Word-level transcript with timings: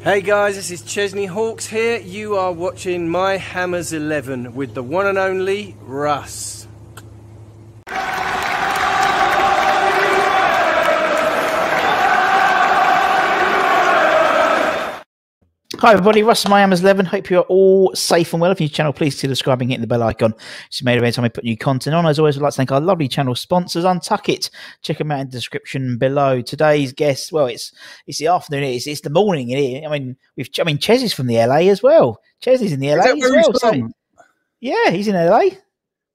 Hey 0.00 0.20
guys, 0.20 0.54
this 0.54 0.70
is 0.70 0.82
Chesney 0.82 1.26
Hawkes 1.26 1.66
here. 1.66 1.98
You 1.98 2.36
are 2.36 2.52
watching 2.52 3.08
My 3.08 3.36
Hammers 3.36 3.92
11 3.92 4.54
with 4.54 4.72
the 4.74 4.82
one 4.82 5.08
and 5.08 5.18
only 5.18 5.74
Russ. 5.80 6.68
Hi 15.80 15.92
everybody, 15.92 16.24
Russ 16.24 16.48
My 16.48 16.58
Hammers 16.58 16.80
11. 16.80 17.06
Hope 17.06 17.30
you're 17.30 17.42
all 17.42 17.94
safe 17.94 18.32
and 18.32 18.40
well. 18.40 18.50
If 18.50 18.60
you're 18.60 18.64
new 18.64 18.74
channel, 18.74 18.92
please 18.92 19.14
consider 19.14 19.36
subscribing, 19.36 19.66
and 19.66 19.70
hitting 19.70 19.80
the 19.82 19.86
bell 19.86 20.02
icon. 20.02 20.34
It's 20.66 20.82
made 20.82 20.96
every 20.96 21.12
time 21.12 21.24
I 21.24 21.28
put 21.28 21.44
new 21.44 21.56
content 21.56 21.94
on. 21.94 22.04
As 22.04 22.18
always, 22.18 22.36
I'd 22.36 22.42
like 22.42 22.52
to 22.52 22.56
thank 22.56 22.72
our 22.72 22.80
lovely 22.80 23.06
channel 23.06 23.36
sponsors, 23.36 23.84
Untuck 23.84 24.28
It. 24.28 24.50
Check 24.82 24.98
them 24.98 25.12
out 25.12 25.20
in 25.20 25.26
the 25.28 25.30
description 25.30 25.96
below. 25.96 26.42
Today's 26.42 26.92
guest, 26.92 27.30
well, 27.30 27.46
it's 27.46 27.70
it's 28.08 28.18
the 28.18 28.26
afternoon, 28.26 28.64
it's, 28.64 28.88
it's 28.88 29.02
the 29.02 29.10
morning 29.10 29.50
here. 29.50 29.86
I 29.86 29.88
mean, 29.96 30.16
we've 30.36 30.50
I 30.58 30.64
mean 30.64 30.78
Ches 30.78 31.00
is 31.00 31.14
from 31.14 31.28
the 31.28 31.36
LA 31.36 31.70
as 31.70 31.80
well. 31.80 32.20
Ches 32.40 32.60
is 32.60 32.72
in 32.72 32.80
the 32.80 32.96
LA 32.96 33.12
as 33.12 33.20
well. 33.20 33.54
So, 33.54 33.88
yeah, 34.58 34.90
he's 34.90 35.06
in 35.06 35.14
LA. 35.14 35.50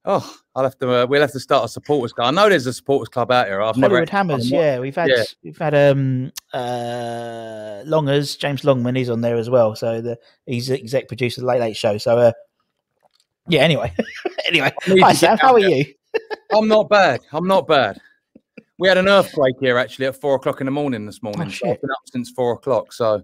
Oh, 0.06 0.36
I'll 0.56 0.64
have 0.64 0.78
to. 0.80 1.04
Uh, 1.04 1.06
we'll 1.06 1.22
have 1.22 1.32
to 1.32 1.40
start 1.40 1.64
a 1.66 1.68
supporters 1.70 2.12
club. 2.12 2.28
I 2.28 2.32
know 2.32 2.50
there's 2.50 2.66
a 2.66 2.74
supporters 2.74 3.08
club 3.08 3.32
out 3.32 3.48
here. 3.48 3.62
I've 3.62 3.78
never 3.78 3.96
Hollywood 3.96 4.10
Hammers, 4.10 4.52
yeah. 4.52 4.80
We've 4.80 4.96
had 4.96 5.10
Yeah. 5.10 5.24
we've 5.44 5.58
had 5.58 5.74
um 5.74 6.32
uh 6.54 7.84
Longers, 7.86 8.36
James 8.36 8.64
Longman, 8.64 8.96
he's 8.96 9.10
on 9.10 9.22
there 9.22 9.38
as 9.38 9.50
well. 9.50 9.76
So 9.76 10.02
the 10.02 10.20
he's 10.46 10.68
the 10.68 10.78
exec 10.80 11.08
producer 11.08 11.40
of 11.40 11.44
the 11.44 11.48
Late 11.48 11.62
Late 11.62 11.78
Show. 11.78 11.98
So 11.98 12.18
uh 12.18 12.32
yeah, 13.48 13.62
anyway. 13.62 13.94
anyway. 14.46 14.74
Hi 14.82 15.14
Sam, 15.14 15.38
how 15.38 15.54
are 15.54 15.60
you? 15.60 15.86
I'm 16.54 16.68
not 16.68 16.90
bad. 16.90 17.22
I'm 17.32 17.48
not 17.48 17.68
bad. 17.68 18.00
We 18.80 18.88
had 18.88 18.98
an 18.98 19.08
earthquake 19.08 19.56
here 19.62 19.78
actually 19.78 20.08
at 20.08 20.20
four 20.20 20.36
o'clock 20.36 20.60
in 20.60 20.66
the 20.66 20.72
morning 20.72 21.06
this 21.06 21.22
morning. 21.22 21.48
Oh, 21.48 21.50
shit. 21.50 21.70
I've 21.70 21.82
been 21.82 21.92
up 21.92 22.02
since 22.12 22.32
four 22.32 22.54
o'clock, 22.54 22.92
so 22.92 23.24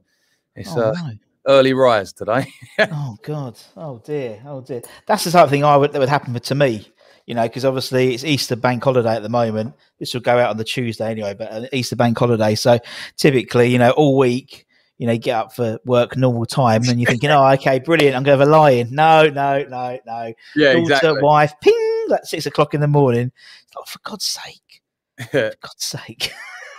it's 0.56 0.70
Oh, 0.78 0.82
uh, 0.82 0.92
no. 0.94 1.12
Early 1.50 1.74
rise 1.74 2.14
today. 2.14 2.46
Oh 2.80 3.18
God! 3.24 3.60
Oh 3.76 4.02
dear! 4.06 4.42
Oh 4.46 4.62
dear! 4.62 4.82
That's 5.06 5.26
the 5.26 5.32
type 5.32 5.44
of 5.44 5.50
thing 5.50 5.66
I 5.66 5.76
would 5.76 5.92
that 5.92 6.00
would 6.00 6.08
happen 6.08 6.34
to 6.34 6.56
me, 6.56 6.88
you 7.26 7.36
know, 7.36 7.44
because 7.44 7.66
obviously 7.66 8.14
it's 8.14 8.24
Easter 8.24 8.56
Bank 8.56 8.82
holiday 8.82 9.16
at 9.16 9.22
the 9.22 9.28
moment. 9.28 9.76
This 10.00 10.14
will 10.14 10.22
go 10.22 10.38
out 10.38 10.50
on 10.50 10.56
the 10.56 10.64
Tuesday 10.64 11.12
anyway, 11.12 11.34
but 11.34 11.52
an 11.52 11.68
Easter 11.74 11.98
Bank 11.98 12.18
holiday. 12.18 12.56
So 12.56 12.80
typically, 13.18 13.70
you 13.70 13.80
know, 13.80 13.92
all 13.92 14.18
week, 14.18 14.66
you 14.98 15.08
know, 15.08 15.18
get 15.18 15.36
up 15.36 15.54
for 15.54 15.78
work 15.84 16.16
normal 16.16 16.46
time, 16.46 16.84
and 16.88 17.02
you're 17.02 17.10
thinking, 17.10 17.32
oh, 17.32 17.46
okay, 17.54 17.80
brilliant, 17.80 18.16
I'm 18.16 18.24
going 18.24 18.38
to 18.38 18.46
have 18.46 18.48
a 18.48 18.52
lie-in. 18.52 18.96
No, 18.96 19.28
no, 19.28 19.64
no, 19.64 20.00
no. 20.06 20.34
yeah, 20.56 20.74
Daughter, 20.74 20.94
exactly. 20.94 21.22
wife, 21.22 21.54
ping, 21.62 22.06
like 22.08 22.24
six 22.24 22.46
o'clock 22.46 22.74
in 22.74 22.80
the 22.80 22.88
morning. 22.88 23.32
Like, 23.76 23.88
for 23.88 24.00
God's 24.04 24.26
sake, 24.26 24.82
for 25.32 25.54
God's 25.62 25.84
sake. 25.84 26.32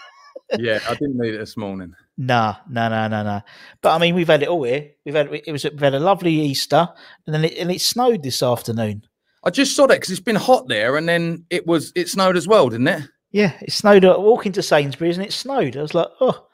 yeah, 0.59 0.81
I 0.89 0.95
didn't 0.95 1.19
need 1.19 1.35
it 1.35 1.39
this 1.39 1.59
morning. 1.59 1.95
Nah, 2.23 2.57
no, 2.69 2.91
no, 2.91 3.09
no, 3.09 3.23
no. 3.23 3.41
But 3.81 3.95
I 3.95 3.99
mean, 3.99 4.15
we've 4.15 4.29
had 4.29 4.43
it 4.43 4.51
all 4.51 4.65
here. 4.65 4.91
We've 5.07 5.15
had 5.15 5.33
it 5.33 5.51
was 5.51 5.65
we've 5.65 5.81
had 5.81 5.95
a 5.95 5.99
lovely 5.99 6.35
Easter, 6.35 6.87
and 7.27 7.35
then 7.35 7.47
it, 7.47 7.57
and 7.57 7.71
it 7.71 7.81
snowed 7.81 8.23
this 8.23 8.43
afternoon. 8.43 9.07
I 9.43 9.49
just 9.49 9.75
saw 9.75 9.87
that 9.87 9.95
because 9.95 10.11
it's 10.11 10.21
been 10.21 10.37
hot 10.37 10.69
there, 10.69 10.99
and 10.99 11.09
then 11.09 11.47
it 11.49 11.67
was 11.67 11.95
it 11.97 12.11
snowed 12.11 12.37
as 12.37 12.47
well, 12.47 12.69
didn't 12.69 12.89
it? 12.89 13.09
Yeah, 13.31 13.55
it 13.63 13.73
snowed. 13.73 14.05
Uh, 14.05 14.13
I 14.13 14.19
walk 14.19 14.45
into 14.45 14.63
Sainsbury's 14.63 15.17
and 15.17 15.27
it 15.27 15.33
snowed. 15.33 15.79
I 15.79 15.81
was 15.81 15.95
like, 15.95 16.09
oh. 16.21 16.47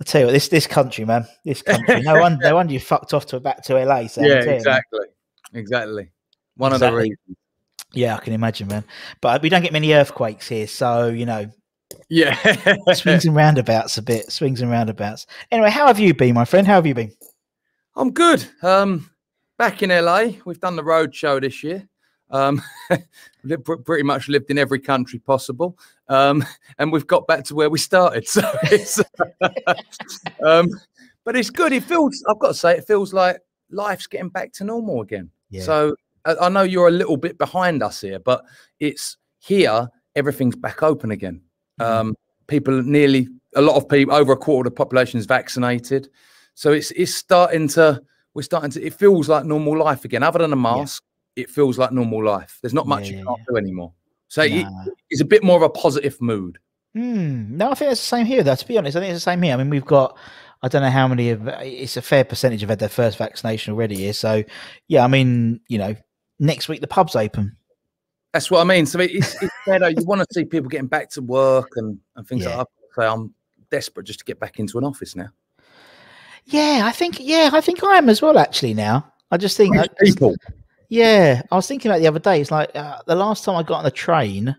I 0.00 0.04
tell 0.04 0.22
you 0.22 0.26
what, 0.26 0.32
this 0.32 0.48
this 0.48 0.66
country, 0.66 1.04
man, 1.04 1.28
this 1.44 1.62
country. 1.62 2.02
No 2.02 2.20
wonder, 2.20 2.48
no 2.48 2.56
wonder 2.56 2.72
you 2.72 2.80
fucked 2.80 3.14
off 3.14 3.26
to 3.26 3.38
back 3.38 3.62
to 3.64 3.74
LA. 3.84 4.08
So 4.08 4.20
yeah, 4.24 4.42
you. 4.42 4.50
exactly, 4.50 5.06
exactly. 5.54 6.10
One 6.56 6.72
of 6.72 6.80
the 6.80 6.92
reasons. 6.92 7.36
Yeah, 7.92 8.16
I 8.16 8.18
can 8.18 8.32
imagine, 8.32 8.66
man. 8.66 8.82
But 9.20 9.42
we 9.42 9.48
don't 9.48 9.62
get 9.62 9.72
many 9.72 9.92
earthquakes 9.92 10.48
here, 10.48 10.66
so 10.66 11.06
you 11.06 11.24
know, 11.24 11.52
Yeah, 12.08 12.36
swings 12.92 13.24
and 13.24 13.34
roundabouts 13.36 13.98
a 13.98 14.02
bit, 14.02 14.30
swings 14.30 14.60
and 14.60 14.70
roundabouts. 14.70 15.26
Anyway, 15.50 15.70
how 15.70 15.86
have 15.86 15.98
you 15.98 16.14
been, 16.14 16.34
my 16.34 16.44
friend? 16.44 16.66
How 16.66 16.74
have 16.74 16.86
you 16.86 16.94
been? 16.94 17.12
I'm 17.96 18.12
good. 18.12 18.46
Um, 18.62 19.10
back 19.58 19.82
in 19.82 19.90
LA, 19.90 20.32
we've 20.44 20.60
done 20.60 20.76
the 20.76 20.84
road 20.84 21.14
show 21.14 21.40
this 21.40 21.64
year. 21.64 21.88
Um, 22.30 22.62
pretty 23.84 24.02
much 24.02 24.28
lived 24.28 24.50
in 24.50 24.58
every 24.58 24.80
country 24.80 25.18
possible, 25.18 25.78
um, 26.08 26.44
and 26.78 26.92
we've 26.92 27.06
got 27.06 27.26
back 27.26 27.44
to 27.44 27.54
where 27.54 27.70
we 27.70 27.78
started. 27.78 28.26
So 28.28 28.42
it's, 28.64 29.00
um, 30.44 30.68
but 31.24 31.36
it's 31.36 31.50
good. 31.50 31.72
It 31.72 31.84
feels. 31.84 32.22
I've 32.28 32.38
got 32.38 32.48
to 32.48 32.54
say, 32.54 32.76
it 32.76 32.86
feels 32.86 33.12
like 33.12 33.40
life's 33.70 34.06
getting 34.06 34.28
back 34.28 34.52
to 34.54 34.64
normal 34.64 35.02
again. 35.02 35.30
Yeah. 35.50 35.62
So 35.62 35.96
I, 36.24 36.34
I 36.42 36.48
know 36.48 36.62
you're 36.62 36.88
a 36.88 36.92
little 36.92 37.16
bit 37.16 37.38
behind 37.38 37.82
us 37.82 38.00
here, 38.00 38.18
but 38.18 38.44
it's 38.80 39.16
here. 39.38 39.88
Everything's 40.14 40.56
back 40.56 40.82
open 40.82 41.10
again. 41.10 41.42
Um, 41.78 42.16
people 42.46 42.82
nearly 42.82 43.28
a 43.54 43.60
lot 43.60 43.76
of 43.76 43.88
people 43.88 44.14
over 44.14 44.32
a 44.32 44.36
quarter 44.36 44.66
of 44.68 44.72
the 44.74 44.76
population 44.76 45.18
is 45.18 45.26
vaccinated 45.26 46.08
so 46.54 46.72
it's 46.72 46.90
it's 46.92 47.14
starting 47.14 47.68
to 47.68 48.00
we're 48.34 48.42
starting 48.42 48.70
to 48.70 48.82
it 48.84 48.94
feels 48.94 49.28
like 49.28 49.44
normal 49.44 49.76
life 49.78 50.04
again 50.04 50.22
other 50.22 50.38
than 50.38 50.52
a 50.52 50.56
mask 50.56 51.02
it 51.36 51.50
feels 51.50 51.76
like 51.78 51.90
normal 51.92 52.22
life 52.24 52.58
there's 52.62 52.72
not 52.74 52.86
much 52.86 53.10
Yeah, 53.10 53.18
you 53.18 53.24
can't 53.26 53.40
do 53.48 53.56
anymore 53.56 53.92
so 54.28 54.42
it- 54.42 54.66
it's 55.10 55.20
a 55.20 55.24
bit 55.24 55.42
more 55.44 55.56
of 55.56 55.62
a 55.62 55.70
positive 55.70 56.20
mood 56.20 56.58
Hmm. 56.94 57.56
No, 57.58 57.70
I 57.72 57.74
think 57.74 57.92
it's 57.92 58.00
the 58.00 58.06
same 58.06 58.24
here. 58.24 58.42
Though, 58.42 58.54
to 58.54 58.66
be 58.66 58.78
honest, 58.78 58.96
I 58.96 59.00
think 59.00 59.12
it's 59.12 59.22
the 59.22 59.30
same 59.30 59.42
here. 59.42 59.52
I 59.52 59.58
mean, 59.58 59.68
we've 59.68 59.84
got, 59.84 60.16
I 60.62 60.68
don't 60.68 60.80
know 60.80 60.88
how 60.88 61.06
many 61.06 61.28
of, 61.28 61.46
it's 61.46 61.98
a 61.98 62.00
fair 62.00 62.24
percentage 62.24 62.62
have 62.62 62.70
had 62.70 62.78
their 62.78 62.88
first 62.88 63.18
vaccination 63.18 63.74
already 63.74 63.96
here. 63.96 64.14
So, 64.14 64.44
yeah, 64.88 65.04
I 65.04 65.06
mean, 65.06 65.60
you 65.68 65.76
know, 65.76 65.94
next 66.38 66.70
week 66.70 66.80
the 66.80 66.86
pub's 66.86 67.14
open. 67.14 67.54
That's 68.36 68.50
what 68.50 68.60
i 68.60 68.64
mean 68.64 68.84
so 68.84 69.00
it's, 69.00 69.40
it's 69.42 69.54
better 69.66 69.88
you 69.88 70.04
want 70.04 70.20
to 70.20 70.26
see 70.32 70.44
people 70.44 70.68
getting 70.68 70.86
back 70.86 71.08
to 71.08 71.22
work 71.22 71.70
and, 71.76 71.98
and 72.16 72.26
things 72.28 72.44
Yeah. 72.44 72.56
like 72.58 72.66
that 72.66 72.68
so 72.94 73.12
i'm 73.12 73.34
desperate 73.70 74.04
just 74.06 74.18
to 74.18 74.24
get 74.26 74.38
back 74.38 74.58
into 74.58 74.76
an 74.78 74.84
office 74.84 75.16
now 75.16 75.28
Yeah, 76.44 76.82
I 76.84 76.92
think, 76.92 77.16
yeah, 77.18 77.50
I 77.52 77.60
think 77.60 77.82
I 77.82 77.96
am 77.98 78.08
as 78.08 78.22
well. 78.22 78.38
Actually, 78.38 78.74
now 78.74 79.12
I 79.32 79.36
just 79.36 79.56
think, 79.56 79.76
I- 79.76 79.88
people 80.00 80.34
yeah, 80.88 81.42
I 81.50 81.56
was 81.56 81.66
thinking 81.66 81.90
about 81.90 81.98
the 82.00 82.06
other 82.06 82.20
day. 82.20 82.40
It's 82.40 82.52
like 82.52 82.70
uh, 82.76 82.98
the 83.08 83.16
last 83.16 83.42
time 83.44 83.56
I 83.56 83.64
got 83.64 83.80
on 83.80 83.86
a 83.86 83.90
train 83.90 84.54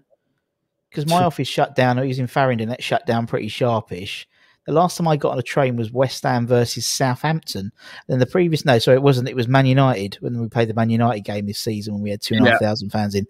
because 0.90 1.06
my 1.08 1.24
office 1.30 1.48
shut 1.48 1.76
down. 1.76 1.98
I 1.98 2.06
was 2.06 2.20
in 2.20 2.28
Farringdon. 2.28 2.68
That 2.68 2.84
shut 2.84 3.06
down 3.06 3.26
pretty 3.28 3.48
sharpish. 3.48 4.28
The 4.68 4.74
last 4.74 4.98
time 4.98 5.08
I 5.08 5.16
got 5.16 5.32
on 5.32 5.40
a 5.40 5.44
train 5.44 5.78
was 5.78 5.94
West 5.94 6.24
Ham 6.24 6.46
versus 6.46 6.86
Southampton. 6.86 7.72
Then 8.08 8.20
the 8.20 8.26
previous 8.26 8.66
no, 8.66 8.78
sorry, 8.80 8.98
it 8.98 9.02
wasn't. 9.02 9.30
It 9.30 9.36
was 9.36 9.48
Man 9.48 9.66
United 9.66 10.16
when 10.16 10.40
we 10.40 10.50
played 10.50 10.68
the 10.68 10.74
Man 10.74 10.90
United 10.90 11.22
game 11.22 11.46
this 11.46 11.60
season 11.60 11.94
when 11.94 12.04
we 12.04 12.12
had 12.12 12.22
two 12.22 12.36
and 12.36 12.46
a 12.46 12.52
half 12.52 12.60
thousand 12.60 12.90
fans 12.90 13.16
in. 13.16 13.26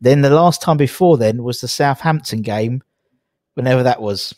Then 0.00 0.22
the 0.22 0.30
last 0.30 0.62
time 0.62 0.78
before 0.78 1.18
then 1.18 1.42
was 1.42 1.60
the 1.60 1.68
Southampton 1.68 2.40
game, 2.40 2.82
whenever 3.54 3.82
that 3.82 4.00
was. 4.00 4.34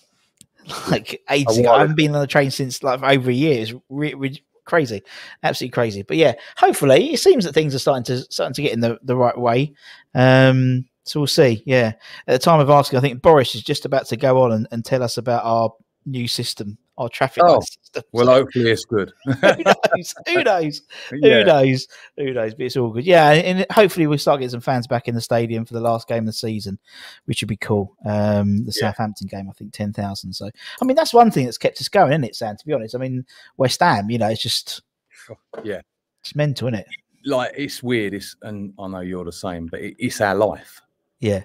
like 0.90 1.20
ages 1.28 1.58
ago. 1.58 1.72
I 1.72 1.80
haven't 1.80 1.96
been 1.96 2.14
on 2.14 2.20
the 2.20 2.26
train 2.26 2.50
since 2.50 2.84
like 2.84 3.02
over 3.02 3.30
a 3.30 3.34
year. 3.34 3.62
It's 3.62 3.74
re- 3.88 4.14
re- 4.14 4.44
crazy, 4.64 5.02
absolutely 5.42 5.72
crazy. 5.72 6.02
But 6.02 6.16
yeah, 6.16 6.34
hopefully 6.56 7.12
it 7.12 7.18
seems 7.18 7.44
that 7.44 7.52
things 7.52 7.74
are 7.74 7.80
starting 7.80 8.04
to 8.04 8.18
starting 8.30 8.54
to 8.54 8.62
get 8.62 8.72
in 8.72 8.80
the, 8.80 8.98
the 9.02 9.16
right 9.16 9.36
way. 9.36 9.74
Um, 10.14 10.86
so 11.04 11.20
we'll 11.20 11.26
see. 11.26 11.62
Yeah, 11.66 11.92
at 12.26 12.32
the 12.32 12.38
time 12.38 12.60
of 12.60 12.70
asking, 12.70 12.98
I 12.98 13.02
think 13.02 13.22
Boris 13.22 13.54
is 13.54 13.62
just 13.62 13.84
about 13.84 14.06
to 14.06 14.16
go 14.16 14.42
on 14.42 14.52
and, 14.52 14.68
and 14.70 14.84
tell 14.84 15.02
us 15.02 15.18
about 15.18 15.44
our 15.44 15.72
new 16.06 16.26
system, 16.28 16.76
our 16.98 17.08
traffic 17.08 17.42
Oh, 17.46 17.60
system. 17.60 18.02
Well, 18.12 18.26
hopefully 18.26 18.70
it's 18.70 18.84
good. 18.84 19.12
who 19.24 19.32
knows? 19.62 20.14
Who 20.26 20.42
knows? 20.44 20.82
Who 21.10 21.16
Yeah. 21.22 21.42
knows? 21.44 21.86
Who 22.16 22.32
knows? 22.32 22.54
But 22.54 22.66
it's 22.66 22.76
all 22.76 22.90
good. 22.90 23.04
Yeah, 23.04 23.30
and 23.32 23.66
hopefully 23.70 24.06
we'll 24.06 24.18
start 24.18 24.40
getting 24.40 24.50
some 24.50 24.60
fans 24.60 24.86
back 24.86 25.08
in 25.08 25.14
the 25.14 25.20
stadium 25.20 25.64
for 25.64 25.74
the 25.74 25.80
last 25.80 26.08
game 26.08 26.20
of 26.20 26.26
the 26.26 26.32
season, 26.32 26.78
which 27.26 27.40
would 27.42 27.48
be 27.48 27.56
cool. 27.56 27.96
Um, 28.04 28.64
the 28.64 28.72
Yeah. 28.76 28.90
Southampton 28.90 29.28
game, 29.28 29.48
I 29.48 29.52
think 29.52 29.72
ten 29.72 29.92
thousand. 29.92 30.32
So, 30.34 30.50
I 30.80 30.84
mean, 30.84 30.96
that's 30.96 31.14
one 31.14 31.30
thing 31.30 31.44
that's 31.44 31.58
kept 31.58 31.80
us 31.80 31.88
going, 31.88 32.12
isn't 32.12 32.24
it, 32.24 32.36
Sam? 32.36 32.56
To 32.56 32.66
be 32.66 32.72
honest, 32.72 32.94
I 32.94 32.98
mean, 32.98 33.24
West 33.56 33.80
Ham, 33.80 34.10
you 34.10 34.18
know, 34.18 34.28
it's 34.28 34.42
just 34.42 34.82
Yeah. 35.64 35.80
it's 36.22 36.34
mental, 36.34 36.68
isn't 36.68 36.80
it? 36.80 36.86
Like 37.24 37.52
it's 37.56 37.82
weird. 37.82 38.14
It's 38.14 38.34
and 38.42 38.74
I 38.78 38.88
know 38.88 39.00
you're 39.00 39.24
the 39.24 39.32
same, 39.32 39.66
but 39.66 39.80
it, 39.80 39.94
it's 39.98 40.20
our 40.20 40.34
life. 40.34 40.80
Yeah, 41.20 41.44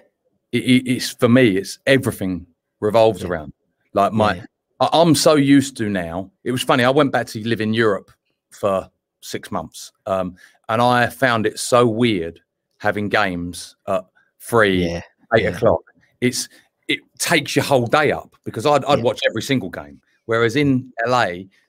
It, 0.50 0.64
it, 0.64 0.90
it's 0.90 1.10
for 1.10 1.28
me. 1.28 1.56
It's 1.56 1.78
everything 1.86 2.46
revolves 2.80 3.22
Yeah. 3.22 3.28
around. 3.28 3.52
Like 3.94 4.12
my, 4.12 4.36
Yeah. 4.36 4.44
I, 4.80 4.88
I'm 4.92 5.14
so 5.14 5.34
used 5.34 5.76
to 5.78 5.88
now. 5.88 6.30
It 6.44 6.52
was 6.52 6.62
funny. 6.62 6.84
I 6.84 6.90
went 6.90 7.12
back 7.12 7.26
to 7.28 7.46
live 7.46 7.60
in 7.60 7.74
Europe 7.74 8.10
for 8.50 8.88
six 9.20 9.50
months, 9.50 9.92
um, 10.06 10.36
and 10.68 10.80
I 10.80 11.06
found 11.08 11.46
it 11.46 11.58
so 11.58 11.86
weird 11.86 12.40
having 12.78 13.08
games 13.08 13.76
at 13.86 14.04
three, 14.40 14.84
yeah, 14.84 15.02
eight 15.34 15.42
yeah. 15.44 15.50
o'clock. 15.50 15.82
It's 16.20 16.48
it 16.88 17.00
takes 17.18 17.54
your 17.54 17.64
whole 17.64 17.86
day 17.86 18.12
up 18.12 18.34
because 18.44 18.64
I'd, 18.66 18.84
I'd 18.86 19.02
watch 19.02 19.20
every 19.28 19.42
single 19.42 19.68
game. 19.68 20.00
Whereas 20.24 20.56
in 20.56 20.92
LA, 21.06 21.26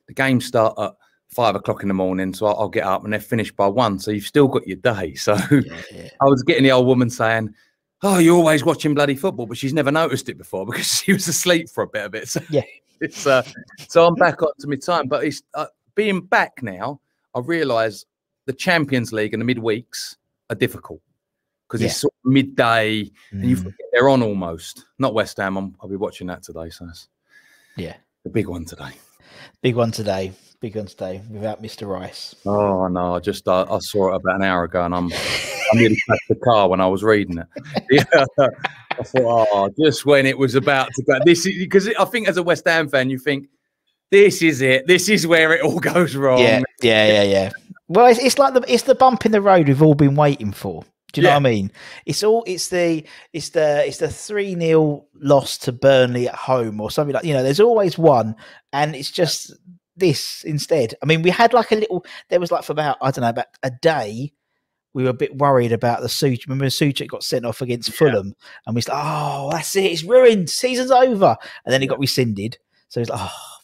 the 0.07 0.13
games 0.13 0.45
start 0.45 0.75
at 0.79 0.93
five 1.27 1.55
o'clock 1.55 1.81
in 1.81 1.87
the 1.87 1.93
morning, 1.93 2.33
so 2.33 2.47
I'll, 2.47 2.61
I'll 2.61 2.69
get 2.69 2.85
up 2.85 3.03
and 3.03 3.13
they're 3.13 3.19
finished 3.19 3.55
by 3.55 3.67
one. 3.67 3.99
So 3.99 4.11
you've 4.11 4.25
still 4.25 4.47
got 4.47 4.67
your 4.67 4.77
day. 4.77 5.13
So 5.17 5.35
yeah, 5.51 5.81
yeah. 5.93 6.09
I 6.21 6.25
was 6.25 6.43
getting 6.43 6.63
the 6.63 6.71
old 6.71 6.87
woman 6.87 7.09
saying, 7.09 7.53
"Oh, 8.01 8.17
you're 8.17 8.35
always 8.35 8.63
watching 8.63 8.93
bloody 8.93 9.15
football," 9.15 9.45
but 9.45 9.57
she's 9.57 9.73
never 9.73 9.91
noticed 9.91 10.29
it 10.29 10.37
before 10.37 10.65
because 10.67 10.87
she 11.01 11.13
was 11.13 11.27
asleep 11.27 11.69
for 11.69 11.83
a 11.83 11.87
bit 11.87 12.05
of 12.05 12.15
it. 12.15 12.27
So 12.27 12.41
Yeah. 12.49 12.63
it's 13.01 13.25
uh, 13.25 13.43
so 13.87 14.05
I'm 14.05 14.15
back 14.15 14.41
up 14.41 14.51
to 14.59 14.67
my 14.67 14.75
time. 14.75 15.07
But 15.07 15.23
it's 15.23 15.41
uh, 15.53 15.67
being 15.95 16.21
back 16.21 16.61
now. 16.61 16.99
I 17.35 17.39
realise 17.39 18.05
the 18.45 18.53
Champions 18.53 19.13
League 19.13 19.33
and 19.33 19.47
the 19.47 19.53
midweeks 19.55 20.15
are 20.49 20.55
difficult 20.55 21.01
because 21.67 21.81
it's 21.83 21.97
sort 21.97 22.13
of 22.25 22.31
midday 22.31 23.11
and 23.31 23.47
you 23.47 23.55
Mm, 23.55 23.63
forget 23.63 23.85
they're 23.91 24.09
on 24.09 24.23
almost. 24.23 24.85
Not 24.97 25.13
West 25.13 25.37
Ham. 25.37 25.55
I'm, 25.55 25.75
I'll 25.79 25.89
be 25.89 25.95
watching 25.95 26.25
that 26.27 26.41
today. 26.41 26.71
So 26.71 26.87
it's 26.89 27.07
yeah. 27.77 27.95
the 28.23 28.31
big 28.31 28.47
one 28.47 28.65
today. 28.65 28.91
Big 29.61 29.75
one 29.75 29.91
today. 29.91 30.31
Big 30.61 30.75
one 30.75 30.85
today 30.85 31.21
without 31.29 31.61
Mr. 31.61 31.87
Rice. 31.87 32.33
Oh 32.45 32.87
no! 32.87 33.15
I 33.15 33.19
just 33.19 33.47
uh, 33.47 33.65
I 33.69 33.79
saw 33.79 34.13
it 34.13 34.15
about 34.15 34.35
an 34.35 34.43
hour 34.43 34.63
ago, 34.63 34.83
and 34.85 34.95
I'm 34.95 35.11
I 35.11 35.75
nearly 35.75 35.97
crashed 36.05 36.27
the 36.29 36.35
car 36.35 36.69
when 36.69 36.79
I 36.79 36.87
was 36.87 37.03
reading 37.03 37.39
it. 37.39 37.47
Yeah, 37.91 38.03
I 38.99 39.03
thought, 39.03 39.47
oh, 39.51 39.69
just 39.79 40.05
when 40.05 40.25
it 40.25 40.37
was 40.37 40.55
about 40.55 40.89
to 40.93 41.03
go. 41.03 41.19
This 41.25 41.45
is 41.45 41.57
because 41.57 41.89
I 41.99 42.05
think 42.05 42.27
as 42.27 42.37
a 42.37 42.43
West 42.43 42.65
Ham 42.67 42.87
fan, 42.87 43.09
you 43.09 43.19
think 43.19 43.47
this 44.11 44.41
is 44.41 44.61
it. 44.61 44.87
This 44.87 45.09
is 45.09 45.27
where 45.27 45.53
it 45.53 45.61
all 45.61 45.79
goes 45.93 46.15
wrong. 46.15 46.39
Yeah, 46.39 46.61
yeah, 46.81 47.07
yeah, 47.07 47.23
yeah. 47.23 47.49
Well, 47.87 48.07
it's, 48.07 48.19
it's 48.19 48.37
like 48.37 48.53
the 48.53 48.63
it's 48.67 48.83
the 48.83 48.95
bump 48.95 49.25
in 49.25 49.33
the 49.33 49.41
road 49.41 49.67
we've 49.67 49.81
all 49.81 49.95
been 49.95 50.15
waiting 50.15 50.53
for. 50.53 50.85
Do 51.11 51.21
you 51.21 51.27
know 51.27 51.31
what 51.33 51.37
I 51.37 51.39
mean? 51.51 51.71
It's 52.05 52.23
all 52.23 52.43
it's 52.45 52.69
the 52.69 53.03
it's 53.33 53.49
the 53.49 53.85
it's 53.87 53.97
the 53.97 54.09
three 54.09 54.55
0 54.55 55.05
loss 55.15 55.57
to 55.59 55.71
Burnley 55.71 56.27
at 56.27 56.35
home 56.35 56.79
or 56.79 56.91
something 56.91 57.13
like 57.13 57.23
you 57.23 57.33
know. 57.33 57.43
There's 57.43 57.59
always 57.59 57.97
one, 57.97 58.35
and 58.73 58.95
it's 58.95 59.11
just 59.11 59.53
this 59.95 60.43
instead. 60.43 60.93
I 61.01 61.05
mean, 61.05 61.21
we 61.21 61.29
had 61.29 61.53
like 61.53 61.71
a 61.71 61.75
little. 61.75 62.05
There 62.29 62.39
was 62.39 62.51
like 62.51 62.63
for 62.63 62.73
about 62.73 62.97
I 63.01 63.11
don't 63.11 63.23
know 63.23 63.29
about 63.29 63.47
a 63.63 63.71
day. 63.71 64.33
We 64.93 65.03
were 65.03 65.11
a 65.11 65.13
bit 65.13 65.37
worried 65.37 65.71
about 65.71 66.01
the 66.01 66.09
Such. 66.09 66.47
Remember, 66.47 66.65
Soucek 66.65 67.07
got 67.07 67.23
sent 67.23 67.45
off 67.45 67.61
against 67.61 67.93
Fulham, 67.93 68.33
and 68.65 68.75
we 68.75 68.81
said, 68.81 68.93
"Oh, 68.95 69.49
that's 69.51 69.75
it. 69.75 69.85
It's 69.85 70.03
ruined. 70.03 70.49
Season's 70.49 70.91
over." 70.91 71.37
And 71.65 71.73
then 71.73 71.83
it 71.83 71.87
got 71.87 71.99
rescinded. 71.99 72.57
So 72.87 72.99
it's 72.99 73.09
like, 73.09 73.19
"Oh." 73.21 73.58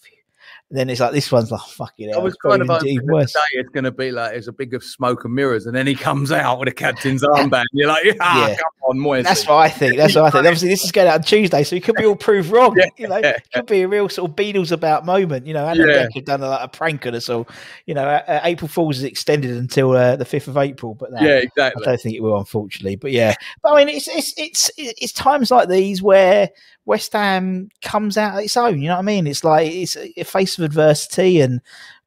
Then 0.72 0.90
it's 0.90 1.00
like 1.00 1.12
this 1.12 1.32
one's 1.32 1.52
like 1.52 1.62
fucking. 1.62 2.16
I 2.16 2.18
was 2.18 2.34
kind 2.36 2.60
of 2.60 2.68
hoping 2.68 2.96
that 2.98 3.28
today 3.28 3.40
it's 3.54 3.70
going 3.70 3.84
to 3.84 3.92
be 3.92 4.12
like 4.12 4.32
there's 4.32 4.48
a 4.48 4.52
big 4.52 4.74
of 4.74 4.84
smoke 4.84 5.24
and 5.24 5.34
mirrors, 5.34 5.68
and 5.68 5.76
then 5.76 5.86
he 5.86 5.94
comes 5.94 6.32
out 6.32 6.58
with 6.60 6.68
a 6.68 6.72
captain's 6.72 7.22
armband. 7.24 7.66
You're 7.72 7.88
like, 7.88 8.18
ah, 8.20 8.48
Yeah. 8.48 8.56
come 8.56 8.66
on, 8.90 8.98
Moyes. 8.98 9.24
That's 9.26 9.48
what 9.48 9.58
I 9.58 9.70
think. 9.70 9.96
That's 9.98 10.16
what 10.16 10.24
I 10.24 10.30
think. 10.32 10.46
Obviously, 10.46 10.70
this 10.70 10.84
is 10.84 10.92
going 10.92 11.08
out 11.08 11.16
on 11.16 11.22
Tuesday, 11.22 11.64
so 11.64 11.76
it 11.76 11.84
could 11.84 11.96
be 11.96 12.06
all 12.06 12.16
proved 12.16 12.50
wrong. 12.50 12.76
Yeah. 12.78 12.88
You 12.98 13.08
know, 13.08 13.18
it 13.18 13.44
could 13.54 13.68
be 13.68 13.84
a 13.84 13.88
real 13.88 14.10
sort 14.10 14.30
of 14.32 14.36
Beadle's 14.36 14.72
About 14.72 15.06
moment. 15.06 15.46
You 15.46 15.54
know, 15.54 15.66
Alan 15.68 15.88
Yeah. 15.88 16.08
Have 16.14 16.26
done 16.26 16.42
a, 16.42 16.50
like, 16.50 16.64
a 16.64 16.68
prank 16.68 17.06
on 17.06 17.14
us 17.14 17.30
all. 17.30 17.48
You 17.86 17.94
know, 17.94 18.04
uh, 18.04 18.24
uh, 18.28 18.40
April 18.44 18.68
Fools 18.68 18.98
is 18.98 19.04
extended 19.04 19.52
until 19.52 19.92
uh, 19.92 20.16
the 20.16 20.26
fifth 20.26 20.48
of 20.48 20.58
April, 20.58 20.96
but 20.96 21.12
no, 21.12 21.22
Yeah, 21.22 21.44
I 21.60 21.72
don't 21.84 22.02
think 22.02 22.16
it 22.16 22.22
will, 22.22 22.40
unfortunately. 22.40 22.96
But 22.96 23.12
yeah, 23.12 23.36
but 23.62 23.74
I 23.74 23.86
mean, 23.86 23.96
it's 23.96 24.08
it's 24.08 24.34
it's 24.36 24.72
it's 24.78 25.14
times 25.14 25.52
like 25.52 25.70
these 25.70 26.02
where 26.02 26.50
West 26.86 27.14
Ham 27.14 27.70
comes 27.82 28.18
out 28.18 28.42
its 28.44 28.58
own. 28.58 28.82
You 28.82 28.90
know 28.90 28.96
what 28.96 29.00
I 29.00 29.06
mean? 29.06 29.28
It's 29.28 29.44
like 29.44 29.72
it's 29.72 29.96
a 29.98 30.24
face 30.24 30.58
of 30.58 30.64
adversity, 30.66 31.42
and 31.42 31.62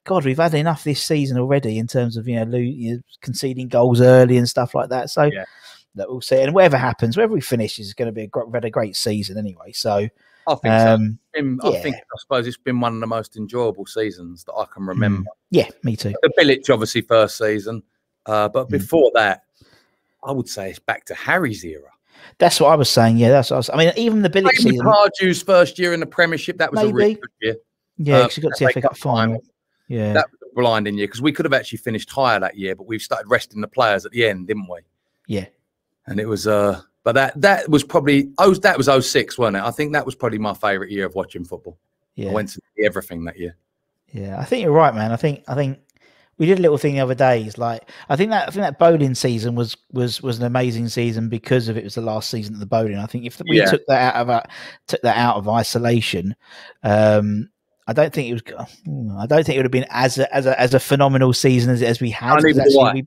God, 0.04 0.25
we've 0.25 0.36
had 0.38 0.54
enough 0.54 0.84
this 0.84 1.02
season 1.02 1.38
already 1.38 1.78
in 1.78 1.86
terms 1.86 2.16
of 2.16 2.26
you 2.28 2.36
know, 2.36 2.44
lo- 2.44 2.58
you 2.58 2.94
know 2.94 3.00
conceding 3.20 3.69
goals 3.69 4.00
early 4.00 4.36
and 4.36 4.48
stuff 4.48 4.75
like 4.75 4.88
that. 4.90 5.10
So 5.10 5.25
Yeah. 5.25 5.44
that 5.96 6.08
we'll 6.08 6.20
see. 6.20 6.40
And 6.40 6.54
whatever 6.54 6.76
happens, 6.76 7.16
wherever 7.16 7.34
we 7.34 7.40
finish, 7.40 7.78
is 7.78 7.92
going 7.94 8.06
to 8.06 8.12
be 8.12 8.22
a 8.22 8.26
great, 8.28 8.46
had 8.54 8.64
a 8.64 8.70
great 8.70 8.94
season 8.96 9.36
anyway. 9.36 9.72
So 9.72 10.08
I 10.46 10.54
think 10.54 10.62
so. 10.81 10.94
um, 10.94 11.19
Been- 11.34 11.60
I 11.62 11.81
think 11.81 11.96
I 11.96 12.16
suppose 12.20 12.46
it's 12.46 12.56
been 12.56 12.81
one 12.81 12.94
of 12.94 13.00
the 13.00 13.06
most 13.06 13.36
enjoyable 13.36 13.84
seasons 13.86 14.44
that 14.44 14.54
I 14.54 14.64
can 14.72 14.84
Hmm. 14.84 14.88
remember. 14.90 15.31
yeah, 15.50 15.69
me 15.82 15.96
too. 15.96 16.14
the 16.22 16.32
Bilic 16.38 16.70
obviously 16.72 17.00
first 17.02 17.36
season, 17.36 17.82
uh, 18.26 18.48
but 18.48 18.69
Mm. 18.69 18.70
before 18.70 19.10
that, 19.14 19.42
I 20.24 20.32
would 20.32 20.48
say 20.48 20.70
it's 20.70 20.78
back 20.78 21.04
to 21.06 21.14
Harry's 21.14 21.64
era. 21.64 21.90
That's 22.38 22.61
what 22.61 22.69
I 22.70 22.76
was 22.76 22.88
saying. 22.88 23.17
Yeah, 23.17 23.31
that's 23.31 23.50
what 23.50 23.56
I 23.56 23.59
was. 23.59 23.70
I 23.70 23.76
mean, 23.76 23.93
even 23.97 24.23
the 24.23 24.31
Bilic 24.31 24.44
Maybe 24.44 24.56
season. 24.56 24.87
Pardew's 24.87 25.43
first 25.43 25.79
year 25.79 25.93
in 25.93 26.00
the 26.00 26.06
Premiership, 26.06 26.59
that 26.59 26.70
was 26.73 26.82
a 26.82 26.87
really 26.93 27.09
Maybe. 27.15 27.20
good 27.20 27.31
year. 27.41 27.56
Yeah, 27.99 28.23
because 28.23 28.37
you 28.37 28.43
got 28.44 28.56
to 28.56 28.65
the 28.67 28.73
FA 28.73 28.82
Cup 28.82 28.97
final. 28.97 29.43
Yeah, 29.88 30.12
That 30.12 30.26
was 30.31 30.50
a 30.53 30.55
blinding 30.55 30.97
year 30.99 31.06
because 31.09 31.23
we 31.23 31.32
could 31.32 31.44
have 31.44 31.53
actually 31.53 31.79
finished 31.79 32.11
higher 32.11 32.38
that 32.38 32.56
year, 32.56 32.76
but 32.76 32.87
we've 32.87 33.03
started 33.03 33.29
resting 33.29 33.61
the 33.61 33.69
players 33.69 34.05
at 34.06 34.12
the 34.12 34.26
end, 34.26 34.47
didn't 34.47 34.69
we? 34.70 34.81
yeah. 35.26 35.47
And 36.06 36.19
it 36.20 36.26
was, 36.26 36.47
uh, 36.47 36.81
but 37.05 37.12
that 37.17 37.38
that 37.41 37.69
was 37.69 37.85
probably 37.85 38.31
oh 38.38 38.55
that 38.55 38.79
was 38.79 38.88
06, 39.06 39.37
wasn't 39.37 39.59
it? 39.59 39.62
I 39.62 39.70
think 39.70 39.93
that 39.93 40.06
was 40.06 40.15
probably 40.15 40.38
my 40.38 40.55
favourite 40.55 40.91
year 40.91 41.05
of 41.05 41.15
watching 41.15 41.44
football. 41.44 41.76
Yeah. 42.15 42.31
I 42.31 42.32
went 42.32 42.49
to 42.50 42.55
see 42.76 42.85
everything 42.85 43.25
that 43.25 43.38
year. 43.38 43.56
Yeah, 44.12 44.38
I 44.38 44.44
think 44.44 44.63
you're 44.63 44.72
right, 44.72 44.94
man. 44.94 45.13
I 45.13 45.17
think 45.17 45.44
I 45.48 45.55
think 45.55 45.79
we 46.38 46.46
did 46.46 46.58
a 46.58 46.62
little 46.62 46.78
thing 46.78 46.94
the 46.94 47.00
other 47.00 47.14
days. 47.14 47.58
Like 47.58 47.90
I 48.08 48.16
think 48.16 48.30
that 48.30 48.48
I 48.48 48.50
think 48.50 48.62
that 48.62 48.78
Boleyn 48.78 49.14
season 49.14 49.54
was 49.54 49.76
was 49.92 50.22
was 50.22 50.38
an 50.38 50.44
amazing 50.44 50.88
season 50.88 51.28
because 51.28 51.68
of 51.68 51.76
it 51.76 51.84
was 51.84 51.94
the 51.96 52.00
last 52.00 52.30
season 52.30 52.54
of 52.54 52.60
the 52.60 52.66
Boleyn. 52.66 52.98
I 52.98 53.06
think 53.06 53.24
if 53.26 53.40
we 53.48 53.58
Yeah. 53.58 53.66
took 53.66 53.82
that 53.88 54.14
out 54.14 54.22
of 54.22 54.30
uh, 54.30 54.42
took 54.86 55.02
that 55.02 55.16
out 55.16 55.36
of 55.36 55.48
isolation, 55.48 56.34
um, 56.82 57.50
I 57.86 57.92
don't 57.92 58.12
think 58.12 58.28
it 58.28 58.32
was. 58.34 58.66
I 59.18 59.26
don't 59.26 59.44
think 59.44 59.56
it 59.56 59.58
would 59.58 59.64
have 59.64 59.72
been 59.72 59.86
as 59.90 60.18
a, 60.18 60.34
as 60.34 60.46
a 60.46 60.60
as 60.60 60.74
a 60.74 60.80
phenomenal 60.80 61.32
season 61.32 61.70
as, 61.72 61.82
as 61.82 62.00
we 62.00 62.10
had. 62.10 62.34
No, 62.36 62.42
'cause 62.42 62.54
do 62.54 62.60
actually 62.60 62.78
I. 62.84 62.92
we- 62.94 63.06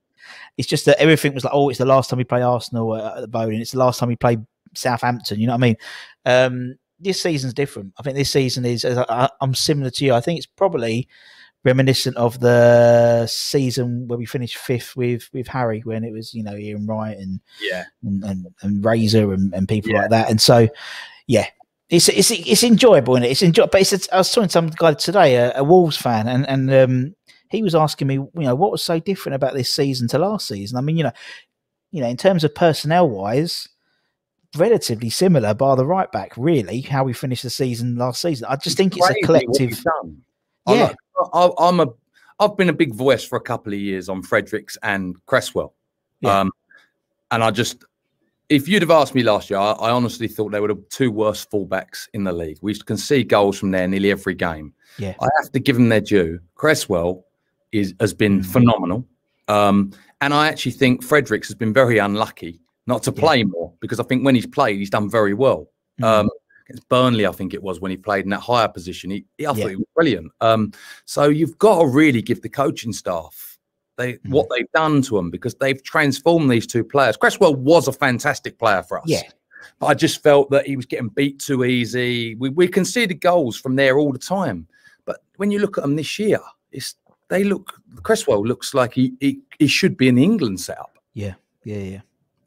it's 0.57 0.67
just 0.67 0.85
that 0.85 1.00
everything 1.00 1.33
was 1.33 1.43
like, 1.43 1.53
oh, 1.53 1.69
it's 1.69 1.77
the 1.79 1.85
last 1.85 2.09
time 2.09 2.17
we 2.17 2.23
play 2.23 2.41
Arsenal 2.41 2.95
at 2.95 3.21
the 3.21 3.27
Boleyn. 3.27 3.61
It's 3.61 3.71
the 3.71 3.79
last 3.79 4.00
time 4.00 4.09
we 4.09 4.15
play 4.15 4.38
Southampton. 4.75 5.39
You 5.39 5.47
know 5.47 5.53
what 5.53 5.57
I 5.57 5.61
mean? 5.61 5.75
Um, 6.25 6.75
this 7.00 7.21
season's 7.21 7.53
different. 7.53 7.93
I 7.97 8.03
think 8.03 8.15
this 8.17 8.29
season 8.31 8.65
is. 8.65 8.85
as 8.85 8.97
I, 8.97 9.05
I- 9.09 9.29
I'm 9.41 9.55
similar 9.55 9.89
to 9.91 10.05
you. 10.05 10.13
I 10.13 10.21
think 10.21 10.38
it's 10.38 10.45
probably 10.45 11.07
reminiscent 11.63 12.18
of 12.18 12.39
the 12.39 13.27
season 13.27 14.08
where 14.08 14.18
we 14.18 14.25
finished 14.25 14.58
fifth 14.58 14.96
with 14.96 15.30
with 15.32 15.48
Harry 15.48 15.82
when 15.82 16.03
it 16.03 16.12
was 16.12 16.34
you 16.34 16.44
know 16.44 16.56
Ian 16.56 16.88
Wright 16.88 17.18
and 17.18 17.39
Yeah. 17.62 17.84
and 18.03 18.24
and, 18.24 18.48
and 18.62 18.84
Razor 18.84 19.32
and, 19.34 19.53
and 19.53 19.68
people 19.68 19.91
Yeah. 19.91 20.01
like 20.01 20.10
that. 20.10 20.30
And 20.30 20.41
so, 20.41 20.68
yeah, 21.27 21.48
it's 21.89 22.10
it's 22.10 22.32
it's 22.32 22.63
enjoyable 22.63 23.15
and 23.15 23.24
it? 23.24 23.32
it's 23.32 23.41
enjoy. 23.44 23.68
But 23.68 23.82
it's, 23.82 24.10
I 24.12 24.18
was 24.18 24.32
talking 24.32 24.48
to 24.48 24.51
some 24.51 24.70
guy 24.70 24.94
today, 24.94 25.36
a, 25.36 25.53
a 25.58 25.63
Wolves 25.63 25.98
fan, 25.98 26.27
and 26.27 26.48
and 26.50 26.74
um, 26.74 27.15
he 27.50 27.62
was 27.62 27.75
asking 27.75 28.08
me, 28.08 28.15
you 28.15 28.32
know, 28.36 28.56
what 28.56 28.72
was 28.72 28.84
so 28.84 29.00
different 29.00 29.36
about 29.36 29.53
this 29.53 29.72
season 29.72 30.08
to 30.10 30.18
last 30.20 30.48
season. 30.48 30.77
I 30.77 30.82
mean, 30.82 30.98
you 30.98 31.03
know, 31.03 31.12
you 31.91 32.01
know, 32.01 32.08
in 32.08 32.18
terms 32.18 32.44
of 32.44 32.56
personnel 32.56 33.10
wise. 33.10 33.68
Relatively 34.58 35.10
similar, 35.10 35.53
bar 35.53 35.77
the 35.77 35.86
right 35.86 36.12
back. 36.12 36.34
Really, 36.36 36.82
how 36.82 37.06
we 37.06 37.13
finished 37.13 37.44
the 37.44 37.50
season 37.50 37.96
last 37.96 38.22
season. 38.22 38.48
I 38.50 38.58
just 38.58 38.75
think 38.75 38.98
it's 38.98 39.10
a 39.10 39.13
collective. 39.25 39.82
Yeah. 40.68 40.94
I, 41.34 41.50
I'm 41.60 41.80
a. 41.80 41.88
I've 42.40 42.58
been 42.58 42.70
a 42.70 42.74
big 42.74 42.94
voice 42.96 43.24
for 43.24 43.36
a 43.36 43.42
couple 43.42 43.72
of 43.72 43.80
years 43.80 44.10
on 44.10 44.24
Fredericks 44.24 44.75
and 44.82 45.16
Cresswell, 45.28 45.75
Yeah. 46.22 46.40
um, 46.40 46.51
and 47.30 47.44
I 47.44 47.51
just, 47.51 47.84
if 48.50 48.68
you'd 48.68 48.82
have 48.82 48.90
asked 48.90 49.13
me 49.13 49.22
last 49.22 49.51
year, 49.51 49.60
I, 49.60 49.74
I 49.74 49.92
honestly 49.92 50.28
thought 50.28 50.51
they 50.51 50.60
were 50.60 50.70
the 50.70 50.84
two 50.90 51.12
worst 51.12 51.51
fullbacks 51.51 52.08
in 52.16 52.24
the 52.24 52.34
league. 52.34 52.58
We 52.63 52.74
can 52.74 52.98
see 52.98 53.24
goals 53.24 53.60
from 53.60 53.70
there 53.70 53.88
nearly 53.88 54.10
every 54.10 54.34
game. 54.34 54.74
Yeah. 54.98 55.13
I 55.22 55.28
have 55.40 55.51
to 55.51 55.60
give 55.60 55.75
them 55.75 55.90
their 55.90 56.01
due. 56.01 56.40
Cresswell 56.56 57.25
is 57.72 57.94
has 58.00 58.12
been 58.13 58.40
Mm. 58.42 58.46
phenomenal, 58.46 59.06
um, 59.48 59.92
and 60.22 60.34
I 60.34 60.48
actually 60.48 60.72
think 60.74 61.04
Fredericks 61.04 61.48
has 61.48 61.56
been 61.56 61.74
very 61.74 62.00
unlucky 62.00 62.60
not 62.88 63.04
to 63.04 63.12
Yeah. 63.16 63.20
play 63.20 63.44
more 63.44 63.72
because 63.82 64.00
I 64.00 64.04
think 64.04 64.25
when 64.25 64.34
he's 64.34 64.48
played, 64.48 64.78
he's 64.80 64.90
done 64.90 65.12
very 65.12 65.36
well. 65.36 65.68
Mm. 66.01 66.06
Um, 66.06 66.30
against 66.72 66.90
Burnley, 66.90 67.25
I 67.28 67.32
think 67.32 67.54
it 67.54 67.62
was 67.62 67.80
when 67.80 67.92
he 67.92 67.98
played 67.98 68.24
in 68.25 68.30
that 68.32 68.40
higher 68.40 68.68
position. 68.68 69.12
He, 69.12 69.25
he 69.38 69.46
I 69.46 69.51
Yeah. 69.54 69.63
thought 69.63 69.70
he 69.70 69.75
was 69.75 69.86
brilliant. 69.96 70.32
Um, 70.42 70.72
so 71.06 71.30
you've 71.30 71.58
got 71.58 71.80
to 71.80 71.88
really 71.88 72.22
give 72.22 72.42
the 72.42 72.50
coaching 72.50 72.94
staff 72.94 73.60
they 73.98 74.13
Mm. 74.13 74.30
what 74.30 74.48
they've 74.50 74.72
done 74.74 75.01
to 75.04 75.16
them 75.18 75.30
because 75.30 75.54
they've 75.56 75.84
transformed 75.84 76.50
these 76.50 76.66
two 76.66 76.84
players. 76.84 77.18
Cresswell 77.18 77.56
was 77.56 77.88
a 77.88 77.92
fantastic 77.92 78.58
player 78.58 78.82
for 78.84 79.00
us. 79.00 79.04
Yeah. 79.08 79.22
But 79.80 79.88
I 79.88 79.94
just 79.94 80.24
felt 80.24 80.50
that 80.51 80.66
he 80.66 80.75
was 80.75 80.86
getting 80.86 81.10
beat 81.10 81.40
too 81.40 81.63
easy. 81.66 82.36
We 82.36 82.50
we 82.50 82.68
conceded 82.68 83.20
goals 83.22 83.58
from 83.58 83.75
there 83.75 84.00
all 84.00 84.12
the 84.12 84.18
time. 84.20 84.68
But 85.06 85.22
when 85.38 85.51
you 85.51 85.60
look 85.60 85.78
at 85.78 85.84
them 85.84 85.98
this 85.98 86.18
year, 86.18 86.40
it's 86.72 86.96
they 87.28 87.44
look 87.44 87.80
Cresswell 88.04 88.44
looks 88.44 88.74
like 88.74 88.94
he 88.94 89.13
he, 89.20 89.40
he 89.60 89.68
should 89.68 89.98
be 89.98 90.08
in 90.08 90.16
the 90.16 90.24
England 90.24 90.60
setup. 90.62 90.98
Yeah, 91.13 91.36
yeah, 91.66 91.78
yeah. 91.78 92.01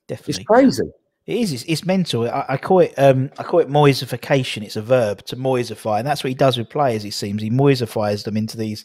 Definitely. 0.08 0.34
It's 0.42 0.44
crazy. 0.46 0.90
It 1.26 1.38
is. 1.38 1.52
It's, 1.52 1.64
it's 1.64 1.86
mental. 1.86 2.28
I, 2.28 2.44
I 2.50 2.56
call 2.58 2.80
it. 2.80 2.92
Um, 2.98 3.30
I 3.38 3.42
call 3.42 3.60
it 3.60 3.68
moisification. 3.68 4.62
It's 4.62 4.76
a 4.76 4.82
verb 4.82 5.24
to 5.26 5.36
moisify, 5.36 5.98
and 5.98 6.06
that's 6.06 6.22
what 6.22 6.28
he 6.28 6.34
does 6.34 6.58
with 6.58 6.68
players. 6.68 7.04
It 7.04 7.14
seems 7.14 7.40
he 7.40 7.50
moisifies 7.50 8.24
them 8.24 8.36
into 8.36 8.56
these. 8.58 8.84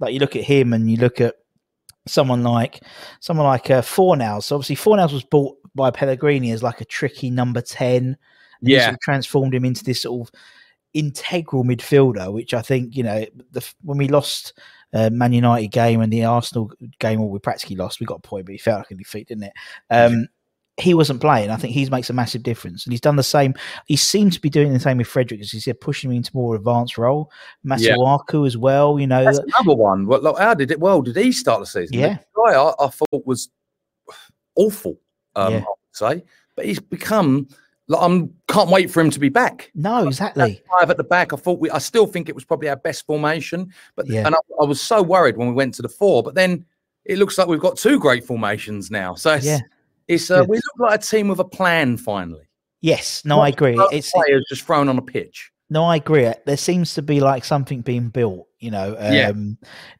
Like 0.00 0.14
you 0.14 0.20
look 0.20 0.34
at 0.36 0.44
him, 0.44 0.72
and 0.72 0.90
you 0.90 0.96
look 0.96 1.20
at 1.20 1.34
someone 2.06 2.42
like 2.42 2.80
someone 3.20 3.46
like 3.46 3.70
uh, 3.70 3.82
Fornals. 3.82 4.44
So 4.44 4.56
obviously, 4.56 4.76
Fornals 4.76 5.12
was 5.12 5.24
bought 5.24 5.56
by 5.74 5.90
Pellegrini 5.90 6.52
as 6.52 6.62
like 6.62 6.80
a 6.80 6.86
tricky 6.86 7.30
number 7.30 7.60
ten. 7.60 8.04
and 8.06 8.16
Yeah. 8.62 8.84
sort 8.84 8.94
of 8.94 9.00
transformed 9.00 9.54
him 9.54 9.64
into 9.66 9.84
this 9.84 10.02
sort 10.02 10.28
of 10.28 10.34
integral 10.94 11.64
midfielder, 11.64 12.32
which 12.32 12.54
I 12.54 12.62
think 12.62 12.96
you 12.96 13.02
know 13.02 13.26
the 13.50 13.74
when 13.82 13.98
we 13.98 14.08
lost. 14.08 14.54
Uh, 14.96 15.10
Man 15.10 15.32
United 15.32 15.72
game 15.72 16.00
and 16.02 16.12
the 16.12 16.24
Arsenal 16.24 16.70
game, 17.00 17.18
well, 17.18 17.28
we 17.28 17.40
practically 17.40 17.74
lost. 17.74 17.98
We 17.98 18.06
got 18.06 18.18
a 18.18 18.20
point, 18.20 18.46
but 18.46 18.52
he 18.52 18.58
felt 18.58 18.78
like 18.78 18.92
a 18.92 18.94
defeat, 18.94 19.26
didn't 19.26 19.42
it? 19.42 19.52
Um, 19.90 20.28
he 20.76 20.92
wasn't 20.92 21.20
playing. 21.20 21.50
I 21.50 21.56
think 21.56 21.72
he 21.72 21.88
makes 21.88 22.10
a 22.10 22.12
massive 22.12 22.42
difference, 22.42 22.84
and 22.84 22.92
he's 22.92 23.00
done 23.00 23.16
the 23.16 23.22
same. 23.22 23.54
He 23.86 23.96
seems 23.96 24.34
to 24.34 24.40
be 24.40 24.50
doing 24.50 24.72
the 24.72 24.80
same 24.80 24.98
with 24.98 25.06
Frederick, 25.06 25.40
as 25.40 25.50
he 25.52 25.60
said, 25.60 25.80
pushing 25.80 26.10
him 26.10 26.16
into 26.16 26.32
more 26.34 26.56
advanced 26.56 26.98
role. 26.98 27.30
Yeah. 27.64 27.94
As 28.44 28.56
well. 28.56 28.98
You 28.98 29.06
know, 29.06 29.24
That's 29.24 29.38
another 29.38 29.74
one. 29.76 30.06
Like, 30.06 30.36
how 30.38 30.54
did 30.54 30.70
it? 30.70 30.80
Well, 30.80 31.02
did 31.02 31.16
he 31.16 31.30
start 31.32 31.60
the 31.60 31.66
season? 31.66 31.96
Yeah. 31.98 32.18
the 32.34 32.42
guy 32.52 32.54
I, 32.54 32.72
I 32.84 32.88
thought 32.88 33.24
was 33.26 33.48
awful. 34.56 34.98
Um, 35.36 35.52
Yeah. 35.52 35.58
I 35.58 35.60
would 35.60 35.76
say, 36.18 36.24
but 36.56 36.64
he's 36.66 36.80
become. 36.80 37.48
Like, 37.86 38.00
I'm 38.02 38.32
can't 38.48 38.70
wait 38.70 38.90
for 38.90 39.02
him 39.02 39.10
to 39.10 39.20
be 39.20 39.28
back. 39.28 39.70
no, 39.74 40.06
exactly. 40.08 40.62
Five 40.70 40.88
at 40.90 40.96
the 40.96 41.04
back. 41.04 41.34
I 41.34 41.36
thought 41.36 41.60
we. 41.60 41.70
I 41.70 41.78
still 41.78 42.06
think 42.06 42.28
it 42.30 42.34
was 42.34 42.44
probably 42.44 42.70
our 42.70 42.76
best 42.76 43.04
formation, 43.06 43.70
but 43.94 44.06
Yeah. 44.08 44.26
and 44.26 44.34
I, 44.34 44.38
I 44.60 44.64
was 44.64 44.80
so 44.80 45.02
worried 45.02 45.36
when 45.36 45.48
we 45.48 45.54
went 45.54 45.74
to 45.74 45.82
the 45.82 45.88
four. 45.88 46.22
But 46.22 46.34
then 46.34 46.64
it 47.04 47.18
looks 47.18 47.36
like 47.36 47.46
we've 47.46 47.60
got 47.60 47.76
two 47.76 47.98
great 48.00 48.24
formations 48.24 48.90
now. 48.90 49.14
So 49.14 49.34
it's, 49.34 49.44
Yeah. 49.44 49.58
It's 50.08 50.30
uh, 50.30 50.44
we 50.48 50.56
look 50.56 50.64
like 50.90 51.00
a 51.00 51.02
team 51.02 51.28
with 51.28 51.38
a 51.40 51.44
plan 51.44 51.96
finally. 51.96 52.48
Yes, 52.80 53.24
no, 53.24 53.40
I 53.40 53.48
agree. 53.48 53.76
It's 53.92 54.10
players 54.12 54.44
just 54.48 54.62
thrown 54.62 54.88
on 54.88 54.98
a 54.98 55.02
pitch. 55.02 55.50
no, 55.70 55.84
I 55.84 55.96
agree. 55.96 56.30
There 56.44 56.56
seems 56.58 56.92
to 56.94 57.02
be 57.02 57.20
like 57.20 57.44
something 57.44 57.80
being 57.80 58.10
built. 58.10 58.46
You 58.60 58.70
know, 58.70 58.94
um, 58.98 59.12
Yeah. 59.14 59.32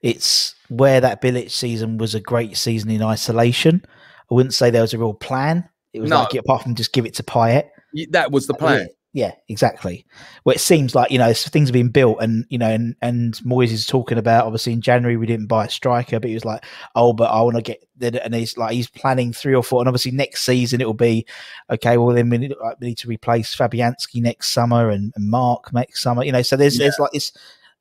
it's 0.02 0.54
where 0.68 1.00
that 1.00 1.20
Bilic 1.23 1.50
season 1.50 1.99
was 1.99 2.14
a 2.14 2.20
great 2.20 2.56
season 2.56 2.90
in 2.90 3.02
isolation. 3.02 3.82
I 4.30 4.34
wouldn't 4.34 4.54
say 4.54 4.70
there 4.70 4.82
was 4.82 4.94
a 4.94 4.99
real 4.99 5.14
plan. 5.14 5.68
It 5.92 6.00
was 6.00 6.11
No. 6.11 6.20
like 6.20 6.34
apart 6.34 6.62
from 6.62 6.75
just 6.75 6.92
give 6.92 7.06
it 7.06 7.14
to 7.14 7.23
Payet. 7.23 7.68
That 8.11 8.30
was 8.32 8.46
the 8.46 8.54
plan. 8.54 8.88
Yeah, 9.16 9.33
exactly. 9.49 10.04
Well, 10.44 10.56
it 10.56 10.61
seems 10.61 10.97
like 10.97 11.12
you 11.12 11.18
know 11.18 11.33
things 11.33 11.71
are 11.71 11.73
being 11.73 11.90
built, 11.90 12.18
and 12.21 12.44
you 12.49 12.59
know, 12.59 12.68
and 12.68 12.97
and 13.00 13.35
Moyes 13.47 13.71
is 13.71 13.87
talking 13.87 14.18
about 14.18 14.44
obviously 14.44 14.73
in 14.73 14.80
January 14.80 15.16
we 15.16 15.25
didn't 15.26 15.47
buy 15.47 15.66
a 15.66 15.71
striker, 15.71 16.18
but 16.18 16.28
he 16.28 16.35
was 16.35 16.44
like, 16.44 16.64
oh, 16.97 17.12
but 17.12 17.30
I 17.30 17.40
want 17.42 17.54
to 17.54 17.62
get, 17.62 17.80
and 18.25 18.35
he's 18.35 18.56
like 18.59 18.73
he's 18.73 18.90
planning 18.90 19.33
three 19.33 19.54
or 19.54 19.62
four, 19.62 19.80
and 19.80 19.88
obviously 19.88 20.11
next 20.11 20.42
season 20.44 20.80
it 20.80 20.87
will 20.87 20.94
be 20.94 21.26
okay. 21.71 21.97
Well, 21.97 22.12
then 22.12 22.28
we 22.28 22.38
need, 22.38 22.54
like, 22.61 22.80
we 22.80 22.88
need 22.88 22.99
to 22.99 23.09
replace 23.09 23.54
Fabianski 23.54 24.21
next 24.21 24.50
summer 24.50 24.90
and, 24.90 25.12
and 25.14 25.30
Mark 25.30 25.73
next 25.73 26.02
summer. 26.02 26.25
You 26.25 26.33
know, 26.33 26.42
so 26.42 26.56
there's 26.56 26.76
there's 26.76 26.99
like 26.99 27.12
this 27.12 27.30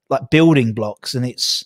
like 0.09 0.29
building 0.29 0.73
blocks, 0.73 1.15
and 1.15 1.25
it's 1.25 1.65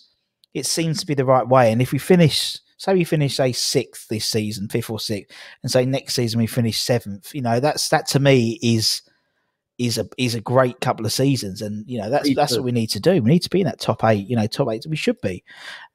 it 0.54 0.64
seems 0.64 0.98
to 1.00 1.06
be 1.06 1.12
the 1.14 1.26
right 1.26 1.46
way. 1.46 1.70
And 1.72 1.82
if 1.82 1.92
we 1.92 1.98
finish, 1.98 2.56
say 2.78 2.94
we 2.94 3.04
finish 3.04 3.36
say 3.36 3.52
sixth 3.52 4.08
this 4.08 4.24
season, 4.26 4.68
fifth 4.70 4.88
or 4.88 4.98
sixth, 4.98 5.36
and 5.62 5.70
say 5.70 5.84
next 5.84 6.14
season 6.14 6.40
we 6.40 6.46
finish 6.46 6.78
seventh, 6.80 7.34
you 7.34 7.42
know, 7.42 7.60
that's 7.60 7.90
that 7.90 8.06
to 8.08 8.18
me 8.18 8.58
is 8.62 9.02
is 9.78 9.96
a 9.96 10.08
is 10.18 10.34
a 10.34 10.40
great 10.40 10.80
couple 10.80 11.06
of 11.06 11.12
seasons, 11.12 11.62
and 11.62 11.88
you 11.88 11.98
know 11.98 12.10
that's 12.10 12.34
that's 12.34 12.54
what 12.54 12.64
we 12.64 12.72
need 12.72 12.88
to 12.90 13.00
do. 13.00 13.22
We 13.22 13.30
need 13.30 13.42
to 13.42 13.50
be 13.50 13.60
in 13.60 13.66
that 13.66 13.80
top 13.80 14.02
eight, 14.04 14.28
you 14.28 14.36
know, 14.36 14.46
top 14.46 14.68
eight. 14.70 14.84
We 14.88 14.96
should 14.96 15.20
be, 15.20 15.44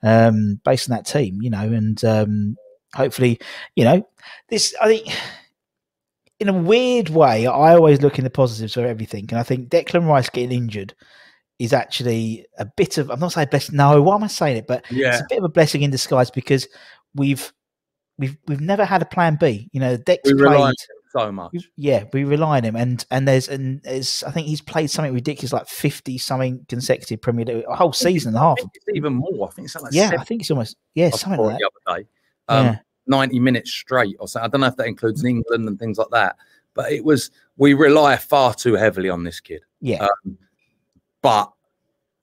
um, 0.01 0.59
based 0.63 0.89
on 0.89 0.95
that 0.95 1.05
team, 1.05 1.41
you 1.41 1.49
know, 1.49 1.59
and 1.59 2.03
um, 2.05 2.57
hopefully, 2.95 3.39
you 3.75 3.83
know, 3.83 4.07
this. 4.49 4.73
I 4.81 4.87
think, 4.87 5.07
in 6.39 6.47
a 6.49 6.53
weird 6.53 7.09
way, 7.09 7.45
I 7.45 7.75
always 7.75 8.01
look 8.01 8.17
in 8.17 8.23
the 8.23 8.29
positives 8.29 8.73
for 8.73 8.85
everything, 8.85 9.25
and 9.29 9.39
I 9.39 9.43
think 9.43 9.69
Declan 9.69 10.07
Rice 10.07 10.29
getting 10.29 10.57
injured 10.57 10.93
is 11.59 11.73
actually 11.73 12.45
a 12.57 12.65
bit 12.65 12.97
of. 12.97 13.11
I'm 13.11 13.19
not 13.19 13.33
saying 13.33 13.49
blessing. 13.51 13.75
No, 13.75 14.01
why 14.01 14.15
am 14.15 14.23
I 14.23 14.27
saying 14.27 14.57
it? 14.57 14.67
But 14.67 14.85
Yeah. 14.91 15.09
it's 15.09 15.21
a 15.21 15.25
bit 15.29 15.37
of 15.39 15.43
a 15.43 15.49
blessing 15.49 15.81
in 15.81 15.91
disguise 15.91 16.31
because 16.31 16.67
we've 17.15 17.51
we've 18.17 18.37
we've 18.47 18.61
never 18.61 18.85
had 18.85 19.01
a 19.01 19.05
plan 19.05 19.37
B. 19.37 19.69
You 19.73 19.81
know, 19.81 19.97
Dex 19.97 20.21
We 20.23 20.35
played. 20.35 20.75
So 21.15 21.31
much. 21.31 21.55
Yeah, 21.75 22.05
we 22.13 22.23
rely 22.23 22.57
on 22.57 22.63
him, 22.63 22.75
and 22.75 23.05
and 23.11 23.27
there's 23.27 23.47
and 23.49 23.81
there's 23.83 24.23
I 24.23 24.31
think 24.31 24.47
he's 24.47 24.61
played 24.61 24.89
something 24.89 25.13
ridiculous 25.13 25.53
like 25.53 25.67
fifty 25.67 26.17
something 26.17 26.65
consecutive 26.67 27.21
Premier 27.21 27.45
League 27.45 27.65
a 27.67 27.75
whole 27.75 27.93
season 27.93 28.29
and 28.29 28.37
a 28.37 28.39
half. 28.39 28.57
even 28.93 29.13
more. 29.13 29.47
I 29.47 29.51
think 29.51 29.65
it's 29.67 29.75
like 29.75 29.93
Yeah, 29.93 30.11
I 30.19 30.23
think 30.23 30.41
it's 30.41 30.51
almost 30.51 30.77
yeah 30.95 31.09
something 31.11 31.39
like 31.39 31.59
that. 31.59 31.69
the 31.85 31.93
other 31.93 32.01
day. 32.01 32.07
Um, 32.49 32.65
Yeah. 32.65 32.77
90 33.05 33.39
minutes 33.41 33.69
straight 33.71 34.15
or 34.19 34.27
something. 34.29 34.45
I 34.45 34.49
don't 34.49 34.61
know 34.61 34.67
if 34.67 34.77
that 34.77 34.87
includes 34.87 35.25
England 35.25 35.67
and 35.67 35.77
things 35.77 35.97
like 35.97 36.07
that, 36.11 36.37
but 36.73 36.89
it 36.89 37.03
was, 37.03 37.31
we 37.57 37.73
rely 37.73 38.15
far 38.15 38.53
too 38.53 38.75
heavily 38.75 39.09
on 39.09 39.25
this 39.25 39.41
kid. 39.41 39.61
Yeah, 39.81 40.05
Um, 40.25 40.37
but 41.21 41.51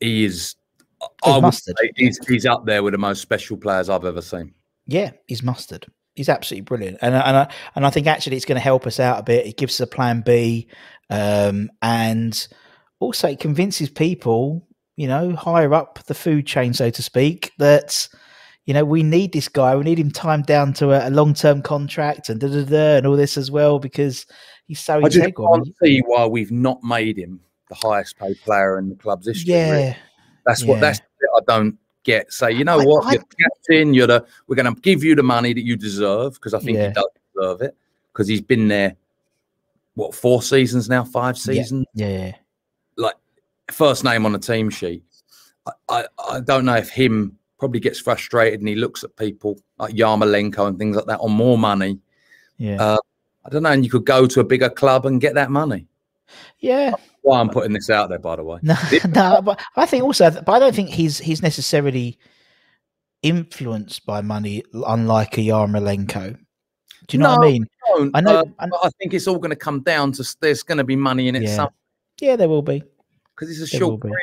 he 0.00 0.25
is, 0.25 0.56
He's 1.00 1.09
I 1.23 1.35
would 1.37 1.42
mustard. 1.42 1.76
say 1.78 1.90
he's, 1.97 2.18
he's 2.26 2.47
up 2.47 2.64
there 2.64 2.82
with 2.82 2.92
the 2.92 2.99
most 2.99 3.20
special 3.20 3.59
players 3.59 3.90
I've 3.90 4.06
ever 4.06 4.23
seen. 4.23 4.54
yeah, 4.87 5.11
he's 5.26 5.42
mustard. 5.42 5.87
He's 6.17 6.29
absolutely 6.29 6.62
brilliant, 6.64 6.99
and 7.02 7.14
I- 7.17 7.21
and 7.21 7.37
I, 7.37 7.52
and 7.76 7.87
I 7.87 7.90
think 7.90 8.07
actually 8.07 8.37
it's 8.37 8.45
going 8.45 8.57
to 8.57 8.61
help 8.61 8.87
us 8.87 8.99
out 8.99 9.21
a 9.21 9.23
bit. 9.23 9.47
It 9.47 9.57
gives 9.57 9.75
us 9.76 9.81
a 9.81 9.87
plan 9.87 10.23
B, 10.23 10.69
um, 11.09 11.71
and 11.83 12.49
also 12.99 13.29
it 13.29 13.38
convinces 13.40 13.88
people, 13.88 14.67
you 14.97 15.07
know, 15.07 15.35
higher 15.37 15.73
up 15.73 16.00
the 16.07 16.14
food 16.14 16.47
chain, 16.47 16.73
so 16.75 16.90
to 16.90 17.02
speak, 17.02 17.52
that 17.59 18.09
you 18.67 18.75
know 18.75 18.85
we 18.85 19.02
need 19.05 19.33
this 19.33 19.49
guy. 19.49 19.76
We 19.76 19.85
need 19.85 20.00
him 20.00 20.11
timed 20.11 20.47
down 20.47 20.73
to 20.75 20.90
a, 20.93 21.09
a 21.09 21.11
long 21.11 21.33
term 21.33 21.62
contract 21.62 22.29
and 22.29 22.40
da 22.40 22.49
da 22.49 22.64
da 22.64 22.97
and 22.97 23.07
all 23.07 23.17
this 23.17 23.37
as 23.37 23.50
well 23.50 23.79
because 23.79 24.26
he's 24.67 24.81
so 24.81 24.99
I 24.99 25.09
just 25.09 25.17
integral. 25.19 25.55
I 25.55 25.57
can't 25.59 25.75
see 25.83 26.00
why 26.00 26.26
we've 26.26 26.52
not 26.52 26.83
made 26.83 27.19
him 27.19 27.40
the 27.69 27.76
highest 27.76 28.19
paid 28.19 28.37
player 28.43 28.79
in 28.79 28.88
the 28.88 28.97
club's 28.97 29.29
history. 29.29 29.55
really. 29.55 29.83
yeah, 29.85 29.97
That's 30.45 30.62
Yeah. 30.62 30.69
what 30.71 30.81
that's 30.81 31.00
I 31.37 31.40
don't 31.47 31.79
get. 32.04 32.33
Say, 32.33 32.52
you 32.52 32.64
know 32.64 32.80
I- 32.80 32.85
what, 32.85 33.07
I- 33.07 33.12
you're 33.12 33.23
captain. 33.25 33.95
You're 33.95 34.07
the. 34.07 34.26
We're 34.47 34.57
going 34.57 34.75
to 34.75 34.80
give 34.80 35.02
you 35.04 35.14
the 35.14 35.23
money 35.23 35.52
that 35.52 35.62
you 35.64 35.76
deserve 35.76 36.35
because 36.35 36.54
I 36.54 36.59
think 36.61 36.78
Yeah. 36.78 36.88
he 36.88 36.92
does 36.95 37.07
deserve 37.35 37.62
it 37.62 37.76
because 38.12 38.28
he's 38.28 38.40
been 38.40 38.69
there. 38.69 38.97
What 39.95 40.14
four 40.14 40.42
seasons 40.42 40.88
now? 40.88 41.04
Five 41.04 41.37
Yeah. 41.37 41.40
seasons. 41.42 41.87
yeah, 41.95 42.33
Like 42.97 43.16
first 43.71 44.04
name 44.04 44.25
on 44.26 44.33
the 44.33 44.38
team 44.38 44.71
sheet. 44.71 45.02
I, 45.66 45.73
I 45.88 46.04
I 46.30 46.40
don't 46.40 46.64
know 46.64 46.76
if 46.76 46.88
him 46.88 47.37
probably 47.59 47.80
gets 47.80 47.99
frustrated 48.00 48.61
and 48.61 48.69
he 48.69 48.75
looks 48.75 49.04
at 49.04 49.14
people 49.16 49.59
like 49.78 49.95
Yarmolenko 49.95 50.66
and 50.69 50.78
things 50.78 50.97
like 50.97 51.04
that 51.07 51.21
on 51.21 51.33
more 51.33 51.59
money. 51.59 51.99
yeah, 52.57 52.76
Uh, 52.83 52.99
I 53.45 53.50
don't 53.50 53.62
know. 53.62 53.71
And 53.71 53.85
you 53.85 53.90
could 53.90 54.07
go 54.07 54.26
to 54.26 54.40
a 54.40 54.45
bigger 54.45 54.71
club 54.71 55.04
and 55.07 55.21
get 55.21 55.35
that 55.35 55.50
money. 55.50 55.87
Yeah. 56.60 56.92
Why 57.22 57.40
I'm 57.40 57.49
putting 57.50 57.72
this 57.72 57.90
out 57.90 58.08
there, 58.08 58.18
by 58.18 58.37
the 58.37 58.44
way. 58.44 58.58
No, 58.62 58.75
no, 59.08 59.42
but 59.42 59.60
I 59.76 59.87
think 59.87 60.04
also, 60.04 60.30
but 60.30 60.49
I 60.49 60.58
don't 60.58 60.75
think 60.75 60.88
he's 60.90 61.18
he's 61.18 61.42
necessarily 61.42 62.18
influenced 63.22 64.06
by 64.06 64.20
money, 64.20 64.62
unlike 64.72 65.37
a 65.38 65.42
Yarmolenko. 65.42 66.38
Do 67.06 67.16
you 67.16 67.22
know 67.22 67.37
what 67.38 67.46
I 67.49 67.50
mean? 67.50 67.66
don't, 67.87 68.10
I 68.16 68.20
know- 68.20 68.38
uh, 68.40 68.44
I- 68.58 68.66
but 68.68 68.80
I 68.84 68.90
think 68.99 69.14
it's 69.14 69.26
all 69.26 69.38
going 69.38 69.50
to 69.50 69.56
come 69.56 69.80
down 69.82 70.12
to 70.12 70.37
there's 70.40 70.62
going 70.62 70.78
to 70.78 70.84
be 70.84 70.96
money 70.96 71.28
in 71.28 71.37
it 71.37 71.42
Yeah. 71.42 71.56
somewhere 71.56 71.75
Yeah, 72.20 72.37
there 72.37 72.49
will 72.49 72.62
be. 72.62 72.82
because 73.34 73.50
it's 73.50 73.58
a 73.72 73.76
There 73.76 73.80
short 73.87 74.00
career. 74.00 74.14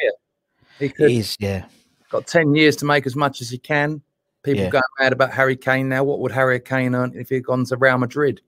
It 0.79 0.93
is, 0.99 1.35
yeah, 1.39 1.65
got 2.09 2.27
10 2.27 2.53
years 2.55 2.75
to 2.77 2.85
make 2.85 3.05
as 3.07 3.15
much 3.15 3.41
as 3.41 3.49
he 3.49 3.57
can. 3.57 4.01
People 4.43 4.63
Yeah. 4.63 4.69
going 4.69 4.83
mad 4.99 5.11
about 5.11 5.31
Harry 5.33 5.57
Kane 5.57 5.89
now. 5.89 6.03
What 6.03 6.19
would 6.19 6.31
Harry 6.31 6.59
Kane 6.59 6.93
earn 6.95 7.13
if 7.15 7.29
he'd 7.29 7.43
gone 7.45 7.65
to 7.65 7.77
Real 7.77 7.97
Madrid 7.97 8.41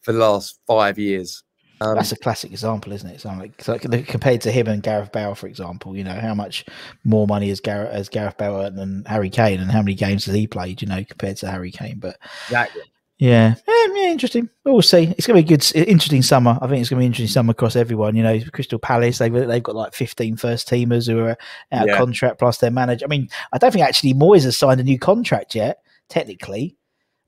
for 0.00 0.12
the 0.12 0.18
last 0.18 0.58
five 0.66 0.98
years? 0.98 1.42
Um, 1.80 1.94
that's 1.94 2.12
a 2.12 2.16
classic 2.16 2.50
example, 2.50 2.92
isn't 2.92 3.08
it? 3.08 3.14
It's 3.24 3.68
like, 3.68 3.82
the- 3.82 4.02
compared 4.02 4.40
to 4.42 4.50
him 4.50 4.66
and 4.68 4.82
Gareth 4.82 5.12
Bale, 5.12 5.34
for 5.34 5.46
example. 5.46 5.96
You 5.96 6.04
know 6.04 6.14
how 6.18 6.34
much 6.34 6.64
more 7.04 7.26
money 7.26 7.48
has 7.50 7.60
Gareth 7.60 7.90
as 7.92 8.08
Gareth 8.08 8.36
Bale 8.36 8.56
earned 8.56 8.78
than 8.78 9.04
Harry 9.06 9.30
Kane, 9.30 9.60
and 9.60 9.70
how 9.70 9.80
many 9.82 9.94
games 9.94 10.24
has 10.26 10.34
he 10.34 10.46
played? 10.46 10.82
You 10.82 10.88
know, 10.88 11.04
compared 11.04 11.36
to 11.38 11.50
Harry 11.50 11.70
Kane, 11.70 11.98
but 11.98 12.16
exactly. 12.46 12.82
Yeah, 13.20 13.54
yeah, 13.66 13.86
yeah, 13.94 14.10
interesting. 14.12 14.48
We'll 14.64 14.80
see. 14.80 15.12
It's 15.18 15.26
going 15.26 15.42
to 15.42 15.46
be 15.48 15.54
a 15.54 15.56
good, 15.58 15.88
interesting 15.88 16.22
summer. 16.22 16.56
I 16.62 16.68
think 16.68 16.80
it's 16.80 16.88
going 16.88 16.98
to 16.98 17.02
be 17.02 17.06
an 17.06 17.10
interesting 17.10 17.26
summer 17.32 17.50
across 17.50 17.74
everyone. 17.74 18.14
You 18.14 18.22
know, 18.22 18.38
Crystal 18.52 18.78
Palace, 18.78 19.18
they've, 19.18 19.32
they've 19.32 19.60
got 19.62 19.74
like 19.74 19.92
15 19.92 20.36
first 20.36 20.68
teamers 20.68 21.08
who 21.08 21.18
are 21.24 21.36
out 21.72 21.86
Yeah. 21.88 21.94
of 21.94 21.98
contract 21.98 22.38
plus 22.38 22.58
their 22.58 22.70
manager. 22.70 23.04
I 23.04 23.08
mean, 23.08 23.28
I 23.52 23.58
don't 23.58 23.72
think 23.72 23.84
actually 23.84 24.14
Moyes 24.14 24.44
has 24.44 24.56
signed 24.56 24.78
a 24.78 24.84
new 24.84 25.00
contract 25.00 25.56
yet, 25.56 25.82
technically. 26.08 26.76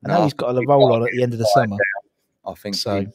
I 0.04 0.10
know 0.12 0.18
No, 0.18 0.24
he's 0.24 0.32
got 0.32 0.56
a 0.56 0.64
roll 0.64 0.92
on 0.92 1.02
at 1.02 1.10
the 1.12 1.24
end 1.24 1.32
of 1.32 1.40
the 1.40 1.46
summer. 1.46 1.76
I 2.46 2.54
think 2.54 2.76
So- 2.76 3.02
so. 3.04 3.10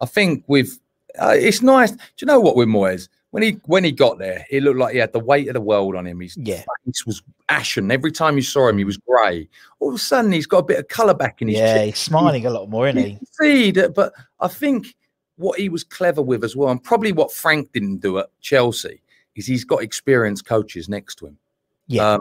I 0.00 0.06
think 0.06 0.44
with 0.46 0.78
uh, 1.20 1.34
it's 1.36 1.62
nice. 1.62 1.90
Do 1.92 1.98
you 2.20 2.26
know 2.26 2.40
what 2.40 2.56
with 2.56 2.68
Moyes? 2.68 3.08
When 3.32 3.42
he 3.44 3.60
when 3.66 3.84
he 3.84 3.92
got 3.92 4.18
there, 4.18 4.44
he 4.50 4.60
looked 4.60 4.78
like 4.78 4.92
he 4.92 4.98
had 4.98 5.12
the 5.12 5.20
weight 5.20 5.48
of 5.48 5.54
the 5.54 5.60
world 5.60 5.94
on 5.94 6.06
him. 6.06 6.20
His 6.20 6.36
Yeah. 6.36 6.64
face 6.84 7.06
was 7.06 7.22
ashen. 7.48 7.90
Every 7.90 8.10
time 8.10 8.36
you 8.36 8.42
saw 8.42 8.68
him, 8.68 8.78
he 8.78 8.84
was 8.84 8.96
grey. 8.96 9.48
All 9.78 9.90
of 9.90 9.94
a 9.94 9.98
sudden, 9.98 10.32
he's 10.32 10.46
got 10.46 10.58
a 10.58 10.62
bit 10.64 10.78
of 10.80 10.88
colour 10.88 11.14
back 11.14 11.40
in 11.40 11.48
his 11.48 11.58
Yeah, 11.58 11.84
he's 11.84 11.98
smiling 11.98 12.46
a 12.46 12.50
lot 12.50 12.68
more, 12.68 12.88
isn't 12.88 13.00
he? 13.02 13.18
see 13.40 13.70
that, 13.72 13.94
but 13.94 14.12
I 14.40 14.48
think 14.48 14.94
what 15.36 15.58
he 15.60 15.68
was 15.68 15.84
clever 15.84 16.20
with 16.22 16.42
as 16.44 16.56
well, 16.56 16.70
and 16.70 16.82
probably 16.82 17.12
what 17.12 17.32
Frank 17.32 17.70
didn't 17.72 17.98
do 17.98 18.18
at 18.18 18.26
Chelsea, 18.40 19.00
is 19.36 19.46
he's 19.46 19.64
got 19.64 19.82
experienced 19.82 20.44
coaches 20.44 20.88
next 20.88 21.14
to 21.16 21.26
him. 21.26 21.38
Yeah. 21.86 22.14
Um, 22.14 22.20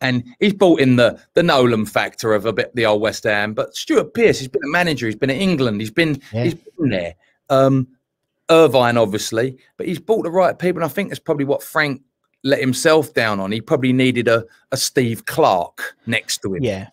and 0.00 0.24
he's 0.40 0.52
brought 0.54 0.80
in 0.80 0.96
the 0.96 1.20
the 1.34 1.42
Nolan 1.42 1.86
factor 1.86 2.32
of 2.34 2.46
a 2.46 2.52
bit 2.52 2.74
the 2.74 2.86
old 2.86 3.00
West 3.02 3.24
Ham. 3.24 3.54
But 3.54 3.74
Stuart 3.76 4.14
Pearce, 4.14 4.38
he's 4.38 4.48
been 4.48 4.64
a 4.64 4.70
manager. 4.70 5.06
He's 5.06 5.16
been 5.16 5.30
at 5.30 5.36
England. 5.36 5.80
He's 5.80 5.90
been 5.90 6.20
Yeah. 6.32 6.44
he's 6.44 6.54
been 6.54 6.90
there. 6.90 7.14
Um, 7.48 7.88
Irvine, 8.50 8.96
obviously, 8.96 9.56
but 9.76 9.86
he's 9.86 9.98
brought 10.00 10.24
the 10.24 10.30
right 10.30 10.58
people. 10.58 10.82
And 10.82 10.90
I 10.90 10.92
think 10.92 11.08
that's 11.10 11.20
probably 11.20 11.44
what 11.44 11.62
Frank 11.62 12.02
let 12.42 12.58
himself 12.60 13.12
down 13.14 13.38
on. 13.38 13.52
He 13.52 13.60
probably 13.60 13.92
needed 13.92 14.26
a 14.28 14.44
a 14.72 14.76
Steve 14.76 15.26
Clarke 15.26 15.96
next 16.06 16.38
to 16.42 16.54
him. 16.54 16.62
Yeah. 16.64 16.88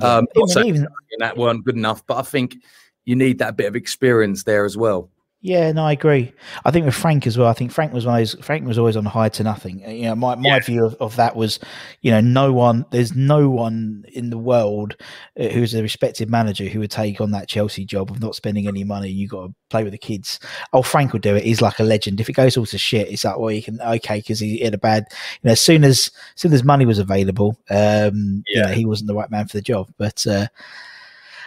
Um, 0.00 0.26
even- 0.66 0.86
that 1.18 1.36
weren't 1.36 1.64
good 1.64 1.76
enough, 1.76 2.04
but 2.06 2.16
I 2.16 2.22
think 2.22 2.56
you 3.04 3.14
need 3.14 3.38
that 3.38 3.56
bit 3.56 3.66
of 3.66 3.76
experience 3.76 4.42
there 4.44 4.64
as 4.64 4.76
well. 4.76 5.10
Yeah, 5.46 5.72
no, 5.72 5.84
I 5.84 5.92
agree. 5.92 6.32
I 6.64 6.70
think 6.70 6.86
with 6.86 6.94
Frank 6.94 7.26
as 7.26 7.36
well. 7.36 7.48
I 7.48 7.52
think 7.52 7.70
Frank 7.70 7.92
was 7.92 8.06
one 8.06 8.14
of 8.14 8.20
those. 8.20 8.34
Frank 8.42 8.66
was 8.66 8.78
always 8.78 8.96
on 8.96 9.04
high 9.04 9.28
to 9.28 9.42
nothing. 9.42 9.84
Uh, 9.86 9.90
You 9.90 10.02
know, 10.04 10.14
my, 10.14 10.36
my 10.36 10.58
view 10.60 10.86
of, 10.86 10.94
of 11.00 11.16
that 11.16 11.36
was, 11.36 11.60
you 12.00 12.10
know, 12.10 12.22
no 12.22 12.50
one. 12.50 12.86
There's 12.92 13.14
no 13.14 13.50
one 13.50 14.06
in 14.14 14.30
the 14.30 14.38
world 14.38 14.96
uh, 15.38 15.48
who's 15.48 15.74
a 15.74 15.82
respected 15.82 16.30
manager 16.30 16.64
who 16.64 16.78
would 16.80 16.90
take 16.90 17.20
on 17.20 17.30
that 17.32 17.46
Chelsea 17.46 17.84
job 17.84 18.10
of 18.10 18.22
not 18.22 18.34
spending 18.34 18.66
any 18.66 18.84
money. 18.84 19.10
You 19.10 19.28
got 19.28 19.48
to 19.48 19.54
play 19.68 19.84
with 19.84 19.92
the 19.92 19.98
kids. 19.98 20.40
Oh, 20.72 20.80
Frank 20.80 21.12
would 21.12 21.20
do 21.20 21.36
it. 21.36 21.44
He's 21.44 21.60
like 21.60 21.78
a 21.78 21.84
legend. 21.84 22.22
If 22.22 22.30
it 22.30 22.32
goes 22.32 22.56
all 22.56 22.64
to 22.64 22.78
shit, 22.78 23.10
it's 23.10 23.26
like, 23.26 23.36
well, 23.38 23.50
you 23.50 23.62
can 23.62 23.78
okay 23.82 24.20
because 24.20 24.40
he 24.40 24.60
had 24.60 24.72
a 24.72 24.78
bad. 24.78 25.04
You 25.42 25.48
know, 25.48 25.52
as 25.52 25.60
soon 25.60 25.84
as, 25.84 26.10
as 26.36 26.40
soon 26.40 26.54
as 26.54 26.64
money 26.64 26.86
was 26.86 26.98
available, 26.98 27.58
um, 27.68 28.42
you 28.46 28.62
know, 28.62 28.68
Yeah. 28.68 28.72
he 28.72 28.86
wasn't 28.86 29.08
the 29.08 29.14
right 29.14 29.30
man 29.30 29.46
for 29.46 29.58
the 29.58 29.62
job. 29.62 29.92
But 29.98 30.26
uh, 30.26 30.46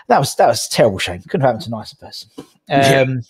that 0.07 0.19
was 0.19 0.35
that 0.35 0.47
was 0.47 0.65
a 0.67 0.69
terrible 0.69 0.99
shame. 0.99 1.21
Couldn't 1.23 1.41
have 1.41 1.49
happened 1.55 1.63
to 1.63 1.69
a 1.69 1.77
nicer 1.77 1.95
person. 1.97 2.29
Yeah. 2.69 3.01
Um, 3.01 3.21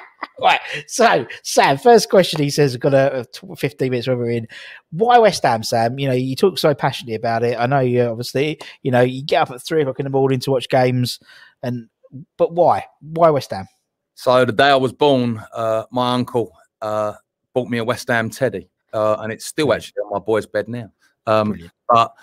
right. 0.40 0.60
So, 0.86 1.26
Sam, 1.42 1.78
first 1.78 2.08
question 2.10 2.40
he 2.40 2.50
says, 2.50 2.72
we've 2.72 2.80
got 2.80 2.94
a, 2.94 3.26
a 3.50 3.56
15 3.56 3.90
minutes 3.90 4.06
where 4.06 4.16
we're 4.16 4.30
in. 4.30 4.48
Why 4.90 5.18
West 5.18 5.42
Ham, 5.42 5.62
Sam? 5.62 5.98
You 5.98 6.08
know, 6.08 6.14
you 6.14 6.36
talk 6.36 6.58
so 6.58 6.74
passionately 6.74 7.14
about 7.14 7.42
it. 7.42 7.58
I 7.58 7.66
know 7.66 7.80
you 7.80 8.02
obviously, 8.02 8.60
you 8.82 8.90
know, 8.90 9.00
you 9.00 9.24
get 9.24 9.42
up 9.42 9.50
at 9.50 9.62
three 9.62 9.82
o'clock 9.82 10.00
in 10.00 10.04
the 10.04 10.10
morning 10.10 10.40
to 10.40 10.50
watch 10.50 10.68
games, 10.68 11.18
and 11.62 11.88
but 12.36 12.52
why? 12.52 12.84
Why 13.00 13.30
West 13.30 13.50
Ham? 13.50 13.66
So 14.14 14.44
the 14.44 14.52
day 14.52 14.70
I 14.70 14.76
was 14.76 14.92
born, 14.92 15.42
uh, 15.52 15.84
my 15.90 16.14
uncle 16.14 16.52
uh, 16.80 17.14
bought 17.54 17.68
me 17.68 17.78
a 17.78 17.84
West 17.84 18.08
Ham 18.08 18.30
teddy, 18.30 18.68
uh, 18.92 19.16
and 19.20 19.32
it's 19.32 19.44
still 19.44 19.72
actually 19.72 20.02
on 20.04 20.10
my 20.10 20.18
boy's 20.18 20.46
bed 20.46 20.68
now. 20.68 20.90
Um, 21.26 21.70
but 21.88 22.14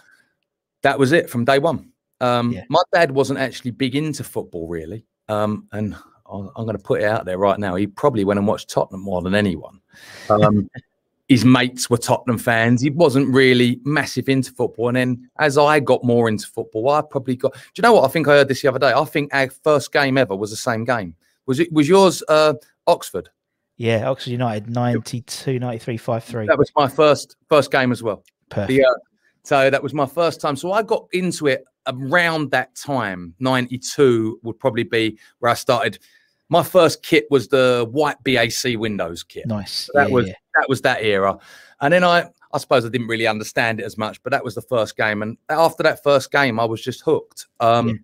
that 0.82 0.98
was 0.98 1.12
it 1.12 1.30
from 1.30 1.46
day 1.46 1.60
one. 1.60 1.92
Um, 2.22 2.52
Yeah. 2.52 2.64
My 2.70 2.82
dad 2.94 3.12
wasn't 3.12 3.40
actually 3.40 3.72
big 3.72 3.96
into 3.96 4.24
football, 4.24 4.68
really, 4.68 5.06
um, 5.28 5.68
and 5.72 5.96
I'm, 6.32 6.50
I'm 6.56 6.66
going 6.66 6.78
to 6.78 6.84
put 6.84 7.02
it 7.02 7.06
out 7.06 7.26
there 7.26 7.38
right 7.38 7.60
now. 7.60 7.76
He 7.76 7.88
probably 7.88 8.24
went 8.24 8.40
and 8.40 8.48
watched 8.48 8.70
Tottenham 8.70 9.02
more 9.02 9.22
than 9.22 9.36
anyone. 9.36 9.82
Um, 10.30 10.70
his 11.28 11.44
mates 11.44 11.90
were 11.90 11.98
Tottenham 11.98 12.38
fans. 12.38 12.82
He 12.82 12.90
wasn't 12.90 13.34
really 13.34 13.80
massive 13.84 14.30
into 14.30 14.52
football. 14.52 14.90
And 14.90 14.98
then 14.98 15.30
as 15.40 15.58
I 15.58 15.80
got 15.80 16.04
more 16.04 16.30
into 16.30 16.48
football, 16.48 16.90
I 16.90 17.02
probably 17.02 17.36
got. 17.36 17.54
Do 17.54 17.60
you 17.78 17.82
know 17.82 17.94
what? 17.94 18.06
I 18.06 18.08
think 18.10 18.28
I 18.28 18.34
heard 18.34 18.48
this 18.48 18.62
the 18.62 18.68
other 18.68 18.80
day. 18.80 18.94
I 18.94 19.06
think 19.06 19.34
our 19.34 19.50
first 19.50 19.92
game 19.92 20.18
ever 20.18 20.36
was 20.36 20.52
the 20.52 20.58
same 20.58 20.86
game. 20.86 21.16
Was 21.48 21.60
it? 21.60 21.72
Was 21.72 21.90
yours 21.90 22.24
uh, 22.28 22.54
Oxford? 22.88 23.30
Yeah, 23.78 24.10
Oxford 24.10 24.32
United 24.32 24.70
92, 24.70 25.60
93, 25.60 25.98
5 25.98 26.24
3. 26.24 26.48
That 26.48 26.58
was 26.58 26.72
my 26.78 26.88
first 26.88 27.36
first 27.50 27.72
game 27.72 27.92
as 27.92 28.02
well. 28.02 28.24
Perfect. 28.50 28.70
The, 28.70 28.86
uh, 28.86 28.94
so 29.44 29.70
that 29.70 29.84
was 29.84 29.94
my 29.94 30.06
first 30.06 30.40
time. 30.40 30.56
So 30.56 30.72
I 30.72 30.82
got 30.82 31.08
into 31.12 31.48
it 31.48 31.66
around 31.88 32.52
that 32.52 32.76
time. 32.76 33.34
92 33.40 34.40
would 34.44 34.60
probably 34.60 34.84
be 34.84 35.18
where 35.40 35.52
I 35.52 35.56
started. 35.56 36.00
My 36.50 36.64
first 36.64 37.04
kit 37.04 37.26
was 37.32 37.48
the 37.48 37.88
white 37.92 38.18
BAC 38.24 38.78
Windows 38.78 39.24
kit. 39.24 39.48
Nice. 39.48 39.90
That 39.94 40.10
yeah, 40.10 40.14
was 40.14 40.28
yeah. 40.28 40.34
that 40.56 40.70
was 40.70 40.82
that 40.82 41.04
era. 41.04 41.38
And 41.82 41.94
then 41.94 42.04
I 42.04 42.30
I 42.54 42.58
suppose 42.58 42.86
I 42.86 42.90
didn't 42.90 43.08
really 43.08 43.28
understand 43.28 43.80
it 43.80 43.84
as 43.84 43.98
much, 43.98 44.22
but 44.24 44.32
that 44.32 44.44
was 44.44 44.56
the 44.56 44.62
first 44.62 44.96
game. 44.96 45.22
And 45.22 45.38
after 45.50 45.84
that 45.84 46.04
first 46.04 46.32
game, 46.32 46.60
I 46.60 46.66
was 46.66 46.82
just 46.82 47.02
hooked. 47.02 47.48
Um, 47.60 47.90
Yeah. 47.90 47.96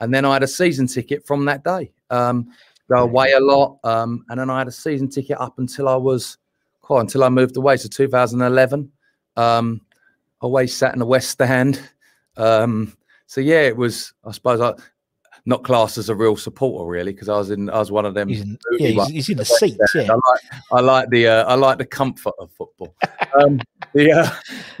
And 0.00 0.14
then 0.14 0.24
I 0.24 0.32
had 0.32 0.42
a 0.42 0.48
season 0.48 0.86
ticket 0.86 1.26
from 1.26 1.44
that 1.44 1.62
day. 1.62 1.92
Um, 2.08 2.48
go 2.90 3.02
away 3.02 3.32
a 3.32 3.40
lot. 3.40 3.78
Um, 3.84 4.24
and 4.28 4.40
then 4.40 4.50
I 4.50 4.58
had 4.58 4.68
a 4.68 4.72
season 4.72 5.08
ticket 5.08 5.38
up 5.38 5.58
until 5.58 5.88
I 5.88 5.96
was, 5.96 6.38
quite 6.80 7.00
until 7.00 7.22
I 7.22 7.28
moved 7.28 7.56
away. 7.56 7.76
So 7.76 7.88
2011. 7.88 8.90
Um, 9.36 9.82
always 10.40 10.74
sat 10.74 10.94
in 10.94 10.98
the 10.98 11.06
West 11.06 11.30
Stand. 11.30 11.80
Um, 12.36 12.96
so 13.30 13.40
yeah, 13.40 13.60
it 13.60 13.76
was. 13.76 14.12
I 14.24 14.32
suppose 14.32 14.60
I 14.60 14.74
not 15.46 15.62
classed 15.62 15.98
as 15.98 16.08
a 16.08 16.14
real 16.16 16.36
supporter 16.36 16.90
really 16.90 17.12
because 17.12 17.28
I 17.28 17.38
was 17.38 17.50
in. 17.52 17.70
I 17.70 17.78
was 17.78 17.92
one 17.92 18.04
of 18.04 18.12
them. 18.14 18.28
He's 18.28 18.40
in, 18.40 18.58
yeah, 18.72 18.88
he's, 18.88 19.06
he's 19.08 19.28
in 19.28 19.36
the 19.36 19.44
seats. 19.60 19.94
Yeah. 19.94 20.08
I 20.10 20.14
like 20.14 20.40
I 20.72 20.80
like 20.80 21.10
the 21.10 21.28
uh, 21.28 21.44
I 21.44 21.54
like 21.54 21.78
the 21.78 21.86
comfort 21.86 22.34
of 22.40 22.50
football. 22.50 22.92
um, 23.40 23.60
the 23.94 24.10
uh, 24.10 24.28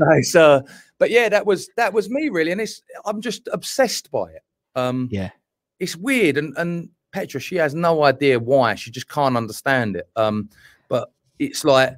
nice, 0.00 0.34
uh, 0.34 0.62
but 0.98 1.12
yeah, 1.12 1.28
that 1.28 1.46
was 1.46 1.70
that 1.76 1.92
was 1.92 2.10
me 2.10 2.28
really, 2.28 2.50
and 2.50 2.60
it's 2.60 2.82
I'm 3.04 3.20
just 3.20 3.48
obsessed 3.52 4.10
by 4.10 4.32
it. 4.32 4.42
Um, 4.74 5.08
Yeah. 5.12 5.30
it's 5.78 5.94
weird, 5.94 6.36
and 6.36 6.52
and 6.58 6.88
Petra 7.12 7.38
she 7.38 7.54
has 7.54 7.72
no 7.72 8.02
idea 8.02 8.36
why. 8.40 8.74
She 8.74 8.90
just 8.90 9.08
can't 9.08 9.36
understand 9.36 9.94
it. 9.94 10.08
Um, 10.16 10.50
but 10.88 11.12
it's 11.38 11.64
like 11.64 11.96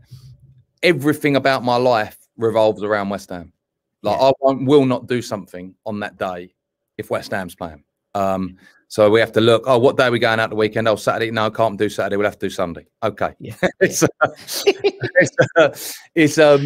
everything 0.82 1.34
about 1.36 1.64
my 1.64 1.76
life 1.76 2.18
revolves 2.36 2.82
around 2.82 3.08
West 3.08 3.30
Ham. 3.30 3.54
Like 4.02 4.18
Yeah. 4.18 4.26
I 4.28 4.32
won't, 4.40 4.66
will 4.66 4.84
not 4.84 5.06
do 5.06 5.22
something 5.22 5.74
on 5.86 6.00
that 6.00 6.18
day 6.18 6.54
if 6.98 7.10
West 7.10 7.30
Ham's 7.32 7.54
playing. 7.54 7.84
Um, 8.14 8.56
so 8.88 9.08
we 9.08 9.20
have 9.20 9.32
to 9.32 9.40
look. 9.40 9.62
Oh, 9.66 9.78
what 9.78 9.96
day 9.96 10.06
are 10.06 10.10
we 10.10 10.18
going 10.18 10.38
out 10.38 10.50
the 10.50 10.56
weekend? 10.56 10.86
Oh, 10.86 10.96
Saturday. 10.96 11.30
No, 11.30 11.50
can't 11.50 11.78
do 11.78 11.88
Saturday. 11.88 12.16
We'll 12.16 12.26
have 12.26 12.38
to 12.38 12.46
do 12.46 12.50
Sunday. 12.50 12.86
Okay. 13.02 13.34
Yeah. 13.38 13.54
it's, 13.80 14.02
uh, 14.02 14.08
it's, 14.66 15.36
uh, 15.56 15.76
it's 16.14 16.38
um, 16.38 16.62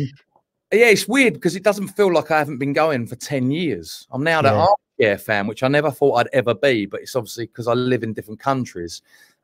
yeah, 0.73 0.87
it's 0.89 1.07
weird 1.07 1.35
because 1.35 1.55
it 1.55 1.63
doesn't 1.63 1.89
feel 1.89 2.13
like 2.13 2.31
I 2.33 2.39
haven't 2.39 2.59
been 2.59 2.73
going 2.73 3.07
for 3.07 3.15
ten 3.15 3.51
years. 3.53 4.09
I'm 4.11 4.25
now 4.25 4.43
that 4.43 4.55
Yeah. 4.55 4.67
armchair 4.99 5.19
fan, 5.19 5.47
which 5.47 5.63
I 5.63 5.69
never 5.69 5.91
thought 5.93 6.15
I'd 6.15 6.29
ever 6.33 6.55
be, 6.55 6.87
but 6.87 7.01
it's 7.01 7.15
obviously 7.15 7.47
because 7.47 7.69
I 7.69 7.75
live 7.75 8.03
in 8.03 8.13
different 8.13 8.41
countries. 8.41 9.03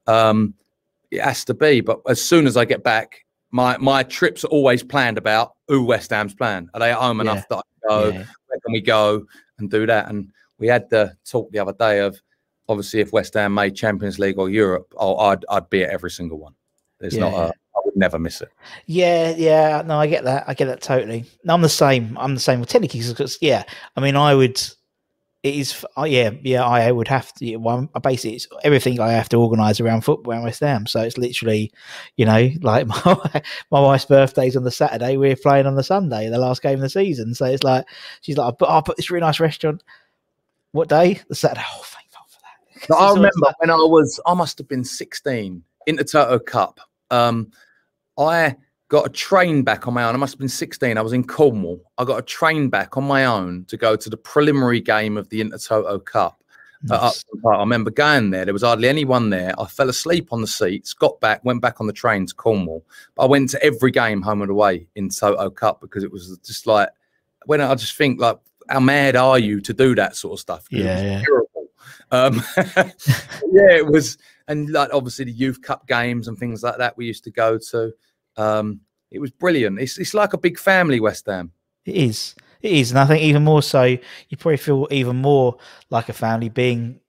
Um, 0.09 0.55
it 1.13 1.21
has 1.21 1.45
to 1.45 1.55
be. 1.55 1.81
But 1.83 2.01
as 2.09 2.21
soon 2.21 2.49
as 2.49 2.57
I 2.57 2.65
get 2.65 2.83
back, 2.83 3.22
my 3.53 3.77
my 3.79 4.03
trips 4.03 4.45
are 4.45 4.49
always 4.49 4.83
planned 4.83 5.19
about 5.19 5.55
who 5.69 5.85
West 5.85 6.11
Ham's 6.11 6.35
playing. 6.35 6.69
Are 6.75 6.81
they 6.81 6.91
at 6.91 6.99
home 6.99 7.21
enough 7.21 7.47
that 7.49 7.57
I 7.59 7.61
can 7.61 7.89
go? 7.89 8.09
yeah. 8.19 8.25
Where 8.49 8.61
can 8.61 8.73
we 8.73 8.81
go 8.81 9.25
and 9.59 9.71
do 9.71 9.87
that? 9.87 10.09
And 10.09 10.33
we 10.59 10.67
had 10.67 10.89
the 10.91 11.17
talk 11.25 11.51
the 11.53 11.59
other 11.61 11.73
day 11.75 12.01
of 12.01 12.21
obviously 12.69 13.01
if 13.01 13.13
West 13.13 13.35
Ham 13.35 13.55
made 13.55 13.75
Champions 13.77 14.19
League 14.19 14.39
or 14.39 14.49
Europe, 14.51 14.93
oh, 14.97 15.17
I'd 15.17 15.45
I'd 15.51 15.71
be 15.71 15.85
at 15.85 15.91
every 15.91 16.11
single 16.11 16.39
one. 16.39 16.55
There's 16.99 17.17
not 17.17 17.33
Yeah. 17.33 17.45
a, 17.47 17.49
I 17.49 17.81
would 17.85 17.97
never 17.97 18.19
miss 18.19 18.41
it. 18.43 18.49
Yeah, 18.87 19.35
yeah, 19.37 19.83
no, 19.85 19.99
I 19.99 20.07
get 20.07 20.25
that. 20.25 20.45
I 20.47 20.55
get 20.55 20.67
that 20.67 20.81
totally. 20.83 21.25
No, 21.45 21.55
I'm 21.55 21.63
the 21.63 21.69
same. 21.69 22.17
I'm 22.21 22.35
the 22.35 22.41
same 22.41 22.61
with 22.61 22.69
technically. 22.69 23.01
'cause- 23.01 23.15
'cause, 23.15 23.39
yeah, 23.41 23.65
I 23.97 24.01
mean, 24.01 24.17
I 24.17 24.35
would. 24.35 24.61
It 25.43 25.57
is. 25.57 25.85
Oh, 25.97 26.05
yeah, 26.05 26.31
yeah. 26.43 26.65
I 26.65 26.93
would 26.93 27.09
have 27.09 27.33
to. 27.35 27.57
Well, 27.57 27.89
basically, 28.01 28.37
it's 28.37 28.47
everything 28.63 29.01
I 29.01 29.11
have 29.13 29.29
to 29.31 29.39
organise 29.39 29.81
around 29.81 30.03
football 30.03 30.35
and 30.35 30.45
West 30.45 30.61
Ham. 30.61 30.87
So 30.87 31.01
it's 31.01 31.19
literally, 31.19 31.73
you 32.17 32.25
know, 32.25 32.49
like 32.63 32.87
my 32.87 33.43
my 33.71 33.81
wife's 33.81 34.05
birthday's 34.05 34.57
on 34.57 34.63
the 34.63 34.71
Saturday. 34.71 35.17
We're 35.17 35.35
playing 35.35 35.67
on 35.67 35.75
the 35.75 35.83
Sunday, 35.83 36.29
the 36.29 36.39
last 36.39 36.63
game 36.63 36.75
of 36.75 36.81
the 36.83 36.89
season. 36.89 37.35
So 37.35 37.47
it's 37.47 37.65
like 37.65 37.85
she's 38.21 38.37
like, 38.37 38.55
I'll 38.63 38.83
put 38.83 38.97
this 38.97 39.11
really 39.11 39.23
nice 39.23 39.41
restaurant. 39.41 39.83
What 40.71 40.89
day? 40.89 41.21
The 41.29 41.35
Saturday. 41.35 41.65
Oh, 41.75 41.83
thank 41.87 42.07
God 42.13 42.25
for 42.29 42.41
that. 42.41 42.87
But 42.89 42.95
I 42.97 43.09
remember 43.09 43.31
like- 43.41 43.61
when 43.61 43.71
I 43.71 43.75
was, 43.77 44.21
I 44.25 44.35
must 44.35 44.59
have 44.59 44.69
been 44.69 44.85
16, 44.85 45.63
Intertoto 45.89 46.45
Cup. 46.47 46.79
Um, 47.11 47.51
I 48.17 48.57
got 48.93 49.07
a 49.07 49.09
train 49.09 49.63
back 49.63 49.89
on 49.89 49.95
my 49.95 50.05
own. 50.05 50.15
I 50.15 50.19
must 50.19 50.35
have 50.35 50.39
been 50.39 50.51
16. 50.51 50.99
I 50.99 51.01
was 51.01 51.15
in 51.15 51.25
Cornwall. 51.25 51.81
I 51.97 52.05
got 52.05 52.19
a 52.19 52.23
train 52.23 52.69
back 52.69 52.99
on 52.99 53.05
my 53.05 53.25
own 53.25 53.65
to 53.69 53.79
go 53.79 53.97
to 53.97 54.11
the 54.11 54.19
preliminary 54.19 54.81
game 54.81 55.17
of 55.17 55.31
the 55.31 55.41
Intertoto 55.43 56.05
Cup. 56.05 56.45
Nice. 56.83 57.25
Park. 57.43 57.57
I 57.57 57.61
remember 57.61 57.91
going 57.91 58.33
there. 58.33 58.45
There 58.45 58.53
was 58.53 58.63
hardly 58.63 58.91
anyone 58.91 59.31
there. 59.31 59.59
I 59.59 59.65
fell 59.65 59.89
asleep 59.89 60.29
on 60.31 60.43
the 60.43 60.47
seats, 60.47 60.93
got 60.93 61.19
back, 61.23 61.43
went 61.43 61.63
back 61.63 61.81
on 61.81 61.87
the 61.87 61.93
train 61.95 62.27
to 62.27 62.35
Cornwall. 62.35 62.85
But 63.15 63.23
I 63.23 63.27
went 63.29 63.49
to 63.51 63.65
every 63.65 63.93
game 63.93 64.21
home 64.21 64.43
and 64.43 64.51
away 64.51 64.87
Intertoto 64.95 65.55
Cup 65.55 65.81
because 65.81 66.05
it 66.05 66.13
was 66.13 66.39
just 66.45 66.67
like, 66.67 66.91
when 67.47 67.63
I 67.63 67.75
just 67.75 67.97
think, 67.97 68.21
like, 68.21 68.41
how 68.69 68.81
mad 68.81 69.17
are 69.17 69.39
you 69.39 69.63
to 69.63 69.73
do 69.73 69.95
that 69.95 70.17
sort 70.17 70.35
of 70.35 70.41
stuff? 70.41 70.67
Yeah, 70.71 70.95
was 70.97 71.03
yeah. 71.03 71.23
terrible. 71.23 71.71
Um, 72.11 72.43
yeah, 73.53 73.73
it 73.75 73.87
was, 73.87 74.19
and 74.49 74.69
like 74.69 74.91
obviously 74.93 75.25
the 75.25 75.33
youth 75.33 75.63
cup 75.63 75.89
games 75.89 76.29
and 76.29 76.37
things 76.37 76.63
like 76.63 76.77
that 76.77 76.99
we 76.99 77.07
used 77.07 77.25
to 77.25 77.31
go 77.31 77.57
to. 77.71 77.95
Um, 78.37 78.81
it 79.11 79.21
was 79.21 79.31
brilliant. 79.31 79.79
It's 79.79 79.99
it's 79.99 80.15
like 80.15 80.33
a 80.33 80.39
big 80.39 80.59
family, 80.59 81.01
West 81.01 81.27
Ham. 81.27 81.53
It 81.85 81.97
is. 81.97 82.35
It 82.61 82.73
is. 82.73 82.91
And 82.91 82.99
I 83.01 83.07
think 83.07 83.23
even 83.23 83.43
more 83.45 83.63
so, 83.63 83.83
you 83.85 84.37
probably 84.39 84.57
feel 84.57 84.87
even 84.91 85.17
more 85.17 85.57
like 85.91 86.09
a 86.09 86.13
family 86.13 86.49
being 86.49 87.01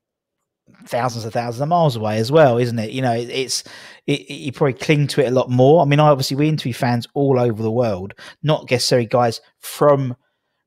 thousands 0.85 1.23
of 1.25 1.33
thousands 1.33 1.61
of 1.61 1.67
miles 1.69 1.95
away 1.95 2.17
as 2.17 2.31
well, 2.31 2.57
isn't 2.57 2.79
it? 2.79 2.91
You 2.91 3.01
know, 3.01 3.13
it, 3.13 3.29
it's 3.29 3.63
it, 4.07 4.21
it, 4.21 4.33
you 4.33 4.51
probably 4.51 4.73
cling 4.73 5.07
to 5.07 5.23
it 5.23 5.27
a 5.27 5.31
lot 5.31 5.49
more. 5.49 5.81
I 5.81 5.85
mean, 5.85 5.99
obviously 5.99 6.35
we 6.37 6.49
interview 6.49 6.73
fans 6.73 7.07
all 7.13 7.39
over 7.39 7.61
the 7.61 7.71
world, 7.71 8.13
not 8.41 8.69
necessarily 8.69 9.05
guys 9.05 9.39
from 9.59 10.15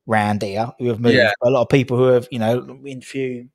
round 0.05 0.41
here 0.41 0.71
who 0.79 0.87
have 0.87 0.99
moved. 0.99 1.15
Yeah. 1.15 1.31
A 1.43 1.49
lot 1.49 1.63
of 1.63 1.69
people 1.69 1.97
who 1.97 2.05
have, 2.05 2.27
you 2.31 2.39
know, 2.39 2.59
we 2.81 2.91
interview. 2.91 3.47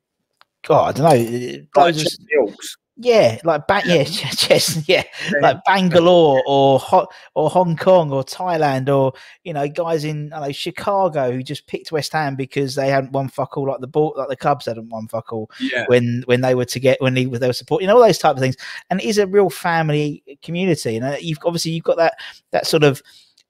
God, 0.65 0.99
I 0.99 1.01
don't 1.01 1.09
know. 1.09 1.65
Like 1.75 1.95
those- 1.95 2.17
Ilks. 2.37 2.77
Yeah, 2.97 3.39
like 3.43 3.65
ba- 3.67 3.81
yeah, 3.85 4.03
just 4.03 4.87
yeah, 4.87 5.03
like 5.41 5.57
Bangalore 5.65 6.43
or 6.45 6.77
Ho- 6.79 7.07
or 7.33 7.49
Hong 7.49 7.75
Kong 7.75 8.11
or 8.11 8.23
Thailand 8.23 8.87
or 8.95 9.13
you 9.43 9.51
know 9.53 9.67
guys 9.67 10.03
in 10.03 10.31
I 10.31 10.45
know, 10.47 10.51
Chicago 10.51 11.31
who 11.31 11.41
just 11.41 11.65
picked 11.65 11.91
West 11.91 12.13
Ham 12.13 12.35
because 12.35 12.75
they 12.75 12.89
hadn't 12.89 13.11
won 13.11 13.29
fuck 13.29 13.57
all 13.57 13.67
like 13.67 13.79
the 13.79 13.87
ball 13.87 14.13
like 14.15 14.29
the 14.29 14.35
Cubs 14.35 14.67
hadn't 14.67 14.89
won 14.89 15.07
fuck 15.07 15.33
all 15.33 15.49
Yeah. 15.59 15.85
when 15.87 16.23
when 16.27 16.41
they 16.41 16.53
were 16.53 16.65
to 16.65 16.79
get 16.79 17.01
when 17.01 17.15
they, 17.15 17.25
they 17.25 17.47
were 17.47 17.53
supporting 17.53 17.87
you 17.87 17.93
know 17.93 17.99
all 17.99 18.05
those 18.05 18.19
type 18.19 18.35
of 18.35 18.39
things. 18.41 18.57
And 18.91 19.01
it 19.01 19.05
is 19.05 19.17
a 19.17 19.25
real 19.27 19.49
family 19.49 20.23
community 20.43 20.95
and 20.95 21.05
uh, 21.05 21.15
you've 21.19 21.39
obviously 21.45 21.71
you've 21.71 21.83
got 21.83 21.97
that 21.97 22.13
that 22.51 22.67
sort 22.67 22.83
of 22.83 23.01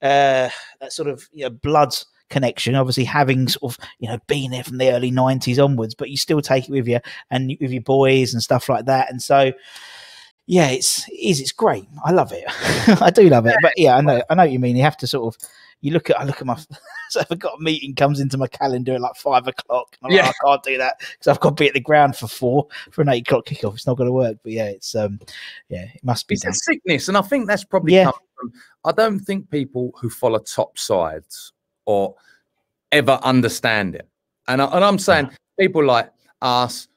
uh 0.02 0.50
that 0.80 0.92
sort 0.94 1.10
of 1.10 1.28
you 1.34 1.44
know 1.44 1.50
blood 1.50 1.94
connection 2.34 2.76
obviously 2.76 3.04
having 3.06 3.48
sort 3.48 3.72
of 3.74 3.86
you 4.00 4.10
know 4.10 4.18
been 4.28 4.52
there 4.52 4.64
from 4.64 4.78
the 4.80 4.92
early 4.92 5.12
90s 5.12 5.64
onwards 5.64 5.96
but 5.96 6.10
you 6.10 6.18
still 6.18 6.42
take 6.42 6.66
it 6.68 6.72
with 6.72 6.88
you 6.88 7.00
and 7.32 7.56
with 7.62 7.72
your 7.72 7.82
boys 7.84 8.34
and 8.34 8.42
stuff 8.44 8.68
like 8.68 8.86
that. 8.86 9.10
And 9.12 9.22
so 9.22 9.54
yeah 10.46 10.68
it's 10.70 11.08
it 11.08 11.14
is 11.14 11.40
it's 11.40 11.54
great. 11.54 11.88
I 12.04 12.12
love 12.12 12.34
it. 12.34 12.44
I 13.02 13.10
do 13.12 13.30
love 13.30 13.46
it. 13.46 13.56
But 13.62 13.74
yeah 13.78 13.96
i 13.96 14.02
know 14.02 14.22
i 14.30 14.36
know 14.36 14.44
what 14.44 14.52
you 14.52 14.60
mean. 14.60 14.76
You 14.76 14.84
have 14.84 14.98
to 14.98 15.08
sort 15.08 15.34
of 15.34 15.50
you 15.82 15.92
look 15.92 16.10
at 16.10 16.20
i 16.20 16.24
look 16.24 16.40
at 16.42 16.48
my 16.48 16.58
so 17.10 17.22
i've 17.30 17.40
got 17.40 17.60
a 17.60 17.62
meeting 17.62 17.94
comes 17.94 18.20
into 18.22 18.38
my 18.38 18.48
calendar 18.48 18.94
at 18.96 19.02
like 19.02 19.16
five 19.16 19.48
o'clock 19.48 19.98
I'm 20.02 20.10
like, 20.10 20.18
Yeah. 20.18 20.30
i 20.30 20.34
can't 20.46 20.64
do 20.64 20.78
that 20.78 20.96
because 21.00 21.28
i've 21.28 21.40
got 21.42 21.50
to 21.58 21.62
be 21.64 21.68
at 21.68 21.74
the 21.74 21.80
ground 21.82 22.16
for 22.16 22.28
four 22.28 22.68
for 22.92 23.02
an 23.02 23.10
eight 23.10 23.28
o'clock 23.28 23.46
kickoff. 23.46 23.76
It's 23.76 23.86
not 23.88 23.98
going 23.98 24.08
to 24.08 24.14
work. 24.14 24.38
But 24.44 24.52
yeah 24.54 24.66
it's 24.68 24.96
um 24.96 25.20
yeah 25.70 25.86
it 25.94 26.04
must 26.04 26.28
be 26.28 26.36
It's 26.36 26.46
a 26.46 26.54
sickness, 26.54 27.08
and 27.10 27.18
I 27.18 27.22
think 27.22 27.48
that's 27.48 27.64
probably 27.66 27.94
Yeah. 27.96 28.06
come 28.06 28.14
from. 28.40 28.54
I 28.86 28.92
don't 28.92 29.20
think 29.20 29.50
people 29.50 29.94
who 30.00 30.10
follow 30.10 30.40
top 30.40 30.78
sides 30.78 31.54
or 31.86 32.16
ever 32.92 33.20
understand 33.24 33.96
it, 33.96 34.08
and 34.48 34.62
I, 34.62 34.66
and 34.66 34.84
I'm 34.84 35.00
saying 35.00 35.30
people 35.60 35.84
like 35.84 36.12
us, 36.42 36.88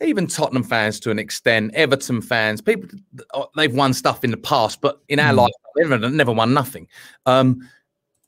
even 0.00 0.26
Tottenham 0.26 0.62
fans 0.62 1.00
to 1.00 1.10
an 1.10 1.18
extent, 1.18 1.74
Everton 1.74 2.20
fans, 2.22 2.60
people 2.60 2.88
uh, 3.34 3.44
they've 3.56 3.74
won 3.74 3.92
stuff 3.92 4.24
in 4.24 4.30
the 4.30 4.36
past, 4.36 4.80
but 4.80 5.00
in 5.08 5.18
our 5.18 5.32
Mm. 5.32 5.36
life, 5.36 5.52
they've 5.76 6.12
never, 6.12 6.32
won 6.32 6.54
nothing. 6.54 6.86
Um, 7.26 7.68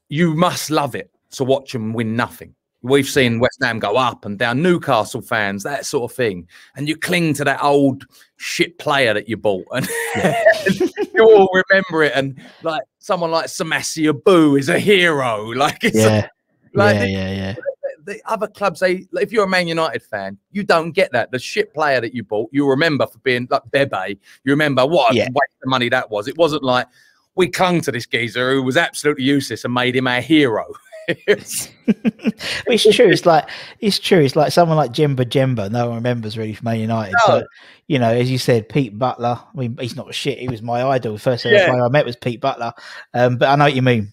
you 0.08 0.34
must 0.34 0.70
love 0.70 0.94
it 0.94 1.10
to 1.32 1.44
watch 1.44 1.72
them 1.72 1.92
win 1.92 2.16
nothing. 2.16 2.54
We've 2.82 3.06
seen 3.06 3.40
West 3.40 3.58
Ham 3.62 3.78
go 3.78 3.96
up 3.96 4.24
and 4.24 4.38
down, 4.38 4.62
Newcastle 4.62 5.20
fans, 5.20 5.62
that 5.64 5.84
sort 5.84 6.10
of 6.10 6.16
thing. 6.16 6.48
And 6.76 6.88
you 6.88 6.96
cling 6.96 7.34
to 7.34 7.44
that 7.44 7.62
old 7.62 8.06
shit 8.38 8.78
player 8.78 9.12
that 9.12 9.28
you 9.28 9.36
bought. 9.36 9.66
And 9.72 9.86
you 11.14 11.22
all 11.22 11.48
remember 11.70 12.02
it. 12.04 12.12
And 12.14 12.40
like 12.62 12.82
someone 13.00 13.30
like 13.32 13.46
Samassi 13.46 14.08
Abou 14.08 14.56
is 14.56 14.68
a 14.68 14.78
hero. 14.78 15.52
Like, 15.56 15.82
it's 15.82 15.96
yeah 15.96 16.28
like 16.74 16.94
yeah 16.94 17.00
the- 17.00 17.08
yeah 17.10 17.30
yeah 17.32 17.54
the 18.06 18.18
other 18.24 18.46
clubs, 18.48 18.80
they 18.80 19.06
if 19.20 19.30
you're 19.30 19.44
a 19.44 19.48
Man 19.48 19.68
United 19.68 20.02
fan, 20.02 20.38
you 20.52 20.64
don't 20.64 20.92
get 20.92 21.12
that. 21.12 21.30
The 21.30 21.38
shit 21.38 21.74
player 21.74 22.00
that 22.00 22.14
you 22.14 22.22
bought, 22.24 22.48
you 22.50 22.66
remember 22.68 23.06
for 23.06 23.18
being 23.18 23.46
like 23.50 23.62
Bebe. 23.70 24.18
You 24.44 24.52
remember 24.52 24.86
what 24.86 25.12
a 25.12 25.16
Yeah. 25.16 25.24
waste 25.24 25.58
of 25.62 25.68
money 25.68 25.88
that 25.90 26.10
was. 26.10 26.26
It 26.26 26.36
wasn't 26.38 26.62
like 26.62 26.86
we 27.34 27.48
clung 27.48 27.82
to 27.82 27.92
this 27.92 28.06
geezer 28.06 28.52
who 28.52 28.62
was 28.62 28.76
absolutely 28.78 29.24
useless 29.24 29.64
and 29.64 29.74
made 29.74 29.96
him 29.96 30.06
our 30.06 30.20
hero. 30.22 30.64
It's- 31.26 31.68
it's 32.66 32.96
true. 32.96 33.08
It's 33.10 33.26
like 33.26 33.48
it's 33.80 33.98
true. 33.98 34.20
It's 34.20 34.36
like 34.36 34.52
someone 34.52 34.76
like 34.76 34.92
Djemba-Djemba. 34.92 35.70
No 35.72 35.86
one 35.86 35.96
remembers 35.96 36.38
really 36.38 36.54
from 36.54 36.66
Man 36.66 36.78
United. 36.80 37.14
So 37.26 37.40
No. 37.40 37.46
you 37.88 37.98
know, 37.98 38.10
as 38.12 38.30
you 38.30 38.38
said, 38.38 38.68
Pete 38.68 38.96
Butler. 38.96 39.40
I 39.42 39.56
mean, 39.58 39.76
he's 39.80 39.96
not 39.96 40.14
shit. 40.14 40.38
He 40.38 40.48
was 40.48 40.62
my 40.62 40.82
idol. 40.82 41.14
The 41.14 41.18
first 41.18 41.44
Yeah. 41.44 41.68
player 41.68 41.84
I 41.84 41.88
met 41.88 42.06
was 42.06 42.14
Pete 42.16 42.40
Butler. 42.40 42.72
Um, 43.12 43.36
but 43.38 43.48
I 43.48 43.56
know 43.56 43.64
what 43.64 43.74
you 43.74 43.82
mean. 43.82 44.12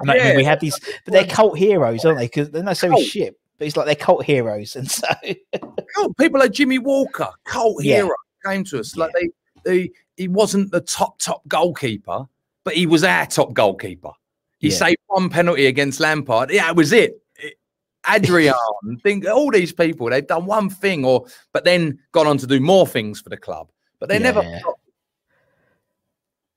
I 0.00 0.04
know 0.04 0.12
what 0.14 0.18
you 0.22 0.28
mean. 0.28 0.36
We 0.38 0.44
have 0.44 0.60
these, 0.60 0.78
but 1.04 1.12
they're 1.12 1.26
cult 1.26 1.56
heroes, 1.56 2.04
aren't 2.04 2.18
they? 2.18 2.26
Because 2.26 2.50
they're 2.50 2.62
not 2.64 2.76
Cult. 2.78 3.02
shit, 3.02 3.38
but 3.58 3.66
it's 3.66 3.76
like 3.76 3.86
they're 3.86 3.94
cult 3.94 4.24
heroes, 4.24 4.74
and 4.76 4.90
so 4.90 5.06
cult. 5.94 6.16
People 6.18 6.40
like 6.40 6.52
Jimmy 6.52 6.78
Walker, 6.78 7.28
cult 7.44 7.82
Yeah. 7.84 7.96
hero, 8.02 8.14
came 8.44 8.64
to 8.64 8.80
us. 8.80 8.96
Like 8.96 9.12
they, 9.14 9.28
they, 9.64 9.90
he 10.16 10.28
wasn't 10.28 10.70
the 10.72 10.80
top 10.80 11.18
top 11.20 11.46
goalkeeper, 11.48 12.26
but 12.64 12.74
he 12.74 12.86
was 12.86 13.04
our 13.04 13.26
top 13.26 13.54
goalkeeper. 13.54 14.10
He 14.58 14.68
Yeah. 14.68 14.76
saved 14.76 14.98
one 15.06 15.28
penalty 15.28 15.66
against 15.66 16.00
Lampard. 16.00 16.50
Yeah, 16.50 16.68
it 16.70 16.76
was 16.76 16.92
it. 16.92 17.20
Adrian, 18.08 18.54
think 19.02 19.26
all 19.26 19.50
these 19.50 19.72
people, 19.72 20.08
they've 20.10 20.26
done 20.26 20.46
one 20.46 20.70
thing, 20.70 21.04
or 21.04 21.26
but 21.52 21.64
then 21.64 21.98
gone 22.12 22.26
on 22.26 22.38
to 22.38 22.46
do 22.46 22.60
more 22.60 22.86
things 22.86 23.20
for 23.20 23.28
the 23.30 23.36
club. 23.36 23.68
But 23.98 24.08
they 24.08 24.18
never. 24.18 24.42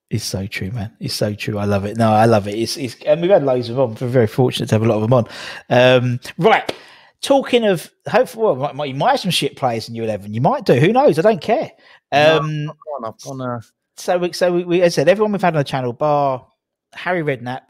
It's 0.09 0.23
so 0.25 0.47
true, 0.47 0.71
man. 0.71 0.91
It's 0.99 1.13
so 1.13 1.33
true. 1.35 1.57
I 1.59 1.65
love 1.65 1.85
it. 1.85 1.95
No, 1.97 2.09
I 2.11 2.25
love 2.25 2.47
it. 2.47 2.55
It's, 2.55 2.77
it's 2.77 2.95
and 3.05 3.21
we've 3.21 3.29
had 3.29 3.43
loads 3.43 3.69
of 3.69 3.75
them. 3.75 3.91
We're 4.01 4.11
very 4.11 4.27
fortunate 4.27 4.67
to 4.69 4.75
have 4.75 4.81
a 4.81 4.87
lot 4.87 4.95
of 4.95 5.01
them 5.03 5.13
on. 5.13 5.27
Um, 5.69 6.19
right. 6.39 6.73
Talking 7.21 7.65
of 7.65 7.91
hopefully, 8.07 8.45
well, 8.45 8.55
might- 8.55 8.75
might- 8.75 8.85
you 8.89 8.95
might 8.95 9.11
have 9.11 9.19
some 9.19 9.29
shit 9.31 9.55
players 9.55 9.87
in 9.89 9.93
your 9.95 10.05
eleven. 10.05 10.33
You 10.33 10.41
might 10.41 10.65
do. 10.65 10.75
Who 10.75 10.91
knows? 10.93 11.19
I 11.19 11.21
don't 11.21 11.41
care. 11.41 11.71
Um, 12.11 12.71
on, 12.97 13.05
I've 13.05 13.21
gone, 13.21 13.41
uh, 13.41 13.61
so, 13.97 14.17
we, 14.17 14.31
so 14.33 14.51
we, 14.53 14.63
we, 14.63 14.81
as 14.81 14.93
I 14.93 14.95
said, 14.95 15.09
everyone 15.09 15.31
we've 15.33 15.41
had 15.41 15.53
on 15.55 15.59
the 15.59 15.63
channel, 15.63 15.93
bar 15.93 16.47
Harry 16.93 17.21
Redknapp, 17.21 17.63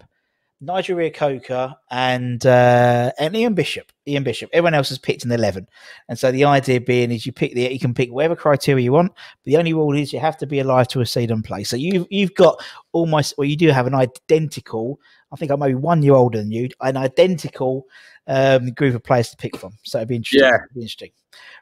Nigel 0.62 1.10
Coker, 1.12 1.74
and 1.90 2.46
uh, 2.46 3.12
and 3.18 3.36
Ian 3.36 3.54
Bishop. 3.54 3.92
Ian 4.06 4.24
Bishop. 4.24 4.50
Everyone 4.52 4.74
else 4.74 4.90
has 4.90 4.98
picked 4.98 5.24
an 5.24 5.32
eleven, 5.32 5.68
and 6.10 6.20
so 6.20 6.32
the 6.32 6.44
idea 6.44 6.82
being 6.82 7.12
is 7.12 7.26
you 7.26 7.32
pick 7.32 7.54
the 7.54 7.72
you 7.72 7.80
can 7.80 7.94
pick 7.94 8.12
whatever 8.12 8.36
criteria 8.36 8.84
you 8.84 8.92
want. 8.92 9.14
But 9.14 9.46
the 9.46 9.58
only 9.58 9.74
rule 9.74 9.96
is 9.96 10.12
you 10.12 10.20
have 10.20 10.38
to 10.38 10.46
be 10.46 10.60
alive 10.60 10.90
to 10.90 11.02
a 11.02 11.06
seed 11.06 11.32
and 11.32 11.44
play. 11.44 11.64
So 11.64 11.78
you've 11.78 12.08
you've 12.10 12.36
got 12.36 12.62
almost, 12.92 13.36
well, 13.38 13.46
you 13.46 13.56
do 13.56 13.70
have 13.70 13.88
an 13.88 13.96
identical. 13.96 15.00
I 15.32 15.38
think 15.38 15.52
I'm 15.52 15.60
maybe 15.60 15.76
one 15.76 16.04
year 16.04 16.16
older 16.16 16.40
than 16.40 16.52
you. 16.52 16.68
An 16.82 16.98
identical 16.98 17.86
um, 18.28 18.72
group 18.72 18.96
of 18.96 19.04
players 19.04 19.30
to 19.30 19.38
pick 19.38 19.56
from. 19.56 19.74
So 19.84 20.00
it'd 20.00 20.10
be 20.10 20.16
interesting. 20.16 20.42
Yeah. 20.42 20.56
It'd 20.56 20.76
be 20.76 20.82
interesting. 20.82 21.12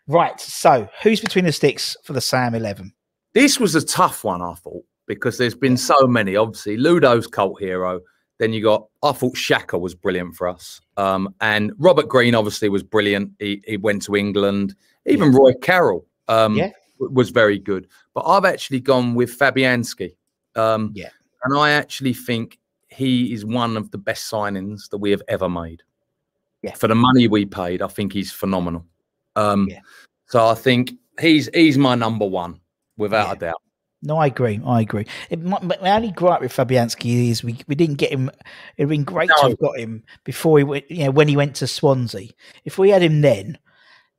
Right. 0.07 0.39
So 0.41 0.89
who's 1.03 1.21
between 1.21 1.45
the 1.45 1.51
sticks 1.51 1.95
for 2.03 2.13
the 2.13 2.21
Sam 2.21 2.55
eleven? 2.55 2.93
This 3.33 3.59
was 3.59 3.75
a 3.75 3.85
tough 3.85 4.23
one, 4.23 4.41
I 4.41 4.55
thought, 4.55 4.85
because 5.05 5.37
there's 5.37 5.53
been 5.53 5.77
so 5.77 6.07
many. 6.07 6.35
Obviously, 6.35 6.77
Ludo's 6.77 7.27
cult 7.27 7.59
hero. 7.59 8.01
Then 8.39 8.53
you 8.53 8.61
got, 8.61 8.87
I 9.01 9.13
thought 9.13 9.35
Shaka 9.35 9.77
was 9.77 9.95
brilliant 9.95 10.35
for 10.35 10.47
us. 10.47 10.79
Um, 10.95 11.33
and 11.41 11.71
Robert 11.79 12.07
Green 12.07 12.35
obviously 12.35 12.69
was 12.69 12.83
brilliant. 12.83 13.31
He, 13.39 13.63
he 13.65 13.77
went 13.77 14.03
to 14.03 14.15
England. 14.15 14.75
Even 15.05 15.31
Roy 15.31 15.53
Carroll 15.61 16.05
um, 16.27 16.55
Yeah. 16.55 16.71
was 16.99 17.31
very 17.31 17.57
good. 17.57 17.87
But 18.13 18.21
I've 18.27 18.45
actually 18.45 18.79
gone 18.79 19.15
with 19.15 19.37
Fabianski. 19.37 20.15
Um, 20.55 20.91
Yeah. 20.93 21.09
And 21.43 21.57
I 21.57 21.71
actually 21.71 22.13
think 22.13 22.59
he 22.89 23.33
is 23.33 23.45
one 23.45 23.77
of 23.77 23.89
the 23.91 23.97
best 23.97 24.31
signings 24.31 24.89
that 24.89 24.97
we 24.97 25.11
have 25.11 25.21
ever 25.27 25.49
made. 25.49 25.81
Yeah. 26.61 26.73
For 26.75 26.87
the 26.87 26.95
money 26.95 27.27
we 27.27 27.45
paid, 27.45 27.81
I 27.81 27.87
think 27.87 28.13
he's 28.13 28.31
phenomenal. 28.31 28.85
Um, 29.35 29.67
Yeah. 29.69 29.81
So 30.27 30.45
I 30.45 30.55
think 30.55 30.93
he's 31.19 31.49
he's 31.53 31.77
my 31.77 31.95
number 31.95 32.25
one 32.25 32.59
without 32.97 33.37
a 33.37 33.39
doubt. 33.39 33.61
No, 34.03 34.17
I 34.17 34.27
agree. 34.27 34.59
I 34.65 34.81
agree. 34.81 35.05
It, 35.29 35.41
my, 35.41 35.59
my 35.61 35.95
only 35.95 36.11
gripe 36.11 36.41
with 36.41 36.53
Fabianski 36.55 37.29
is 37.31 37.43
we, 37.43 37.57
we 37.67 37.75
didn't 37.75 37.95
get 37.95 38.11
him. 38.11 38.29
It'd 38.77 38.89
been 38.89 39.03
great 39.03 39.29
to 39.29 39.49
have 39.49 39.59
got 39.59 39.79
him 39.79 40.03
before 40.23 40.59
he 40.59 40.63
went. 40.63 40.89
You 40.91 41.05
know, 41.05 41.11
when 41.11 41.27
he 41.27 41.35
went 41.35 41.55
to 41.57 41.67
Swansea. 41.67 42.29
If 42.63 42.77
we 42.77 42.89
had 42.91 43.01
him 43.01 43.21
then, 43.21 43.57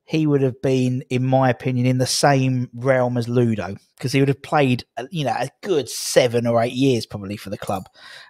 he 0.04 0.26
would 0.26 0.42
have 0.42 0.60
been, 0.62 1.02
in 1.10 1.24
my 1.24 1.50
opinion, 1.50 1.86
in 1.86 1.98
the 1.98 2.06
same 2.06 2.68
realm 2.74 3.16
as 3.16 3.28
Ludo 3.28 3.76
because 3.96 4.10
he 4.10 4.20
would 4.20 4.28
have 4.28 4.42
played, 4.42 4.84
uh, 4.96 5.04
you 5.10 5.24
know, 5.24 5.34
a 5.38 5.50
good 5.62 5.88
seven 5.88 6.46
or 6.46 6.60
eight 6.62 6.72
years 6.72 7.06
probably 7.06 7.36
for 7.36 7.50
the 7.50 7.58
club. 7.58 7.84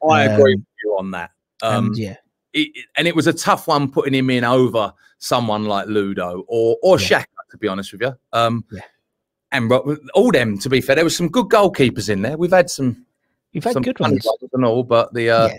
I 0.07 0.25
agree 0.25 0.55
Um, 0.55 0.59
with 0.59 0.67
you 0.85 0.97
on 0.99 1.11
that. 1.13 1.31
Um, 1.63 1.87
and 1.87 1.97
yeah, 1.97 2.17
it, 2.53 2.69
it- 2.75 2.87
and 2.97 3.09
it 3.09 3.17
was 3.17 3.27
a 3.27 3.33
tough 3.33 3.69
one 3.69 3.91
putting 3.91 4.13
him 4.13 4.29
in 4.29 4.45
over 4.45 4.93
someone 5.19 5.65
like 5.65 5.87
Ludo 5.87 6.45
or 6.47 6.77
or 6.83 6.99
Yeah. 6.99 7.07
Shaka, 7.07 7.27
to 7.53 7.57
be 7.59 7.69
honest 7.69 7.93
with 7.93 8.03
you. 8.03 8.13
Um, 8.33 8.65
Yeah. 8.71 8.81
And 9.51 9.73
all 10.15 10.31
them, 10.31 10.59
to 10.59 10.69
be 10.69 10.81
fair, 10.81 10.97
there 10.97 11.05
was 11.05 11.17
some 11.17 11.29
good 11.29 11.47
goalkeepers 11.47 12.11
in 12.11 12.23
there. 12.23 12.37
We've 12.37 12.51
had 12.51 12.69
some, 12.69 13.07
we've 13.55 13.65
had 13.65 13.73
some 13.73 13.83
good 13.83 13.99
ones. 13.99 14.27
and 14.53 14.65
all, 14.65 14.83
but 14.83 15.15
the 15.15 15.31
uh, 15.31 15.49
Yeah. 15.49 15.57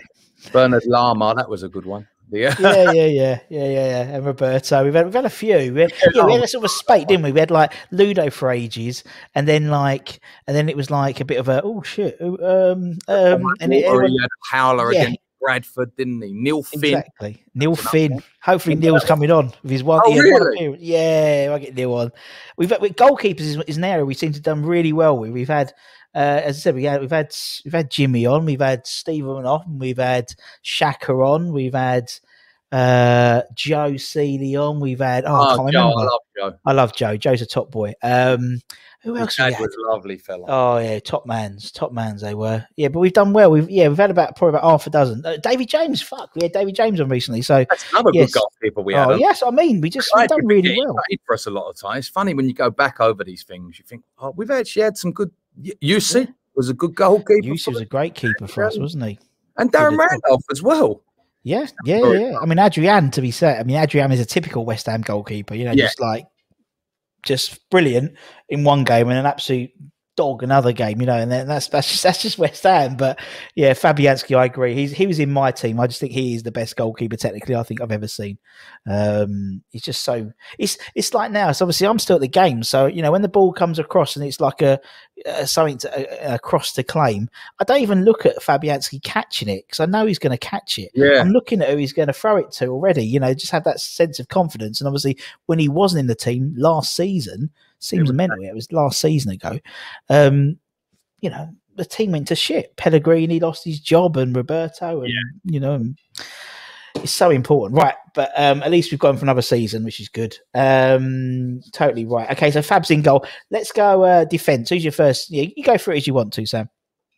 Bernard 0.52 0.84
Lama, 0.86 1.34
that 1.34 1.48
was 1.48 1.62
a 1.62 1.68
good 1.68 1.86
one. 1.86 2.06
Uh, 2.32 2.36
yeah, 2.38 2.54
yeah, 2.60 2.92
yeah, 2.92 3.04
yeah, 3.04 3.38
yeah, 3.48 3.68
yeah. 3.68 4.02
And 4.02 4.24
Roberto, 4.24 4.84
we've 4.84 4.94
had 4.94 5.06
we've 5.06 5.14
had 5.14 5.24
a 5.24 5.30
few. 5.30 5.74
We 5.74 5.80
had, 5.80 5.92
yeah, 6.14 6.24
we 6.24 6.34
had 6.34 6.42
a 6.44 6.48
sort 6.48 6.64
of 6.64 6.70
spate, 6.70 7.08
didn't 7.08 7.24
we? 7.24 7.32
We 7.32 7.40
had 7.40 7.50
like 7.50 7.72
Ludo 7.90 8.30
for 8.30 8.50
ages, 8.50 9.02
and 9.34 9.48
then 9.48 9.68
like, 9.68 10.20
and 10.46 10.56
then 10.56 10.68
it 10.68 10.76
was 10.76 10.90
like 10.90 11.20
a 11.20 11.24
bit 11.24 11.38
of 11.38 11.48
a 11.48 11.60
oh 11.64 11.82
shit, 11.82 12.16
um, 12.20 12.98
um, 13.08 13.44
and 13.60 13.74
it, 13.74 13.84
or 13.86 14.04
he 14.04 14.16
had 14.20 14.26
a 14.26 14.56
howler 14.56 14.92
yeah. 14.92 15.02
against 15.02 15.18
Bradford, 15.40 15.94
didn't 15.96 16.22
he? 16.22 16.32
Neil 16.32 16.62
Finn. 16.62 16.84
exactly. 16.84 17.44
Neil 17.54 17.74
Finn. 17.74 18.22
Hopefully, 18.42 18.76
Neil's 18.76 19.04
coming 19.04 19.30
on 19.30 19.52
with 19.62 19.72
his 19.72 19.82
one. 19.82 20.00
Oh, 20.04 20.10
he 20.10 20.16
had 20.18 20.32
one 20.32 20.42
really? 20.42 20.76
Yeah, 20.80 21.52
I 21.54 21.58
get 21.58 21.74
Neil 21.74 21.92
on. 21.94 22.12
We've 22.56 22.72
with 22.80 22.96
goalkeepers 22.96 23.40
is, 23.40 23.56
is 23.66 23.76
an 23.76 23.84
area 23.84 24.04
we 24.04 24.14
seem 24.14 24.32
to 24.32 24.36
have 24.36 24.42
done 24.44 24.64
really 24.64 24.92
well 24.92 25.16
with. 25.18 25.30
We've 25.32 25.48
had. 25.48 25.72
Uh, 26.12 26.42
as 26.44 26.56
I 26.56 26.60
said, 26.60 26.74
we 26.74 26.82
had, 26.82 27.00
we've 27.00 27.10
had 27.10 27.32
we've 27.64 27.72
had 27.72 27.88
Jimmy 27.88 28.26
on, 28.26 28.44
we've 28.44 28.60
had 28.60 28.84
Stephen 28.84 29.46
on, 29.46 29.78
we've 29.78 29.96
had 29.98 30.26
Shaka 30.62 31.12
on, 31.12 31.52
we've 31.52 31.72
had 31.74 32.10
Uh, 32.72 33.42
Joe 33.54 33.96
C. 33.96 34.38
Leon. 34.38 34.80
We've 34.80 34.98
had. 35.00 35.24
Oh, 35.24 35.34
I 35.34 35.54
Oh, 35.54 35.56
can't 35.58 35.72
Joe, 35.72 35.88
I 35.96 36.02
love 36.04 36.20
Joe. 36.36 36.54
I 36.66 36.72
love 36.72 36.94
Joe. 36.96 37.16
Joe's 37.16 37.42
a 37.42 37.46
top 37.46 37.70
boy. 37.70 37.94
Um, 38.02 38.60
who 39.02 39.14
His 39.14 39.22
else? 39.22 39.36
dad 39.36 39.54
was 39.58 39.74
lovely 39.78 40.18
fella. 40.18 40.44
Oh 40.48 40.78
yeah, 40.78 40.98
top 41.00 41.26
mans, 41.26 41.72
top 41.72 41.92
mans 41.92 42.20
they 42.20 42.34
were. 42.34 42.66
Yeah, 42.76 42.88
but 42.88 43.00
we've 43.00 43.12
done 43.12 43.32
well. 43.32 43.50
We've 43.50 43.68
yeah, 43.70 43.88
we've 43.88 43.96
had 43.96 44.10
about 44.10 44.36
probably 44.36 44.58
about 44.58 44.68
half 44.70 44.86
a 44.86 44.90
dozen. 44.90 45.24
Uh, 45.24 45.36
David 45.42 45.68
James, 45.68 46.02
fuck, 46.02 46.34
we 46.34 46.42
had 46.42 46.52
David 46.52 46.74
James 46.74 47.00
on 47.00 47.08
recently. 47.08 47.42
So 47.42 47.64
That's 47.68 47.90
another 47.92 48.10
yes. 48.12 48.32
good 48.32 48.40
goalkeeper 48.40 48.80
we 48.82 48.94
had. 48.94 49.08
oh 49.08 49.12
on. 49.14 49.20
yes, 49.20 49.42
I 49.42 49.50
mean 49.50 49.80
we 49.80 49.88
just 49.90 50.10
we've 50.14 50.28
done 50.28 50.46
really 50.46 50.76
well. 50.78 50.96
played 51.08 51.20
for 51.26 51.34
us 51.34 51.46
a 51.46 51.50
lot 51.50 51.68
of 51.70 51.76
times. 51.78 52.06
It's 52.06 52.08
funny 52.08 52.34
when 52.34 52.46
you 52.48 52.54
go 52.54 52.70
back 52.70 53.00
over 53.00 53.24
these 53.24 53.42
things, 53.42 53.78
you 53.78 53.84
think, 53.86 54.02
oh, 54.18 54.32
we've 54.36 54.50
actually 54.50 54.82
had 54.82 54.96
some 54.96 55.12
good. 55.12 55.30
Jussi 55.82 56.32
was 56.54 56.68
a 56.68 56.74
good 56.74 56.94
goalkeeper, 56.94 57.46
Yusuf 57.46 57.74
was 57.74 57.80
a 57.82 57.86
great 57.86 58.14
keeper 58.14 58.46
for 58.46 58.64
us, 58.64 58.78
wasn't 58.78 59.04
he? 59.04 59.18
and 59.56 59.72
Darren. 59.72 59.96
Randolph 59.98 60.44
as 60.50 60.62
well. 60.62 61.02
Yeah, 61.42 61.66
yeah, 61.84 62.04
yeah. 62.12 62.38
I 62.40 62.44
mean, 62.46 62.58
Adrian, 62.58 63.10
to 63.12 63.20
be 63.22 63.30
fair, 63.30 63.58
I 63.58 63.62
mean, 63.62 63.76
Adrian 63.76 64.12
is 64.12 64.20
a 64.20 64.24
typical 64.26 64.64
West 64.66 64.86
Ham 64.86 65.00
goalkeeper. 65.00 65.54
You 65.54 65.64
know, 65.64 65.70
Yeah. 65.72 65.84
just 65.86 65.98
like 66.00 66.26
just 67.22 67.68
brilliant 67.70 68.14
in 68.48 68.64
one 68.64 68.84
game 68.84 69.08
and 69.08 69.18
an 69.18 69.26
absolute 69.26 69.70
dog 70.20 70.42
another 70.42 70.72
game. 70.72 71.00
You 71.00 71.06
know, 71.06 71.16
and 71.16 71.30
then 71.32 71.46
that's 71.46 71.68
that's 71.68 71.90
just, 71.90 72.02
that's 72.02 72.20
just 72.20 72.38
West 72.38 72.62
Ham. 72.64 72.96
But 72.96 73.18
yeah, 73.54 73.72
Fabianski, 73.72 74.36
I 74.36 74.44
agree. 74.44 74.74
He's 74.74 74.92
he 74.92 75.06
was 75.06 75.18
in 75.18 75.30
my 75.30 75.50
team. 75.50 75.80
I 75.80 75.86
just 75.86 75.98
think 75.98 76.12
he 76.12 76.34
is 76.34 76.42
the 76.42 76.52
best 76.52 76.76
goalkeeper 76.76 77.16
technically. 77.16 77.56
I 77.56 77.62
think 77.62 77.80
I've 77.80 77.90
ever 77.90 78.06
seen. 78.06 78.38
Um, 78.88 79.62
he's 79.70 79.82
just 79.82 80.02
so 80.02 80.30
it's 80.58 80.76
it's 80.94 81.14
like 81.14 81.30
now. 81.30 81.52
So 81.52 81.64
obviously, 81.64 81.86
I'm 81.86 81.98
still 81.98 82.16
at 82.16 82.20
the 82.20 82.28
game. 82.28 82.62
So 82.62 82.86
you 82.86 83.00
know, 83.00 83.12
when 83.12 83.22
the 83.22 83.28
ball 83.28 83.52
comes 83.52 83.78
across 83.78 84.16
and 84.16 84.24
it's 84.24 84.40
like 84.40 84.60
a, 84.60 84.78
a 85.24 85.46
something 85.46 85.78
to, 85.78 86.28
a, 86.30 86.34
a 86.34 86.38
cross 86.38 86.72
to 86.74 86.82
claim, 86.82 87.30
I 87.58 87.64
don't 87.64 87.80
even 87.80 88.04
look 88.04 88.26
at 88.26 88.42
Fabianski 88.42 89.02
catching 89.02 89.48
it 89.48 89.66
because 89.66 89.80
I 89.80 89.86
know 89.86 90.04
he's 90.04 90.18
going 90.18 90.36
to 90.36 90.38
catch 90.38 90.78
it. 90.78 90.90
Yeah. 90.94 91.20
I'm 91.20 91.30
looking 91.30 91.62
at 91.62 91.70
who 91.70 91.78
he's 91.78 91.94
going 91.94 92.08
to 92.08 92.12
throw 92.12 92.36
it 92.36 92.52
to 92.52 92.66
already. 92.66 93.06
You 93.06 93.20
know, 93.20 93.32
just 93.32 93.52
have 93.52 93.64
that 93.64 93.80
sense 93.80 94.18
of 94.20 94.28
confidence. 94.28 94.80
And 94.80 94.88
obviously, 94.88 95.16
when 95.46 95.58
he 95.58 95.68
wasn't 95.68 96.00
in 96.00 96.06
the 96.08 96.14
team 96.14 96.54
last 96.56 96.94
season, 96.94 97.50
seems 97.80 98.12
mental. 98.12 98.42
It 98.42 98.54
was 98.54 98.70
last 98.72 99.00
season 99.00 99.32
ago. 99.32 99.58
Um, 100.08 100.58
you 101.20 101.30
know, 101.30 101.48
the 101.76 101.84
team 101.84 102.12
went 102.12 102.28
to 102.28 102.36
shit. 102.36 102.76
Pellegrini 102.76 103.40
lost 103.40 103.64
his 103.64 103.80
job, 103.80 104.16
and 104.16 104.34
Roberto, 104.34 105.02
and 105.02 105.12
you 105.44 105.60
know, 105.60 105.74
and 105.74 105.98
it's 106.96 107.12
so 107.12 107.30
important, 107.30 107.80
right? 107.80 107.94
But 108.14 108.32
um, 108.36 108.62
at 108.62 108.70
least 108.70 108.90
we've 108.90 109.00
gone 109.00 109.16
for 109.16 109.24
another 109.24 109.42
season, 109.42 109.84
which 109.84 110.00
is 110.00 110.08
good. 110.08 110.36
Um, 110.54 111.60
totally 111.72 112.04
right. 112.04 112.30
Okay, 112.32 112.50
so 112.50 112.62
Fab's 112.62 112.90
in 112.90 113.02
goal. 113.02 113.24
Let's 113.50 113.72
go 113.72 114.02
uh, 114.04 114.24
defense. 114.24 114.68
Who's 114.68 114.84
your 114.84 114.92
first? 114.92 115.30
Yeah, 115.30 115.44
you 115.56 115.62
go 115.64 115.78
for 115.78 115.92
it 115.92 115.98
as 115.98 116.06
you 116.06 116.14
want 116.14 116.32
to, 116.34 116.46
Sam. 116.46 116.68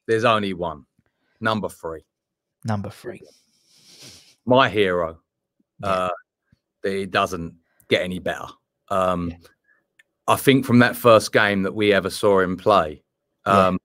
There's 0.07 0.25
only 0.25 0.53
one, 0.53 0.85
number 1.40 1.68
three, 1.68 2.05
Number 2.64 2.90
three. 2.90 3.22
my 4.46 4.68
hero. 4.68 5.18
Uh, 5.83 6.11
it 6.85 7.11
doesn't 7.11 7.55
get 7.88 8.03
any 8.03 8.18
better. 8.18 8.46
Um, 8.88 9.33
I 10.29 10.37
think 10.37 10.65
from 10.67 10.79
that 10.81 10.97
first 10.97 11.33
game 11.33 11.63
that 11.63 11.75
we 11.75 11.93
ever 11.93 12.11
saw 12.11 12.41
him 12.41 12.57
play, 12.57 13.03
Yeah. 13.47 13.69
um, 13.69 13.79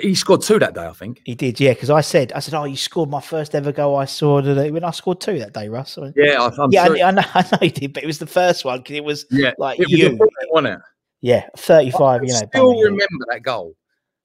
he 0.00 0.14
scored 0.14 0.42
two 0.42 0.58
that 0.58 0.74
day. 0.74 0.86
I 0.86 0.92
think. 0.92 1.20
He 1.24 1.34
did, 1.34 1.60
yeah. 1.60 1.72
Because 1.74 1.90
I 1.90 2.00
said, 2.00 2.32
I 2.32 2.40
said, 2.40 2.54
oh, 2.54 2.64
you 2.64 2.76
scored 2.76 3.10
my 3.10 3.20
first 3.20 3.54
ever 3.54 3.70
goal. 3.72 3.96
I 3.96 4.06
saw 4.06 4.40
today 4.40 4.70
when 4.70 4.82
I 4.84 4.90
scored 4.90 5.20
two 5.20 5.38
that 5.38 5.52
day, 5.52 5.68
Russ. 5.68 5.96
I 5.98 6.02
went, 6.02 6.14
Yeah, 6.16 6.42
I- 6.42 6.62
I'm 6.62 6.70
yeah, 6.72 6.86
sure- 6.86 6.98
I, 6.98 7.02
I 7.02 7.10
know, 7.12 7.22
I 7.34 7.42
know 7.52 7.58
he 7.60 7.70
did, 7.70 7.92
but 7.92 8.02
it 8.02 8.06
was 8.06 8.18
the 8.18 8.26
first 8.26 8.64
one 8.64 8.78
because 8.80 8.96
it 8.96 9.04
was 9.04 9.26
Yeah, 9.30 9.52
like 9.58 9.78
it 9.78 9.84
was 9.84 9.92
you, 9.92 10.18
wasn't 10.50 10.74
it? 10.74 10.80
yeah, 11.20 11.48
thirty-five. 11.56 12.22
I 12.22 12.24
You 12.24 12.32
know, 12.32 12.38
still 12.48 12.80
remember 12.82 13.24
that 13.30 13.42
goal. 13.42 13.74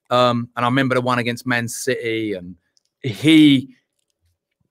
Um, 0.09 0.49
and 0.55 0.65
I 0.65 0.67
remember 0.69 0.95
the 0.95 1.01
one 1.01 1.19
against 1.19 1.45
Man 1.45 1.67
City, 1.67 2.33
and 2.33 2.55
he 3.03 3.75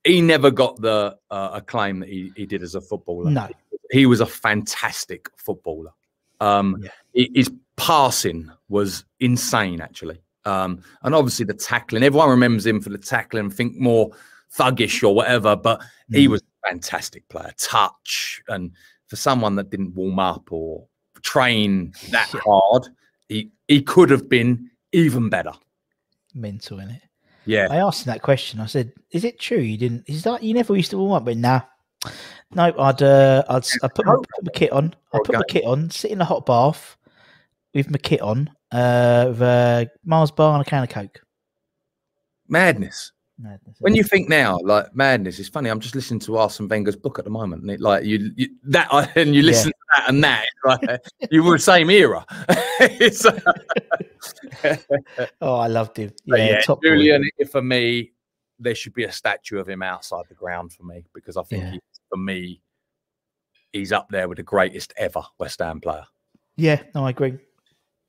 he 0.04 0.20
never 0.20 0.50
got 0.50 0.80
the 0.80 1.16
uh, 1.30 1.50
acclaim 1.54 2.00
that 2.00 2.08
he, 2.08 2.32
he 2.36 2.44
did 2.46 2.62
as 2.62 2.74
a 2.74 2.80
footballer. 2.80 3.30
No. 3.30 3.48
he 3.90 4.06
was 4.06 4.20
a 4.20 4.26
fantastic 4.26 5.28
footballer. 5.36 5.90
Um, 6.40 6.82
hi- 7.16 7.28
his 7.34 7.50
passing 7.76 8.50
was 8.68 9.04
insane, 9.20 9.80
actually. 9.80 10.20
Um, 10.44 10.82
and 11.02 11.14
obviously 11.14 11.44
the 11.44 11.54
tackling. 11.54 12.02
Everyone 12.02 12.30
remembers 12.30 12.64
him 12.66 12.80
for 12.80 12.90
the 12.90 12.98
tackling. 12.98 13.50
Think 13.50 13.76
more 13.76 14.10
thuggish 14.56 15.02
or 15.06 15.14
whatever, 15.14 15.54
but 15.56 15.82
he 16.10 16.26
Mm. 16.26 16.30
was 16.30 16.40
a 16.42 16.68
fantastic 16.68 17.28
player. 17.28 17.52
Touch 17.58 18.40
and 18.48 18.70
for 19.06 19.16
someone 19.16 19.56
that 19.56 19.70
didn't 19.70 19.94
warm 19.94 20.18
up 20.18 20.50
or 20.50 20.86
train 21.22 21.92
that 22.10 22.28
hard, 22.44 22.88
he 23.28 23.50
he 23.66 23.82
could 23.82 24.08
have 24.10 24.28
been 24.28 24.70
even 24.92 25.28
better. 25.28 25.52
mental 26.34 26.78
in 26.78 26.90
it. 26.90 27.02
Yeah. 27.46 27.66
I 27.70 27.76
asked 27.78 28.06
him 28.06 28.12
that 28.12 28.22
question. 28.22 28.60
I 28.60 28.66
said, 28.66 28.92
"Is 29.10 29.24
it 29.24 29.40
true 29.40 29.58
you 29.58 29.76
didn't? 29.76 30.04
Is 30.06 30.22
that 30.22 30.42
you 30.42 30.54
never 30.54 30.76
used 30.76 30.90
to 30.90 30.98
warm 30.98 31.12
up?" 31.12 31.24
But 31.24 31.36
nah, 31.38 31.62
no. 32.54 32.74
I'd 32.78 33.02
uh, 33.02 33.42
I'd 33.48 33.56
s- 33.58 33.78
I 33.82 33.88
put 33.88 34.06
my, 34.06 34.14
put 34.16 34.44
my 34.44 34.50
kit 34.54 34.72
on. 34.72 34.94
I'd 35.12 35.24
put 35.24 35.34
my 35.34 35.42
kit 35.48 35.64
on, 35.64 35.90
sit 35.90 36.10
in 36.10 36.20
a 36.20 36.24
hot 36.24 36.46
bath 36.46 36.96
with 37.74 37.90
my 37.90 37.98
kit 37.98 38.20
on, 38.20 38.50
uh, 38.72 39.26
with 39.28 39.42
a 39.42 39.88
Mars 40.04 40.30
bar 40.30 40.54
and 40.56 40.66
a 40.66 40.68
can 40.68 40.82
of 40.82 40.88
Coke. 40.88 41.20
Madness. 42.48 43.12
Madness. 43.40 43.76
When 43.80 43.94
you 43.94 44.02
think 44.02 44.28
now, 44.28 44.58
like 44.64 44.92
madness, 44.96 45.38
it's 45.38 45.48
funny. 45.48 45.70
I'm 45.70 45.78
just 45.78 45.94
listening 45.94 46.18
to 46.20 46.38
Arsene 46.38 46.66
Wenger's 46.66 46.96
book 46.96 47.20
at 47.20 47.24
the 47.24 47.30
moment, 47.30 47.62
and 47.62 47.70
it 47.70 47.80
like 47.80 48.04
you, 48.04 48.32
you 48.36 48.48
that 48.64 49.12
and 49.16 49.32
you 49.34 49.42
listen 49.42 49.70
to 49.70 49.78
that 49.96 50.08
and 50.08 50.24
that, 50.24 51.02
you 51.30 51.44
were 51.44 51.52
the 51.52 51.58
same 51.58 51.90
era. 51.90 52.24
Uh, 54.64 54.76
Oh, 55.40 55.54
I 55.56 55.68
loved 55.68 55.96
him. 55.96 56.10
Yeah, 56.24 56.36
yeah, 56.36 56.60
top 56.60 56.82
boy. 56.82 56.88
Julian. 56.88 57.24
For 57.50 57.62
me, 57.62 58.12
there 58.58 58.74
should 58.74 58.94
be 58.94 59.04
a 59.04 59.12
statue 59.12 59.58
of 59.58 59.68
him 59.68 59.82
outside 59.82 60.24
the 60.28 60.34
ground 60.34 60.72
for 60.72 60.82
me 60.82 61.04
because 61.14 61.36
I 61.36 61.42
think 61.44 61.62
Yeah. 61.62 61.70
he, 61.72 61.80
for 62.08 62.16
me, 62.16 62.60
he's 63.72 63.92
up 63.92 64.08
there 64.10 64.28
with 64.28 64.36
the 64.36 64.42
greatest 64.42 64.92
ever 64.96 65.22
West 65.38 65.60
Ham 65.60 65.80
player. 65.80 66.04
Yeah, 66.56 66.82
no, 66.94 67.06
I 67.06 67.10
agree. 67.10 67.38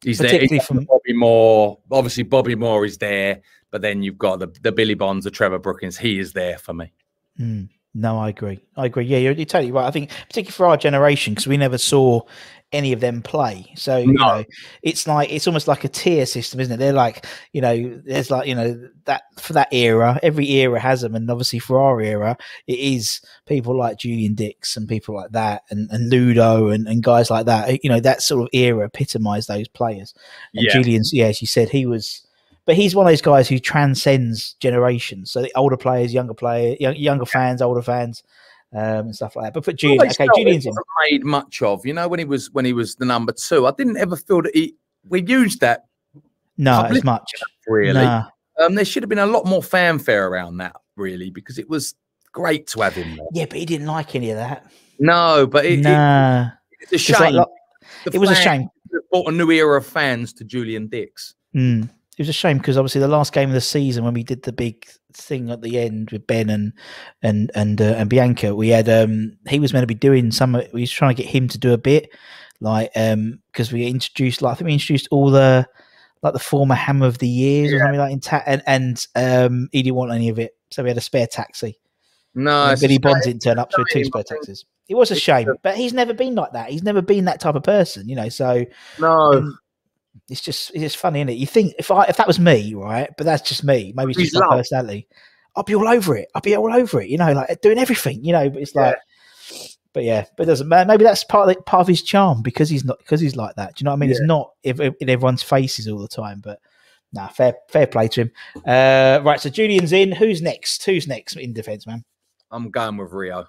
He's 0.02 0.18
there. 0.18 0.30
He's 0.30 0.40
Particularly 0.40 0.66
from 0.66 0.78
from 0.78 0.86
Bobby 0.86 1.14
Moore. 1.14 1.80
Obviously, 1.92 2.24
Bobby 2.24 2.56
Moore 2.56 2.86
is 2.86 2.98
there, 2.98 3.42
but 3.70 3.82
then 3.82 4.02
you've 4.02 4.18
got 4.18 4.40
the 4.40 4.48
the 4.62 4.72
Billy 4.72 4.94
Bonds, 4.94 5.26
the 5.26 5.32
Trevor 5.32 5.60
Brookings. 5.60 5.98
He 5.98 6.20
is 6.20 6.34
there 6.34 6.58
for 6.58 6.74
me. 6.74 6.92
Mm, 7.40 7.70
no, 7.94 8.20
I 8.20 8.30
agree. 8.30 8.60
I 8.78 8.86
agree. 8.86 9.06
Yeah, 9.06 9.18
you're, 9.18 9.34
you're 9.34 9.46
totally 9.46 9.72
right. 9.72 9.86
I 9.88 9.92
think, 9.92 10.10
particularly 10.28 10.52
for 10.52 10.66
our 10.68 10.78
generation, 10.78 11.34
because 11.34 11.48
we 11.48 11.58
never 11.58 11.78
saw 11.78 12.22
any 12.72 12.94
of 12.94 13.00
them 13.00 13.24
play. 13.24 13.74
So, 13.76 13.98
you 13.98 14.14
No. 14.14 14.26
know, 14.28 14.44
it's 14.84 15.08
like, 15.08 15.32
it's 15.32 15.48
almost 15.48 15.68
like 15.68 15.84
a 15.86 15.88
tier 15.88 16.28
system, 16.28 16.60
isn't 16.60 16.74
it? 16.74 16.78
They're 16.78 16.94
like, 16.94 17.26
you 17.52 17.62
know, 17.62 18.00
there's 18.06 18.30
like, 18.30 18.48
you 18.48 18.54
know, 18.54 18.88
that 19.06 19.24
for 19.40 19.54
that 19.54 19.74
era, 19.74 20.20
every 20.22 20.48
era 20.52 20.80
has 20.80 21.02
them. 21.02 21.16
And 21.16 21.32
obviously 21.32 21.58
for 21.58 21.82
our 21.82 22.00
era, 22.00 22.38
it 22.68 22.78
is 22.78 23.22
people 23.48 23.76
like 23.76 23.98
Julian 23.98 24.36
Dicks 24.36 24.78
and 24.78 24.88
people 24.88 25.16
like 25.16 25.32
that 25.32 25.64
and, 25.72 25.90
and 25.90 26.12
Ludo 26.12 26.68
and, 26.68 26.88
and 26.88 27.02
guys 27.02 27.32
like 27.32 27.48
that. 27.48 27.84
You 27.84 27.90
know, 27.90 28.00
that 28.02 28.22
sort 28.22 28.44
of 28.44 28.50
era 28.54 28.86
epitomized 28.86 29.48
those 29.48 29.68
players. 29.68 30.14
And 30.54 30.66
Yeah. 30.66 30.74
Julian's, 30.74 31.12
yeah, 31.12 31.26
as 31.26 31.42
you 31.42 31.48
said, 31.48 31.70
he 31.70 31.88
was. 31.88 32.24
But 32.70 32.76
he's 32.76 32.94
one 32.94 33.08
of 33.08 33.12
those 33.12 33.22
guys 33.24 33.50
who 33.50 33.58
transcends 33.58 34.54
generations. 34.60 35.32
So 35.32 35.42
the 35.42 35.52
older 35.56 35.76
players, 35.76 36.14
younger 36.14 36.36
players, 36.36 36.78
young, 36.80 36.96
younger 36.96 37.26
fans, 37.26 37.64
older 37.64 37.82
fans, 37.82 38.22
um, 38.74 39.08
and 39.08 39.16
stuff 39.16 39.36
like 39.36 39.46
that. 39.46 39.54
But 39.56 39.64
put 39.66 39.76
Julian, 39.76 40.02
okay, 40.12 40.28
Julian's 40.36 40.68
it 40.68 40.70
in. 40.70 40.76
made 41.10 41.26
much 41.26 41.64
of. 41.64 41.84
You 41.84 41.94
know, 41.96 42.08
when 42.08 42.20
he 42.20 42.26
was 42.26 42.52
when 42.52 42.66
he 42.66 42.74
was 42.74 42.94
the 42.96 43.06
number 43.06 43.32
two, 43.32 43.66
I 43.66 43.72
didn't 43.76 43.98
ever 43.98 44.16
feel 44.16 44.44
that 44.44 44.54
he 44.56 44.76
we 45.08 45.24
used 45.24 45.62
that 45.62 45.86
No, 46.60 46.84
as 46.84 47.04
much. 47.04 47.32
really. 47.66 47.94
Nah. 48.04 48.26
Um, 48.60 48.76
there 48.76 48.86
should 48.86 49.02
have 49.02 49.10
been 49.10 49.18
a 49.18 49.26
lot 49.26 49.48
more 49.48 49.64
fanfare 49.64 50.28
around 50.28 50.58
that, 50.58 50.76
really, 50.96 51.32
because 51.32 51.58
it 51.58 51.68
was 51.68 51.96
great 52.34 52.68
to 52.68 52.82
have 52.82 52.94
him 52.94 53.16
there. 53.16 53.26
Yeah, 53.34 53.46
but 53.50 53.58
he 53.58 53.66
didn't 53.66 53.88
like 53.88 54.14
any 54.14 54.30
of 54.30 54.38
that. 54.38 54.72
No, 55.00 55.48
but 55.48 55.66
it, 55.66 55.80
it- 55.80 55.82
nah. 55.82 56.50
it's 56.82 56.92
a 56.92 56.96
It's 56.96 57.10
like- 57.20 57.34
shame. 57.34 57.44
it 58.14 58.20
was 58.20 58.30
a 58.30 58.36
shame. 58.36 58.70
Brought 59.10 59.28
a 59.30 59.32
new 59.32 59.50
era 59.50 59.76
of 59.80 59.88
fans 59.88 60.34
to 60.34 60.44
Julian 60.44 60.88
Dicks. 60.88 61.34
Mm. 61.56 61.90
It 62.20 62.24
was 62.24 62.30
a 62.30 62.34
shame 62.34 62.58
because 62.58 62.78
obviously 62.78 63.00
the 63.00 63.08
last 63.08 63.32
game 63.32 63.48
of 63.48 63.56
the 63.56 63.62
season 63.62 64.04
when 64.04 64.14
we 64.14 64.24
did 64.24 64.44
the 64.44 64.52
big 64.52 64.86
thing 65.14 65.50
at 65.52 65.62
the 65.62 65.80
end 65.80 66.12
with 66.12 66.28
Ben 66.28 66.50
and 66.50 66.74
and 67.22 67.50
and 67.56 67.82
uh, 67.82 67.96
and 67.98 68.10
Bianca, 68.10 68.54
we 68.54 68.68
had 68.68 68.90
um 68.90 69.38
he 69.48 69.58
was 69.58 69.72
meant 69.72 69.84
to 69.84 69.88
be 69.88 69.94
doing 69.94 70.30
some. 70.32 70.52
We 70.74 70.82
was 70.82 70.92
trying 70.92 71.16
to 71.16 71.24
get 71.24 71.32
him 71.32 71.48
to 71.48 71.58
do 71.58 71.72
a 71.72 71.78
bit 71.78 72.10
like 72.60 72.92
um 72.98 73.40
because 73.54 73.72
we 73.72 73.88
introduced 73.88 74.42
like 74.42 74.52
I 74.52 74.56
think 74.56 74.66
we 74.66 74.74
introduced 74.74 75.08
all 75.12 75.32
the 75.32 75.66
like 76.22 76.34
the 76.34 76.40
former 76.40 76.76
Hammer 76.76 77.08
of 77.08 77.20
the 77.20 77.28
Years 77.30 77.72
or 77.72 77.80
something 77.80 78.00
like 78.00 78.12
in 78.12 78.20
ta- 78.20 78.44
and 78.46 78.62
and 78.68 79.08
um 79.16 79.70
he 79.72 79.82
didn't 79.82 79.96
want 79.96 80.12
any 80.12 80.28
of 80.28 80.40
it, 80.40 80.58
so 80.72 80.84
we 80.84 80.90
had 80.90 80.98
a 80.98 81.02
spare 81.02 81.26
taxi. 81.26 81.80
No, 82.36 82.76
Billy. 82.82 82.98
Bonds 82.98 83.28
didn't 83.28 83.44
turn 83.44 83.60
up, 83.60 83.72
so 83.72 83.86
two 83.90 84.04
spare 84.04 84.24
taxis. 84.24 84.66
It 84.90 84.96
was 84.96 85.10
a 85.12 85.16
shame, 85.16 85.48
but 85.64 85.78
he's 85.78 85.94
never 85.94 86.14
been 86.14 86.36
like 86.36 86.52
that. 86.52 86.70
He's 86.70 86.84
never 86.84 87.02
been 87.02 87.24
that 87.26 87.40
type 87.40 87.56
of 87.56 87.64
person, 87.64 88.10
you 88.10 88.18
know. 88.18 88.28
So 88.28 88.66
No, 89.00 89.32
and 89.32 89.54
it's 90.30 90.42
just 90.42 90.72
it's 90.72 90.82
just 90.82 90.98
funny, 90.98 91.20
isn't 91.20 91.30
it? 91.30 91.38
You 91.38 91.48
think 91.48 91.74
if 91.80 91.92
I 91.92 92.06
if 92.06 92.18
that 92.18 92.28
was 92.28 92.40
me, 92.40 92.74
right? 92.74 93.10
But 93.18 93.26
that's 93.26 93.48
just 93.48 93.64
me. 93.64 93.94
Maybe 93.96 94.12
it's 94.12 94.20
He's 94.20 94.32
just 94.32 94.42
my 94.42 94.48
loved. 94.48 94.60
personality. 94.60 95.08
I'll 95.56 95.64
be 95.64 95.76
all 95.76 95.88
over 95.88 96.16
it. 96.16 96.30
I'll 96.36 96.42
be 96.42 96.56
all 96.56 96.74
over 96.74 97.02
it. 97.02 97.10
You 97.10 97.18
know, 97.18 97.34
like 97.34 97.62
doing 97.62 97.78
everything. 97.80 98.24
You 98.24 98.34
know, 98.34 98.50
but 98.50 98.62
it's 98.62 98.76
like, 98.76 98.96
but 99.94 100.04
yeah, 100.04 100.26
but 100.38 100.44
it 100.44 100.46
doesn't 100.48 100.68
matter. 100.68 100.88
Maybe 100.88 101.04
that's 101.04 101.24
part 101.24 101.50
of 101.50 101.56
the, 101.56 101.62
part 101.64 101.82
of 101.82 101.88
his 101.88 102.04
charm 102.04 102.42
because 102.42 102.70
he's 102.70 102.86
not 102.86 103.00
because 103.00 103.20
he's 103.22 103.36
like 103.36 103.56
that. 103.56 103.76
Do 103.76 103.82
you 103.82 103.86
know 103.86 103.92
what 103.92 103.98
I 103.98 104.00
mean? 104.00 104.10
It's 104.12 104.20
Yeah. 104.20 104.26
not 104.28 104.52
if, 104.64 104.80
if- 104.80 104.96
in 105.02 105.10
everyone's 105.10 105.44
faces 105.44 105.88
all 105.88 106.00
the 106.00 106.08
time, 106.08 106.42
but. 106.44 106.60
Nah, 107.12 107.28
fair 107.28 107.56
fair 107.70 107.88
play 107.88 108.08
to 108.10 108.22
him. 108.22 108.32
Uh, 108.68 109.20
right, 109.24 109.42
so 109.42 109.50
Julian's 109.50 109.94
in. 109.94 110.12
Who's 110.12 110.44
next? 110.44 110.84
Who's 110.86 111.08
next 111.08 111.36
in 111.38 111.54
defence, 111.54 111.88
man? 111.88 112.06
I'm 112.52 112.70
going 112.70 112.98
with 112.98 113.12
Rio. 113.14 113.48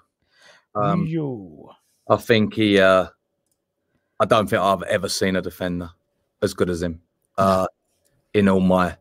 Um, 0.73 1.05
Yo. 1.05 1.69
I 2.09 2.15
think 2.15 2.55
he. 2.55 2.79
Uh, 2.79 3.05
I 4.19 4.25
don't 4.25 4.49
think 4.49 4.63
I've 4.63 4.81
ever 4.81 5.07
seen 5.07 5.35
a 5.35 5.43
defender 5.43 5.91
as 6.41 6.53
good 6.53 6.69
as 6.69 6.81
him. 6.81 7.01
Uh, 7.37 7.65
in 8.33 8.47
all 8.49 8.59
my, 8.59 8.95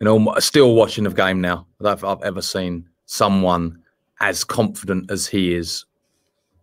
in 0.00 0.08
all 0.08 0.18
my, 0.18 0.38
still 0.40 0.74
watching 0.74 1.04
the 1.04 1.10
game 1.10 1.40
now. 1.40 1.66
I 1.80 1.84
don't 1.84 2.00
think 2.00 2.10
I've 2.10 2.22
ever 2.24 2.42
seen 2.42 2.88
someone 3.04 3.82
as 4.20 4.42
confident 4.42 5.10
as 5.10 5.26
he 5.28 5.54
is 5.54 5.84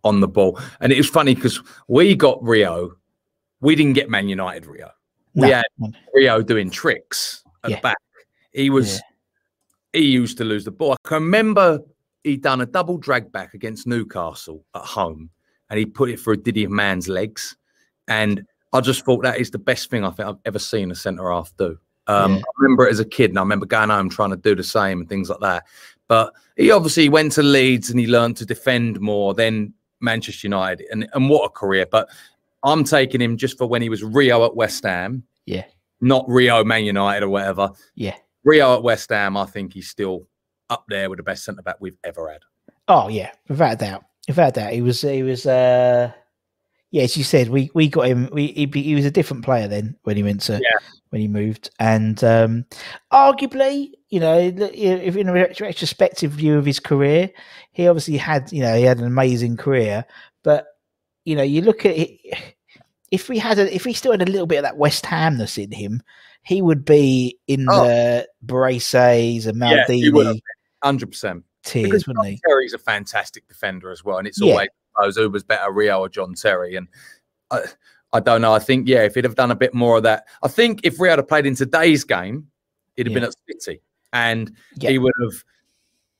on 0.04 0.20
the 0.20 0.28
ball. 0.28 0.58
And 0.80 0.92
it 0.92 0.98
was 0.98 1.08
funny 1.08 1.34
because 1.34 1.60
we 1.88 2.14
got 2.14 2.42
Rio, 2.42 2.96
we 3.60 3.74
didn't 3.76 3.94
get 3.94 4.10
Man 4.10 4.28
United 4.28 4.66
Rio. 4.66 4.90
We 5.34 5.48
No. 5.48 5.54
had 5.54 5.94
Rio 6.12 6.42
doing 6.42 6.70
tricks 6.70 7.44
at 7.64 7.70
Yeah. 7.70 7.76
the 7.76 7.82
back. 7.82 7.98
He 8.52 8.68
was, 8.68 9.00
he 9.92 10.04
used 10.04 10.36
to 10.38 10.44
lose 10.44 10.64
the 10.64 10.72
ball. 10.72 10.92
I 10.92 11.08
can 11.08 11.22
remember 11.22 11.80
he 12.24 12.36
done 12.36 12.60
a 12.60 12.66
double 12.66 12.98
drag 12.98 13.32
back 13.32 13.54
against 13.54 13.86
Newcastle 13.86 14.66
at 14.74 14.82
home, 14.82 15.30
and 15.70 15.78
he 15.78 15.86
put 15.86 16.10
it 16.10 16.20
through 16.20 16.38
Didier 16.38 16.68
Man's 16.68 17.08
legs. 17.08 17.56
And 18.08 18.44
I 18.72 18.80
just 18.80 19.04
thought 19.04 19.22
that 19.22 19.38
is 19.40 19.50
the 19.50 19.58
best 19.58 19.90
thing 19.90 20.04
I 20.04 20.10
think 20.10 20.28
I've 20.28 20.38
ever 20.44 20.58
seen 20.58 20.90
a 20.90 20.94
centre 20.94 21.30
half 21.30 21.52
do. 21.58 21.78
Um, 22.06 22.34
Yeah. 22.36 22.38
I 22.40 22.42
remember 22.58 22.86
it 22.86 22.92
as 22.92 23.00
a 23.00 23.04
kid, 23.04 23.30
and 23.30 23.38
I 23.38 23.42
remember 23.42 23.66
going 23.66 23.90
home 23.90 24.08
trying 24.08 24.30
to 24.30 24.36
do 24.36 24.54
the 24.54 24.62
same 24.64 25.00
and 25.00 25.08
things 25.08 25.28
like 25.28 25.40
that. 25.40 25.64
But 26.08 26.32
he 26.56 26.70
obviously 26.70 27.08
went 27.08 27.32
to 27.32 27.42
Leeds 27.42 27.90
and 27.90 27.98
he 28.00 28.06
learned 28.06 28.36
to 28.38 28.46
defend 28.46 29.00
more 29.00 29.34
than 29.34 29.72
Manchester 30.00 30.46
United, 30.46 30.86
and, 30.90 31.08
and 31.14 31.28
what 31.30 31.44
a 31.44 31.48
career! 31.48 31.86
But 31.90 32.08
I'm 32.64 32.84
taking 32.84 33.20
him 33.20 33.36
just 33.36 33.56
for 33.58 33.66
when 33.66 33.82
he 33.82 33.88
was 33.88 34.02
Rio 34.02 34.44
at 34.44 34.54
West 34.56 34.84
Ham, 34.84 35.22
Yeah. 35.46 35.64
not 36.00 36.24
Rio 36.28 36.64
Man 36.64 36.84
United 36.84 37.24
or 37.24 37.28
whatever. 37.28 37.70
Yeah. 37.94 38.16
Rio 38.44 38.74
at 38.76 38.82
West 38.82 39.10
Ham, 39.10 39.36
I 39.36 39.46
think 39.46 39.72
he's 39.74 39.88
still 39.88 40.26
up 40.70 40.84
there 40.88 41.08
with 41.10 41.18
the 41.18 41.22
best 41.22 41.44
centre 41.44 41.62
back 41.62 41.76
we've 41.80 41.98
ever 42.04 42.30
had. 42.30 42.40
Oh 42.88 43.08
yeah, 43.08 43.30
without 43.48 43.74
a 43.74 43.76
doubt, 43.76 44.04
without 44.26 44.48
a 44.48 44.52
doubt, 44.60 44.72
he 44.72 44.82
was 44.82 45.00
he 45.02 45.22
was. 45.22 45.46
uh 45.46 46.10
Yeah, 46.92 47.04
as 47.04 47.16
you 47.16 47.24
said, 47.24 47.48
we 47.48 47.70
we 47.74 47.88
got 47.88 48.06
him. 48.06 48.28
We 48.32 48.48
he, 48.48 48.66
he 48.82 48.94
was 48.94 49.06
a 49.06 49.10
different 49.10 49.44
player 49.44 49.66
then 49.66 49.96
when 50.02 50.16
he 50.16 50.22
went 50.22 50.42
to 50.42 50.52
Yeah. 50.62 50.78
when 51.08 51.22
he 51.22 51.26
moved, 51.28 51.70
and 51.80 52.22
um 52.22 52.66
arguably, 53.10 53.92
you 54.10 54.20
know, 54.20 54.48
look, 54.48 54.76
you 54.76 54.90
know, 54.90 54.96
if 55.02 55.16
in 55.16 55.28
a 55.28 55.32
retrospective 55.32 56.32
view 56.32 56.58
of 56.58 56.66
his 56.66 56.78
career, 56.78 57.30
he 57.72 57.88
obviously 57.88 58.18
had 58.18 58.52
you 58.52 58.60
know 58.62 58.76
he 58.76 58.82
had 58.84 58.98
an 58.98 59.06
amazing 59.06 59.56
career, 59.56 60.04
but 60.42 60.66
you 61.24 61.34
know, 61.34 61.42
you 61.42 61.62
look 61.62 61.86
at 61.86 61.96
it. 61.96 62.20
If 63.10 63.28
we 63.28 63.38
had 63.38 63.58
a, 63.58 63.74
if 63.74 63.84
he 63.84 63.92
still 63.92 64.12
had 64.12 64.22
a 64.22 64.30
little 64.30 64.46
bit 64.46 64.56
of 64.56 64.62
that 64.64 64.76
West 64.78 65.04
Hamness 65.04 65.62
in 65.62 65.70
him, 65.70 66.02
he 66.44 66.60
would 66.62 66.84
be 66.84 67.38
in 67.46 67.66
Oh. 67.70 67.84
the 67.84 68.28
Braces 68.42 69.46
and 69.46 69.58
Yeah, 69.58 69.84
he 69.86 70.10
would 70.10 70.26
have 70.26 70.36
Maldini 70.36 70.42
Hundred 70.82 71.10
percent. 71.10 71.44
tiers, 71.64 71.84
Because 71.90 72.06
wouldn't 72.06 72.24
John 72.24 72.32
he? 72.32 72.40
Terry's 72.46 72.72
a 72.74 72.78
fantastic 72.78 73.46
defender 73.48 73.90
as 73.90 74.02
well, 74.04 74.18
and 74.18 74.26
it's 74.26 74.40
Yeah. 74.40 74.52
always 74.52 74.68
those 75.00 75.16
who 75.16 75.28
was 75.30 75.42
better, 75.42 75.70
Rio 75.72 76.00
or 76.00 76.08
John 76.08 76.34
Terry. 76.34 76.76
And 76.76 76.88
I, 77.50 77.60
I 78.12 78.20
don't 78.20 78.42
know. 78.42 78.52
I 78.52 78.58
think 78.58 78.88
yeah, 78.88 79.02
if 79.02 79.14
he'd 79.14 79.24
have 79.24 79.34
done 79.36 79.50
a 79.50 79.56
bit 79.56 79.74
more 79.74 79.96
of 79.96 80.02
that, 80.04 80.26
I 80.42 80.48
think 80.48 80.80
if 80.84 81.00
Rio 81.00 81.16
had 81.16 81.28
played 81.28 81.46
in 81.46 81.54
today's 81.54 82.04
game, 82.04 82.48
he'd 82.96 83.06
have 83.06 83.14
been 83.14 83.24
at 83.24 83.34
City, 83.48 83.80
and 84.12 84.54
Yeah. 84.76 84.90
he 84.90 84.98
would 84.98 85.14
have 85.22 85.44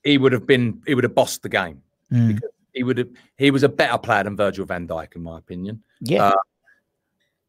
he 0.05 0.19
would 0.19 0.33
have 0.33 0.47
been 0.47 0.83
he 0.87 0.95
would 0.95 1.05
have 1.05 1.15
bossed 1.15 1.43
the 1.43 1.49
game. 1.49 1.83
Mm. 2.11 2.41
He 2.73 2.83
would 2.83 2.99
have 2.99 3.09
he 3.37 3.51
was 3.51 3.63
a 3.63 3.69
better 3.69 3.99
player 3.99 4.25
than 4.25 4.37
Virgil 4.37 4.65
Van 4.65 4.89
Dijk, 4.89 5.15
in 5.17 5.23
my 5.23 5.39
opinion. 5.39 5.83
Yeah, 6.01 6.29
Uh, 6.29 6.33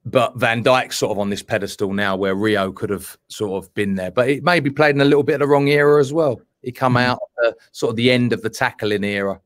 but 0.05 0.35
Van 0.37 0.61
Dijk's 0.63 0.97
sort 0.97 1.11
of 1.13 1.19
on 1.19 1.29
this 1.29 1.41
pedestal 1.41 1.93
now 1.93 2.15
where 2.17 2.35
Rio 2.35 2.71
could 2.73 2.89
have 2.89 3.17
sort 3.29 3.63
of 3.63 3.73
been 3.73 3.95
there. 3.95 4.11
But 4.11 4.27
he 4.27 4.41
maybe 4.41 4.69
played 4.69 4.95
in 4.95 5.01
a 5.01 5.05
little 5.05 5.23
bit 5.23 5.35
of 5.35 5.39
the 5.39 5.47
wrong 5.47 5.69
era 5.69 5.99
as 6.01 6.11
well. 6.11 6.41
He 6.61 6.71
come 6.73 6.95
Mm. 6.95 7.03
out 7.05 7.19
the, 7.37 7.55
sort 7.71 7.91
of 7.91 7.95
the 7.95 8.11
end 8.11 8.33
of 8.33 8.41
the 8.41 8.49
tackling 8.49 9.03
era. 9.05 9.39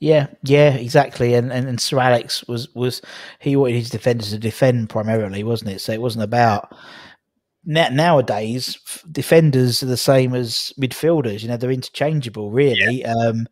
Yeah, 0.00 0.28
yeah, 0.42 0.74
exactly. 0.74 1.34
And, 1.34 1.52
and 1.52 1.68
and 1.68 1.80
Sir 1.80 1.98
Alex 1.98 2.42
was 2.48 2.74
was 2.74 3.02
he 3.38 3.56
wanted 3.56 3.74
his 3.76 3.90
defenders 3.90 4.30
to 4.30 4.38
defend 4.38 4.88
primarily, 4.88 5.44
wasn't 5.44 5.70
it? 5.70 5.80
So 5.80 5.92
it 5.92 6.00
wasn't 6.00 6.24
about 6.24 6.74
nowadays 7.64 8.78
defenders 9.12 9.82
are 9.82 9.86
the 9.86 9.96
same 9.96 10.34
as 10.34 10.72
midfielders. 10.80 11.42
You 11.42 11.48
know, 11.48 11.56
they're 11.56 11.70
interchangeable, 11.70 12.50
really. 12.50 13.04
Um, 13.04 13.46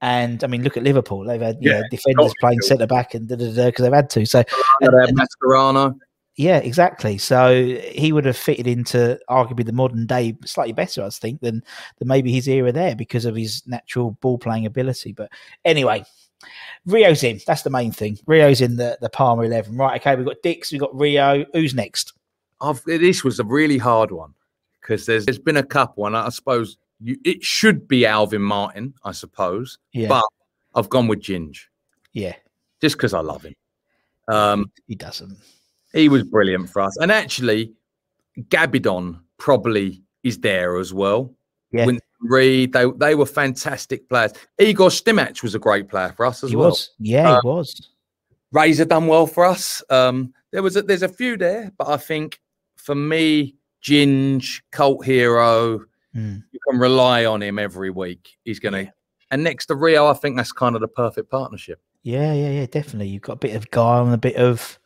and 0.00 0.42
I 0.42 0.46
mean, 0.46 0.62
look 0.62 0.78
at 0.78 0.82
Liverpool; 0.82 1.24
they've 1.24 1.40
had 1.40 1.58
you 1.60 1.70
Yeah, 1.70 1.80
know, 1.80 1.86
defenders 1.90 2.16
totally 2.32 2.34
playing 2.40 2.60
centre 2.62 2.86
back 2.86 3.12
and 3.14 3.28
because 3.28 3.54
they've 3.54 3.92
had 3.92 4.08
to. 4.10 4.24
So 4.24 4.42
and- 4.80 4.94
and- 4.94 5.18
Mascherano. 5.18 5.94
Yeah, 6.36 6.58
exactly. 6.58 7.18
So 7.18 7.76
he 7.92 8.12
would 8.12 8.24
have 8.24 8.36
fitted 8.36 8.66
into 8.66 9.18
arguably 9.28 9.66
the 9.66 9.72
modern 9.72 10.06
day 10.06 10.36
slightly 10.44 10.72
better, 10.72 11.04
I 11.04 11.10
think, 11.10 11.40
than 11.40 11.62
than 11.98 12.08
maybe 12.08 12.32
his 12.32 12.48
era 12.48 12.72
there 12.72 12.96
because 12.96 13.24
of 13.24 13.36
his 13.36 13.62
natural 13.66 14.12
ball 14.22 14.38
playing 14.38 14.64
ability. 14.64 15.12
But 15.12 15.30
anyway, 15.64 16.04
Rio's 16.86 17.22
in. 17.24 17.40
That's 17.46 17.62
the 17.62 17.70
main 17.70 17.92
thing. 17.92 18.18
Rio's 18.26 18.60
in 18.60 18.76
the 18.76 18.96
the 19.00 19.10
Palmer 19.10 19.44
eleven. 19.44 19.76
Right. 19.76 20.00
Okay. 20.00 20.16
We've 20.16 20.26
got 20.26 20.42
Dicks. 20.42 20.72
We've 20.72 20.80
got 20.80 20.94
Rio. 20.94 21.44
Who's 21.52 21.74
next? 21.74 22.14
I've, 22.60 22.82
this 22.84 23.24
was 23.24 23.40
a 23.40 23.44
really 23.44 23.78
hard 23.78 24.10
one 24.10 24.34
because 24.80 25.06
there's, 25.06 25.24
there's 25.26 25.38
been 25.38 25.56
a 25.56 25.62
couple, 25.62 26.06
and 26.06 26.16
I 26.16 26.28
suppose 26.28 26.76
you, 27.00 27.16
it 27.24 27.42
should 27.42 27.88
be 27.88 28.06
Alvin 28.06 28.42
Martin, 28.42 28.94
I 29.04 29.12
suppose, 29.12 29.78
Yeah. 29.92 30.08
but 30.08 30.24
I've 30.74 30.90
gone 30.90 31.08
with 31.08 31.20
Ginge 31.20 31.58
yeah. 32.12 32.34
just 32.80 32.96
because 32.96 33.14
I 33.14 33.20
love 33.20 33.44
him. 33.44 33.54
Um, 34.28 34.70
He 34.86 34.94
doesn't. 34.94 35.38
He 35.92 36.08
was 36.08 36.22
brilliant 36.24 36.70
for 36.70 36.80
us, 36.82 36.96
and 36.98 37.10
actually, 37.10 37.72
Gabbidon 38.48 39.20
probably 39.38 40.02
is 40.22 40.38
there 40.38 40.76
as 40.78 40.92
well. 40.94 41.32
Yeah. 41.72 41.86
Winston 41.86 42.06
Reid, 42.22 42.72
they 42.72 42.84
they 42.98 43.14
were 43.14 43.26
fantastic 43.26 44.08
players. 44.08 44.32
Igor 44.58 44.88
Stimac 44.90 45.42
was 45.42 45.54
a 45.54 45.58
great 45.58 45.88
player 45.88 46.12
for 46.16 46.26
us 46.26 46.42
as 46.44 46.50
He 46.50 46.56
well. 46.56 46.70
was. 46.70 46.90
Yeah, 46.98 47.30
Uh, 47.32 47.40
he 47.42 47.48
was. 47.48 47.88
Razor 48.52 48.84
done 48.84 49.06
well 49.06 49.26
for 49.26 49.44
us. 49.44 49.82
Um, 49.90 50.34
there 50.50 50.62
was 50.62 50.76
a, 50.76 50.82
there's 50.82 51.04
a 51.04 51.08
few 51.08 51.36
there, 51.36 51.70
but 51.78 51.88
I 51.88 51.96
think 51.96 52.40
for 52.76 52.94
me, 52.96 53.54
Ginge, 53.82 54.60
cult 54.72 55.04
hero, 55.04 55.84
Mm. 56.16 56.42
you 56.50 56.58
can 56.68 56.80
rely 56.80 57.24
on 57.24 57.40
him 57.40 57.56
every 57.56 57.90
week. 57.90 58.36
He's 58.44 58.58
gonna. 58.58 58.82
Yeah. 58.82 58.90
And 59.30 59.44
next 59.44 59.66
to 59.66 59.76
Rio, 59.76 60.08
I 60.08 60.14
think 60.14 60.36
that's 60.36 60.50
kind 60.50 60.74
of 60.74 60.80
the 60.80 60.88
perfect 60.88 61.30
partnership. 61.30 61.80
Yeah, 62.02 62.32
yeah, 62.34 62.50
yeah. 62.50 62.66
Definitely. 62.66 63.06
You've 63.10 63.22
got 63.22 63.34
a 63.34 63.36
bit 63.36 63.54
of 63.54 63.70
guile 63.70 64.04
and 64.06 64.12
a 64.14 64.18
bit 64.18 64.34
of. 64.34 64.79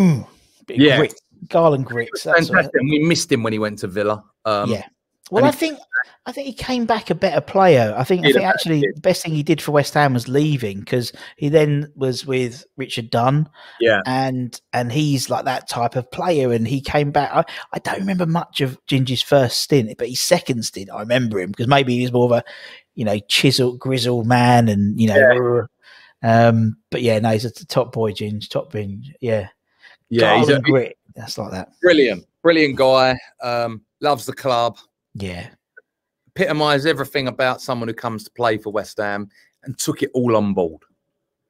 Mm, 0.00 0.26
Yeah. 0.68 0.98
grit. 0.98 1.14
Guile 1.48 1.74
and 1.74 1.84
grits. 1.86 2.22
Fantastic. 2.22 2.70
We 2.82 2.98
missed 3.00 3.32
him 3.32 3.42
when 3.42 3.52
he 3.52 3.58
went 3.58 3.78
to 3.80 3.86
Villa. 3.86 4.22
Um, 4.44 4.70
yeah. 4.70 4.84
Well, 5.30 5.44
I 5.44 5.50
he- 5.50 5.56
think 5.56 5.78
I 6.26 6.32
think 6.32 6.46
he 6.48 6.52
came 6.52 6.86
back 6.86 7.08
a 7.08 7.14
better 7.14 7.40
player. 7.40 7.94
I 7.96 8.04
think 8.04 8.26
I 8.26 8.32
think 8.32 8.44
actually 8.44 8.80
the 8.80 9.00
best 9.00 9.22
thing 9.22 9.32
he 9.32 9.42
did 9.42 9.62
for 9.62 9.72
West 9.72 9.94
Ham 9.94 10.12
was 10.12 10.28
leaving 10.28 10.80
because 10.80 11.12
he 11.36 11.48
then 11.48 11.90
was 11.94 12.26
with 12.26 12.64
Richard 12.76 13.10
Dunne, 13.10 13.48
yeah. 13.80 14.00
and 14.06 14.60
and 14.72 14.90
he's 14.92 15.30
like 15.30 15.44
that 15.44 15.68
type 15.68 15.94
of 15.96 16.10
player. 16.10 16.52
And 16.52 16.66
he 16.66 16.80
came 16.80 17.10
back. 17.10 17.30
I, 17.32 17.44
I 17.72 17.78
don't 17.78 18.00
remember 18.00 18.26
much 18.26 18.60
of 18.60 18.78
Ginger's 18.86 19.22
first 19.22 19.60
stint, 19.60 19.96
but 19.98 20.08
his 20.08 20.20
second 20.20 20.64
stint, 20.64 20.90
I 20.92 21.00
remember 21.00 21.38
him 21.40 21.50
because 21.52 21.68
maybe 21.68 21.94
he 21.96 22.02
was 22.02 22.12
more 22.12 22.24
of 22.26 22.32
a 22.32 22.44
you 22.96 23.04
know 23.04 23.18
chiseled, 23.28 23.78
grizzled 23.78 24.26
man, 24.26 24.68
and 24.68 25.00
you 25.00 25.08
know. 25.08 25.66
Um, 26.22 26.76
but 26.90 27.02
yeah, 27.02 27.18
no, 27.18 27.30
he's 27.30 27.44
a 27.44 27.50
top 27.66 27.92
boy, 27.92 28.12
Ginge, 28.12 28.48
top 28.48 28.72
binge. 28.72 29.12
Yeah, 29.20 29.48
Yeah, 30.10 30.38
he's 30.38 30.48
a 30.48 30.60
grit. 30.60 30.98
That's 31.14 31.38
like 31.38 31.52
that. 31.52 31.72
brilliant, 31.80 32.24
brilliant 32.42 32.76
guy. 32.76 33.16
Um, 33.42 33.82
loves 34.00 34.26
the 34.26 34.32
club. 34.32 34.78
Yeah, 35.14 35.48
Epitomised 36.36 36.86
everything 36.86 37.28
about 37.28 37.60
someone 37.60 37.88
who 37.88 37.94
comes 37.94 38.24
to 38.24 38.30
play 38.30 38.56
for 38.56 38.72
West 38.72 38.98
Ham 38.98 39.28
and 39.64 39.78
took 39.78 40.02
it 40.02 40.10
all 40.14 40.36
on 40.36 40.54
board. 40.54 40.82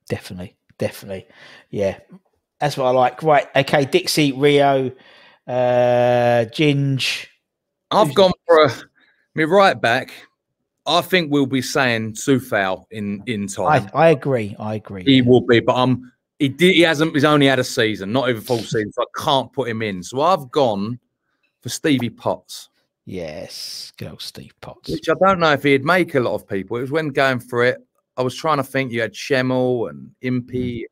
definitely, 0.08 0.56
definitely. 0.78 1.26
Yeah, 1.70 1.98
that's 2.58 2.76
what 2.76 2.86
I 2.86 2.90
like. 2.90 3.22
Right, 3.22 3.46
okay, 3.54 3.84
Dixie, 3.84 4.32
Rio, 4.32 4.90
uh, 5.46 6.44
Ginge. 6.46 7.26
I've 7.90 8.08
Who's 8.08 8.16
gone 8.16 8.32
for 8.46 8.64
a, 8.64 8.72
me 9.34 9.44
right 9.44 9.80
back. 9.80 10.12
I 10.86 11.02
think 11.02 11.30
we'll 11.30 11.46
be 11.46 11.62
saying 11.62 12.14
Coufal 12.14 12.84
in 12.90 13.22
in 13.26 13.46
time. 13.46 13.90
I, 13.94 14.06
I 14.06 14.08
agree. 14.10 14.56
I 14.58 14.74
agree. 14.76 15.04
He 15.04 15.22
will 15.22 15.42
be, 15.42 15.60
but 15.60 15.74
I'm. 15.74 16.12
He 16.40 16.48
did. 16.48 16.74
He 16.74 16.80
hasn't. 16.80 17.14
He's 17.14 17.24
only 17.24 17.46
had 17.46 17.58
a 17.58 17.64
season, 17.64 18.12
not 18.12 18.30
even 18.30 18.40
full 18.40 18.58
season, 18.58 18.90
so 18.92 19.02
I 19.02 19.22
can't 19.22 19.52
put 19.52 19.68
him 19.68 19.82
in. 19.82 20.02
So 20.02 20.22
I've 20.22 20.50
gone 20.50 20.98
for 21.60 21.68
Stevie 21.68 22.08
Potts, 22.08 22.70
yes, 23.04 23.92
good 23.98 24.08
old 24.08 24.22
Steve 24.22 24.54
Potts. 24.62 24.88
which 24.90 25.08
I 25.10 25.14
don't 25.22 25.38
know 25.38 25.52
if 25.52 25.62
he'd 25.62 25.84
make 25.84 26.14
a 26.14 26.20
lot 26.20 26.34
of 26.34 26.48
people. 26.48 26.78
It 26.78 26.80
was 26.80 26.90
when 26.90 27.10
going 27.10 27.40
for 27.40 27.62
it. 27.62 27.78
I 28.16 28.22
was 28.22 28.34
trying 28.34 28.56
to 28.56 28.64
think. 28.64 28.90
You 28.90 29.02
had 29.02 29.12
Schemmel 29.12 29.90
and 29.90 30.10
Impey, 30.22 30.80
mm. 30.80 30.84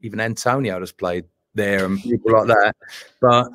even 0.00 0.18
Antonio 0.18 0.80
has 0.80 0.92
played 0.92 1.26
there, 1.54 1.84
and 1.84 2.02
people 2.02 2.32
like 2.32 2.48
that. 2.48 2.74
But 3.20 3.48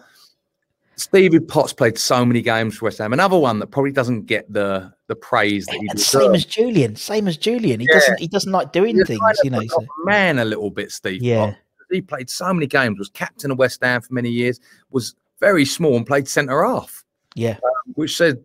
Stevie 0.98 1.40
Potts 1.40 1.74
played 1.74 1.98
so 1.98 2.26
many 2.26 2.42
games 2.42 2.78
for 2.78 2.86
West 2.86 3.00
Ham. 3.00 3.12
Another 3.14 3.38
one 3.38 3.60
that 3.60 3.68
probably 3.68 3.92
doesn't 3.92 4.26
get 4.26 4.52
the 4.52 4.94
the 5.08 5.16
praise 5.16 5.66
that 5.68 5.74
he 5.74 5.80
And 5.90 5.98
deserves. 5.98 6.24
same 6.26 6.36
as 6.36 6.46
Julian. 6.46 6.96
Same 6.96 7.28
as 7.28 7.38
Julian. 7.38 7.80
He 7.80 7.88
Yeah. 7.90 8.00
doesn't. 8.00 8.20
He 8.20 8.28
doesn't 8.28 8.52
like 8.52 8.72
doing 8.72 8.96
He's 8.96 9.08
things. 9.08 9.22
You 9.44 9.50
know. 9.52 9.62
So, 9.68 9.86
man 10.06 10.40
a 10.40 10.46
little 10.46 10.70
bit, 10.72 10.92
Steve. 10.92 11.22
Yeah. 11.22 11.48
Potts. 11.48 11.58
He 11.92 12.02
played 12.02 12.30
so 12.30 12.52
many 12.54 12.66
games, 12.66 12.98
was 12.98 13.10
captain 13.10 13.52
of 13.52 13.60
West 13.60 13.84
Ham 13.84 14.02
for 14.02 14.14
many 14.14 14.30
years, 14.30 14.60
was 14.90 15.16
very 15.40 15.66
small 15.66 15.96
and 15.98 16.06
played 16.08 16.28
centre 16.28 16.64
half, 16.66 17.04
yeah. 17.36 17.58
which 17.94 18.16
said 18.18 18.42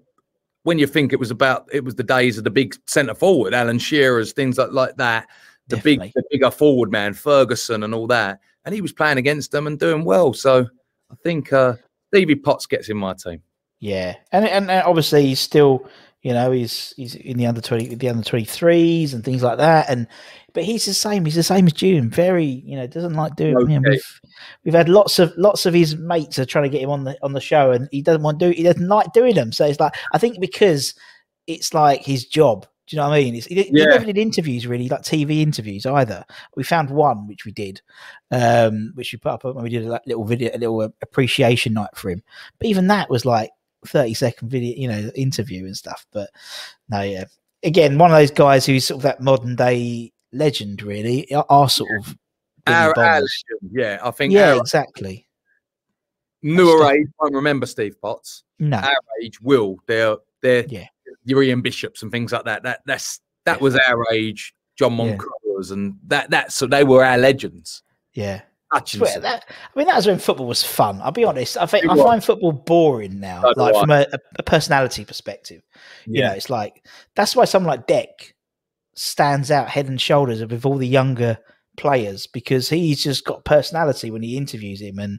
when 0.65 0.79
you 0.79 0.87
think 0.87 1.13
it 1.15 1.19
was 1.19 1.31
about 1.31 1.67
it 1.73 1.83
was 1.83 1.95
the 1.95 2.03
days 2.03 2.37
of 2.37 2.45
the 2.45 2.51
big 2.51 2.77
centre 2.87 3.15
forward, 3.15 3.55
Alan 3.55 3.79
Shearer's, 3.79 4.33
things 4.33 4.59
like, 4.59 4.73
like 4.73 4.97
that, 4.97 5.27
the 5.69 5.77
Definitely. 5.77 6.09
big 6.09 6.13
the 6.15 6.23
bigger 6.31 6.51
forward 6.51 6.91
man, 6.93 7.15
Ferguson 7.15 7.83
and 7.85 7.95
all 7.95 8.07
that. 8.09 8.41
And 8.67 8.75
he 8.75 8.83
was 8.83 8.93
playing 8.93 9.17
against 9.17 9.53
them 9.53 9.67
and 9.67 9.79
doing 9.79 10.05
well. 10.05 10.35
So 10.35 10.67
I 11.11 11.15
think 11.25 11.51
uh 11.53 11.77
Stevie 12.13 12.37
Potts 12.37 12.67
gets 12.67 12.89
in 12.89 12.97
my 12.97 13.15
team. 13.15 13.43
Yeah, 13.79 14.17
and 14.33 14.47
and 14.47 14.71
obviously 14.71 15.27
he's 15.27 15.41
still, 15.41 15.89
you 16.23 16.35
know, 16.35 16.51
he's 16.53 16.93
he's 16.97 17.15
in 17.15 17.39
the 17.39 17.47
under 17.47 17.61
twenty, 17.63 17.95
the 17.95 18.09
under 18.09 18.23
twenty 18.23 18.45
threes 18.45 19.15
and 19.15 19.25
things 19.25 19.43
like 19.43 19.59
that. 19.59 19.89
And 19.89 20.07
but 20.53 20.65
he's 20.65 20.85
the 20.85 20.93
same. 20.93 21.25
He's 21.25 21.35
the 21.37 21.43
same 21.43 21.67
as 21.67 21.73
June. 21.73 22.11
Very, 22.11 22.45
you 22.45 22.77
know, 22.77 22.87
doesn't 22.87 23.15
like 23.15 23.37
doing. 23.37 23.57
Okay. 23.57 23.79
we've 23.79 24.21
we've 24.65 24.75
had 24.75 24.89
lots 24.89 25.19
of 25.19 25.33
lots 25.39 25.65
of 25.65 25.73
his 25.73 25.97
mates 25.97 26.39
are 26.39 26.45
trying 26.45 26.65
to 26.65 26.69
get 26.69 26.83
him 26.83 26.91
on 26.91 27.05
the 27.05 27.17
on 27.23 27.33
the 27.33 27.41
show, 27.41 27.71
and 27.73 27.89
he 27.91 28.03
doesn't 28.03 28.23
want 28.23 28.39
to 28.41 28.51
do. 28.51 28.57
He 28.57 28.63
doesn't 28.63 28.87
like 28.87 29.13
doing 29.13 29.35
them. 29.35 29.53
So 29.53 29.65
it's 29.67 29.81
like 29.81 29.95
I 30.13 30.19
think 30.19 30.41
because 30.41 30.95
it's 31.47 31.73
like 31.73 32.05
his 32.05 32.27
job. 32.27 32.67
Do 32.91 32.97
you 32.97 33.03
know 33.03 33.09
what 33.09 33.15
I 33.19 33.21
mean? 33.23 33.37
It's, 33.37 33.47
he 33.47 33.71
Yeah. 33.73 33.85
never 33.85 34.05
did 34.05 34.19
interviews 34.19 34.67
really, 34.67 34.89
like 34.89 35.03
TV 35.03 35.43
interviews 35.43 35.87
either. 35.87 36.25
We 36.57 36.65
found 36.65 36.91
one 36.91 37.29
which 37.29 37.45
we 37.45 37.53
did, 37.53 37.81
um, 38.33 38.91
which 38.95 39.13
we 39.13 39.19
put 39.19 39.31
up 39.31 39.45
when 39.45 39.63
we 39.63 39.71
did 39.71 39.85
a 39.87 39.91
like, 39.91 40.03
little 40.07 40.25
video, 40.25 40.51
a 40.53 40.59
little 40.59 40.81
uh, 40.81 40.89
appreciation 41.01 41.73
night 41.73 41.91
for 41.95 42.11
him. 42.11 42.21
But 42.59 42.67
even 42.67 42.89
that 42.89 43.09
was 43.09 43.25
like 43.25 43.51
30 43.87 44.15
second 44.15 44.49
video, 44.49 44.75
you 44.77 44.89
know, 44.89 45.09
interview 45.15 45.67
and 45.67 45.77
stuff. 45.77 46.05
But 46.11 46.31
no, 46.89 47.03
yeah. 47.03 47.27
Again, 47.63 47.97
one 47.97 48.11
of 48.11 48.17
those 48.17 48.33
guys 48.33 48.67
who's 48.67 48.87
sort 48.87 48.97
of 48.99 49.03
that 49.05 49.21
modern 49.21 49.55
day 49.55 50.13
legend, 50.33 50.83
really, 50.83 51.33
are, 51.33 51.69
sort 51.69 51.91
of 52.01 52.17
Our, 52.67 52.93
our 52.99 53.15
legend, 53.21 53.71
yeah, 53.71 54.01
I 54.03 54.11
think 54.11 54.33
Yeah, 54.33 54.57
exactly. 54.57 55.29
newer 56.43 56.91
age 56.91 57.07
won't 57.21 57.35
remember 57.35 57.67
Steve 57.67 58.01
Potts. 58.01 58.43
No, 58.59 58.79
Our 58.79 58.97
age 59.23 59.41
will. 59.41 59.77
They're 59.87 60.17
they're 60.43 60.65
Yeah. 60.69 60.87
Your 61.25 61.43
Ian 61.43 61.61
Bishops 61.63 62.03
and 62.03 62.11
things 62.11 62.33
like 62.33 62.45
that. 62.45 62.63
That 62.63 62.81
that's 62.87 63.21
that 63.45 63.61
was 63.61 63.77
our 63.77 64.05
age. 64.13 64.55
John 64.79 64.93
Yeah. 64.93 65.17
Moncurs 65.17 65.71
and 65.71 65.97
that 66.07 66.31
that's 66.31 66.55
so 66.55 66.67
they 66.67 66.85
were 66.85 67.05
our 67.05 67.19
legends. 67.19 67.83
yeah. 68.15 68.43
Hutchinson. 68.73 69.23
That, 69.23 69.47
I 69.51 69.77
mean, 69.77 69.89
that 69.89 69.97
was 69.97 70.07
when 70.07 70.21
football 70.21 70.47
was 70.47 70.63
fun. 70.63 71.01
I'll 71.03 71.11
be 71.11 71.25
honest. 71.25 71.57
I 71.57 71.67
think 71.67 71.91
I 71.91 71.97
find 71.97 72.23
football 72.23 72.53
boring 72.53 73.19
now, 73.19 73.43
So 73.43 73.53
like 73.57 73.75
from 73.75 73.91
a, 73.91 74.07
a, 74.13 74.19
a 74.39 74.43
personality 74.45 75.05
perspective. 75.05 75.61
You 76.07 76.23
know, 76.23 76.31
it's 76.31 76.49
like 76.51 76.87
that's 77.17 77.35
why 77.35 77.47
someone 77.47 77.71
like 77.77 77.89
Deck 77.89 78.33
stands 78.95 79.51
out 79.51 79.69
head 79.69 79.89
and 79.89 80.01
shoulders 80.01 80.41
with 80.41 80.65
all 80.65 80.77
the 80.77 80.87
younger 80.87 81.37
players 81.81 82.27
because 82.27 82.69
he's 82.69 83.03
just 83.03 83.25
got 83.25 83.45
personality 83.45 84.11
when 84.11 84.23
he 84.23 84.37
interviews 84.37 84.81
him 84.81 84.99
and 84.99 85.19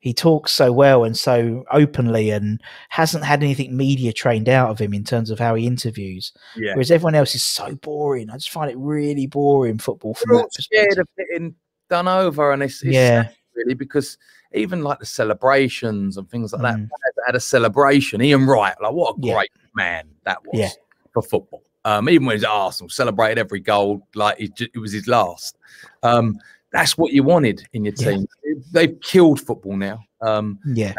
he 0.00 0.12
talks 0.12 0.52
so 0.52 0.72
well 0.72 1.04
and 1.04 1.16
so 1.16 1.64
openly 1.70 2.30
and 2.30 2.60
hasn't 2.88 3.24
had 3.24 3.42
anything 3.42 3.76
media 3.76 4.12
trained 4.12 4.48
out 4.48 4.70
of 4.70 4.78
him 4.78 4.92
in 4.92 5.04
terms 5.04 5.30
of 5.30 5.38
how 5.38 5.54
he 5.54 5.66
interviews. 5.66 6.32
yeah. 6.56 6.72
Whereas 6.74 6.90
everyone 6.90 7.14
else 7.14 7.34
is 7.34 7.44
so 7.44 7.74
boring. 7.76 8.28
I 8.28 8.34
just 8.34 8.50
find 8.50 8.70
it 8.70 8.76
really 8.76 9.26
boring 9.26 9.78
football 9.78 10.14
from 10.14 10.30
We're 10.34 10.42
all 10.42 10.48
scared 10.50 10.98
of 10.98 11.06
getting 11.16 11.54
done 11.88 12.08
over, 12.08 12.52
and 12.52 12.62
it's, 12.62 12.82
it's 12.82 12.92
Yeah. 12.92 13.28
really 13.54 13.74
because 13.74 14.18
even 14.52 14.82
like 14.82 14.98
the 14.98 15.06
celebrations 15.06 16.16
and 16.16 16.28
things 16.28 16.52
like 16.52 16.62
that. 16.62 16.76
Mm. 16.76 16.88
that 16.88 17.22
Had 17.26 17.36
a 17.36 17.40
celebration. 17.40 18.20
Ian 18.20 18.46
Wright, 18.46 18.74
like 18.82 18.92
what 18.92 19.14
a 19.16 19.20
Yeah. 19.20 19.34
great 19.34 19.50
man 19.74 20.08
that 20.24 20.38
was 20.44 20.58
Yeah. 20.58 20.68
for 21.14 21.22
football. 21.22 21.62
Um, 21.84 22.08
even 22.08 22.26
when 22.26 22.34
he 22.34 22.36
was 22.36 22.44
at 22.44 22.50
Arsenal, 22.50 22.90
celebrated 22.90 23.38
every 23.38 23.60
goal 23.60 24.06
like 24.14 24.36
it, 24.38 24.76
was 24.78 24.92
his 24.92 25.06
last. 25.06 25.56
Um, 26.02 26.38
that's 26.72 26.98
what 26.98 27.12
you 27.12 27.22
wanted 27.22 27.66
in 27.72 27.84
your 27.84 27.94
Yeah. 27.96 28.10
team. 28.12 28.26
They've 28.72 29.00
killed 29.00 29.40
football 29.40 29.76
now. 29.76 30.04
Um, 30.20 30.58
Yeah. 30.66 30.92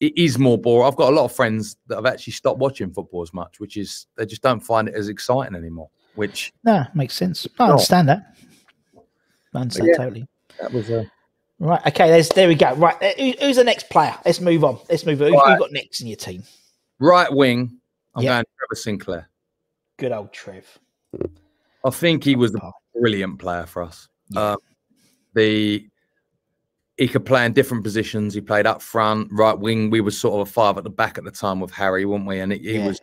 it 0.00 0.16
is 0.16 0.38
more 0.38 0.56
boring. 0.56 0.86
I've 0.86 0.96
got 0.96 1.12
a 1.12 1.16
lot 1.16 1.24
of 1.24 1.32
friends 1.32 1.76
that 1.88 1.96
have 1.96 2.06
actually 2.06 2.32
stopped 2.34 2.58
watching 2.58 2.92
football 2.92 3.22
as 3.22 3.32
much, 3.34 3.58
which 3.58 3.76
is 3.76 4.06
they 4.16 4.24
just 4.26 4.42
don't 4.42 4.60
find 4.60 4.88
it 4.88 4.94
as 4.94 5.08
exciting 5.08 5.56
anymore. 5.56 5.90
Which 6.14 6.52
No, 6.62 6.84
makes 6.94 7.14
sense. 7.14 7.46
I 7.58 7.64
not. 7.66 7.72
understand 7.72 8.08
that. 8.08 8.36
I 9.54 9.58
understand 9.58 9.88
yeah. 9.90 9.96
totally. 9.96 10.28
that 10.60 10.72
was 10.72 10.90
a 10.90 11.10
Right. 11.60 11.80
Okay. 11.86 12.08
There's 12.08 12.28
there 12.30 12.48
we 12.48 12.54
go. 12.56 12.74
Right. 12.74 12.96
uh, 13.02 13.12
Who, 13.16 13.32
who's 13.40 13.56
the 13.56 13.64
next 13.64 13.88
player? 13.88 14.14
Let's 14.24 14.40
move 14.40 14.64
on. 14.64 14.78
Let's 14.88 15.06
move 15.06 15.20
on. 15.22 15.28
Who, 15.28 15.34
who 15.38 15.44
Right. 15.44 15.58
got 15.58 15.72
next 15.72 16.00
in 16.00 16.06
your 16.08 16.16
team? 16.16 16.42
right 17.00 17.32
wing. 17.32 17.78
I'm 18.14 18.22
Yeah. 18.24 18.34
going 18.36 18.44
Trevor 18.58 18.74
Sinclair. 18.80 19.28
Good 19.98 20.12
old 20.12 20.32
Trev. 20.32 20.78
I 21.84 21.90
think 21.90 22.24
he 22.24 22.36
was 22.36 22.54
a 22.54 22.70
brilliant 22.98 23.38
player 23.38 23.66
for 23.66 23.82
us. 23.82 24.08
Yeah. 24.30 24.52
Um, 24.52 24.58
the 25.34 25.88
he 26.96 27.08
could 27.08 27.24
play 27.26 27.44
in 27.44 27.52
different 27.52 27.82
positions. 27.82 28.34
He 28.34 28.40
played 28.40 28.66
up 28.66 28.80
front, 28.80 29.28
right 29.32 29.58
wing. 29.58 29.90
We 29.90 30.00
were 30.00 30.12
sort 30.12 30.34
of 30.40 30.48
a 30.48 30.50
five 30.50 30.78
at 30.78 30.84
the 30.84 30.90
back 30.90 31.18
at 31.18 31.24
the 31.24 31.30
time 31.32 31.58
with 31.58 31.72
Harry, 31.72 32.04
weren't 32.04 32.24
we? 32.26 32.38
And 32.40 32.52
he, 32.52 32.58
he 32.58 32.72
Yeah. 32.78 32.86
was. 32.88 33.00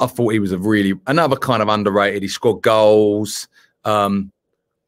I 0.00 0.06
thought 0.06 0.30
he 0.32 0.40
was 0.40 0.52
a 0.52 0.58
really 0.58 0.94
another 1.06 1.36
kind 1.36 1.62
of 1.62 1.68
underrated. 1.68 2.22
He 2.22 2.28
scored 2.28 2.62
goals. 2.62 3.48
Um, 3.84 4.30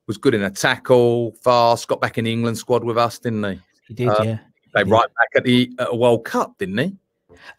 was 0.06 0.18
good 0.18 0.34
in 0.34 0.42
a 0.42 0.50
tackle, 0.50 1.32
fast. 1.42 1.88
Got 1.88 2.00
back 2.00 2.18
in 2.18 2.24
the 2.26 2.32
England 2.32 2.58
squad 2.58 2.84
with 2.84 2.98
us, 2.98 3.18
didn't 3.18 3.42
he? 3.44 3.60
He 3.88 3.94
did. 3.94 4.08
Uh, 4.08 4.22
yeah. 4.22 4.38
Played 4.72 4.88
Yeah. 4.88 4.94
right 4.94 5.08
back 5.16 5.28
at 5.36 5.44
the 5.44 5.72
at 5.78 5.96
World 5.96 6.24
Cup, 6.24 6.58
didn't 6.58 6.78
he? 6.78 6.94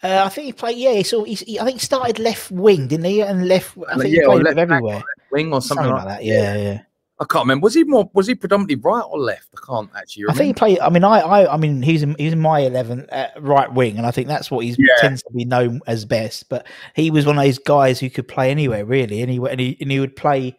Uh, 0.04 0.24
I 0.26 0.30
think 0.30 0.46
he 0.46 0.54
played. 0.54 0.78
Yeah. 0.78 1.02
So 1.04 1.24
he's, 1.24 1.42
he, 1.42 1.60
I 1.60 1.66
think 1.66 1.80
he 1.80 1.86
started 1.86 2.20
left 2.20 2.52
wing, 2.52 2.88
didn't 2.88 3.06
he? 3.06 3.22
And 3.22 3.48
left. 3.48 3.78
I 3.90 3.98
think 3.98 4.14
Yeah, 4.14 4.22
he 4.22 4.26
played 4.26 4.44
left 4.44 4.56
back 4.56 4.64
everywhere. 4.64 5.04
Wing 5.32 5.54
or 5.54 5.62
Something, 5.62 5.86
something, 5.86 5.94
like 6.06 6.08
that. 6.20 6.24
Yeah. 6.26 6.56
Yeah. 6.56 6.82
I 7.20 7.26
can't 7.26 7.46
remember. 7.46 7.64
Was 7.64 7.74
he 7.74 7.84
more? 7.84 8.10
Was 8.14 8.28
he 8.28 8.36
predominantly 8.36 8.76
right 8.76 9.02
or 9.02 9.18
left? 9.20 9.48
I 9.58 9.66
can't 9.66 9.90
actually. 9.96 10.26
I 10.30 10.34
think 10.34 10.48
he 10.48 10.54
played. 10.54 10.80
I 10.80 10.90
mean, 10.90 11.04
I, 11.04 11.20
I, 11.20 11.54
I 11.56 11.58
mean, 11.58 11.82
he's 11.82 12.04
in, 12.04 12.16
he's 12.20 12.32
in 12.34 12.40
my 12.40 12.60
eleven 12.60 13.08
uh, 13.12 13.30
right 13.40 13.74
wing, 13.74 13.98
and 13.98 14.06
I 14.06 14.12
think 14.12 14.28
that's 14.28 14.52
what 14.52 14.64
he 14.64 14.76
Yeah. 14.78 14.94
tends 15.00 15.24
to 15.24 15.34
be 15.34 15.44
known 15.44 15.82
as 15.88 16.06
best. 16.06 16.48
But 16.48 16.68
he 16.96 17.10
was 17.10 17.26
one 17.26 17.40
of 17.40 17.44
those 17.44 17.58
guys 17.58 18.00
who 18.00 18.12
could 18.12 18.28
play 18.28 18.52
anywhere, 18.52 18.86
really, 18.86 19.24
anywhere, 19.24 19.52
and 19.52 19.60
he, 19.60 19.76
and 19.82 19.90
he 19.92 20.00
would 20.00 20.16
play 20.16 20.56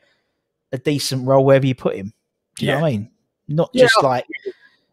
a 0.72 0.78
decent 0.78 1.28
role 1.28 1.44
wherever 1.44 1.64
you 1.64 1.76
put 1.76 1.94
him. 1.94 2.12
Do 2.56 2.66
you 2.66 2.72
know 2.72 2.80
what 2.80 2.86
I 2.88 2.90
mean? 2.90 3.10
Not 3.46 3.70
Yeah, 3.72 3.84
just 3.84 4.02
like 4.02 4.26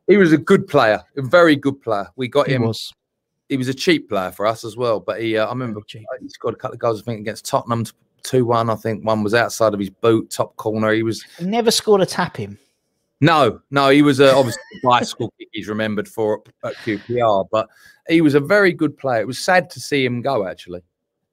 he 0.07 0.17
was 0.17 0.33
a 0.33 0.37
good 0.37 0.67
player, 0.67 1.01
a 1.17 1.23
very 1.23 1.55
good 1.55 1.81
player. 1.81 2.07
We 2.15 2.27
got 2.27 2.45
he 2.45 2.53
him. 2.53 2.61
was. 2.61 2.93
He 3.49 3.57
was 3.57 3.67
a 3.67 3.73
cheap 3.73 4.09
player 4.09 4.31
for 4.31 4.45
us 4.45 4.63
as 4.63 4.75
well. 4.75 4.99
But 4.99 5.21
he, 5.21 5.37
uh, 5.37 5.45
I 5.45 5.49
remember 5.49 5.81
he 5.87 6.29
scored 6.29 6.55
a 6.55 6.57
couple 6.57 6.75
of 6.75 6.79
goals. 6.79 7.01
I 7.01 7.05
think 7.05 7.19
against 7.21 7.45
Tottenham, 7.45 7.85
two 8.23 8.45
one. 8.45 8.69
I 8.69 8.75
think 8.75 9.05
one 9.05 9.23
was 9.23 9.33
outside 9.33 9.73
of 9.73 9.79
his 9.79 9.89
boot, 9.89 10.29
top 10.31 10.55
corner. 10.55 10.91
He 10.93 11.03
was 11.03 11.23
He 11.37 11.45
never 11.45 11.71
scored 11.71 12.01
a 12.01 12.05
tap 12.05 12.37
him. 12.37 12.57
no, 13.21 13.61
no. 13.71 13.89
He 13.89 14.01
was 14.01 14.19
uh, 14.19 14.33
obviously 14.37 14.61
a 14.83 14.87
bicycle 14.87 15.33
kick. 15.39 15.49
He's 15.51 15.67
remembered 15.67 16.07
for 16.07 16.41
at 16.63 16.75
QPR, 16.75 17.47
but 17.51 17.69
he 18.09 18.21
was 18.21 18.35
a 18.35 18.39
very 18.39 18.73
good 18.73 18.97
player. 18.97 19.21
It 19.21 19.27
was 19.27 19.39
sad 19.39 19.69
to 19.71 19.79
see 19.79 20.03
him 20.05 20.21
go. 20.21 20.47
Actually, 20.47 20.81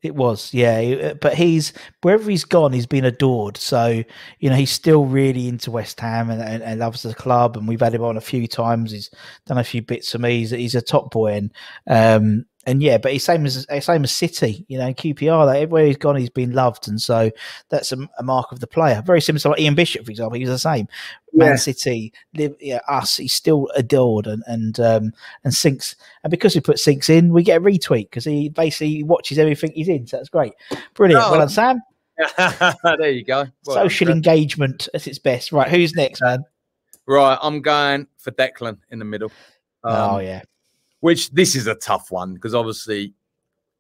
It 0.03 0.17
was, 0.17 0.53
yeah. 0.53 0.79
uh, 0.81 1.15
But 1.15 1.35
he's 1.35 1.73
wherever 2.03 2.29
he's 2.29 2.45
gone, 2.45 2.73
he's 2.73 2.87
been 2.87 3.05
adored. 3.05 3.57
So 3.57 4.03
you 4.41 4.51
know, 4.51 4.57
he's 4.57 4.73
still 4.73 5.05
really 5.05 5.47
into 5.47 5.71
West 5.71 6.01
Ham 6.01 6.29
and, 6.29 6.43
and, 6.43 6.63
and 6.63 6.81
loves 6.81 7.03
the 7.03 7.15
club. 7.15 7.57
And 7.57 7.69
we've 7.69 7.81
had 7.81 7.95
him 7.95 8.03
on 8.03 8.17
a 8.17 8.21
few 8.21 8.49
times. 8.49 8.91
He's 8.91 9.11
done 9.47 9.59
a 9.59 9.65
few 9.65 9.81
bits 9.81 10.11
for 10.11 10.19
me. 10.19 10.39
He's, 10.39 10.51
he's 10.51 10.75
a 10.75 10.83
top 10.83 11.13
boy, 11.13 11.35
and 11.35 11.53
um, 11.87 12.47
and 12.65 12.83
yeah. 12.83 12.99
But 12.99 13.13
he's 13.13 13.25
same 13.25 13.45
as 13.47 13.67
same 13.81 14.05
as 14.05 14.13
City. 14.13 14.65
You 14.69 14.79
know, 14.79 14.93
QPR. 14.93 15.47
Like 15.47 15.63
everywhere 15.63 15.87
he's 15.87 15.97
gone, 15.97 16.17
he's 16.17 16.31
been 16.31 16.53
loved, 16.53 16.89
and 16.89 17.01
so 17.01 17.31
that's 17.69 17.93
a, 17.93 18.09
a 18.19 18.23
mark 18.23 18.53
of 18.53 18.61
the 18.61 18.67
player. 18.67 19.03
Very 19.05 19.21
similar 19.21 19.41
to 19.41 19.49
like 19.51 19.61
Ian 19.61 19.75
Bishop, 19.75 20.05
for 20.05 20.11
example. 20.11 20.37
He 20.37 20.45
was 20.45 20.51
the 20.51 20.59
same. 20.59 20.89
Man 21.35 21.51
Yeah. 21.51 21.57
City, 21.57 22.13
live, 22.35 22.55
yeah, 22.61 22.81
us. 22.89 23.17
He's 23.17 23.33
still 23.33 23.69
adored 23.75 24.27
and 24.27 24.43
and 24.47 24.79
um, 24.81 25.13
and 25.45 25.55
sinks. 25.55 25.97
And 26.23 26.31
because 26.31 26.55
we 26.55 26.61
put 26.61 26.79
sinks 26.79 27.09
in, 27.09 27.33
we 27.33 27.43
get 27.43 27.59
a 27.59 27.65
retweet 27.65 28.11
because 28.11 28.25
he 28.25 28.49
basically 28.49 29.03
watches 29.03 29.39
everything 29.39 29.73
he's 29.75 29.89
in. 29.89 30.07
So 30.07 30.19
that's 30.19 30.29
great, 30.29 30.53
brilliant. 30.95 31.25
Oh, 31.25 31.31
well 31.31 31.41
done, 31.41 31.49
Sam. 31.49 31.81
there 32.99 33.11
you 33.11 33.25
go. 33.25 33.47
Well 33.67 33.77
Social 33.77 34.11
engagement 34.11 34.89
at 34.95 35.07
its 35.07 35.19
best. 35.19 35.53
Right, 35.53 35.69
who's 35.69 35.95
next, 35.95 36.21
man? 36.21 36.45
Right, 37.07 37.39
I'm 37.43 37.61
going 37.63 38.07
for 38.19 38.31
Declan 38.31 38.79
in 38.91 38.99
the 38.99 39.05
middle. 39.05 39.33
oh 39.85 40.17
Um, 40.17 40.23
yeah, 40.23 40.43
which 41.03 41.31
this 41.33 41.57
is 41.57 41.67
a 41.67 41.75
tough 41.75 42.11
one 42.11 42.33
because 42.33 42.55
obviously 42.55 43.13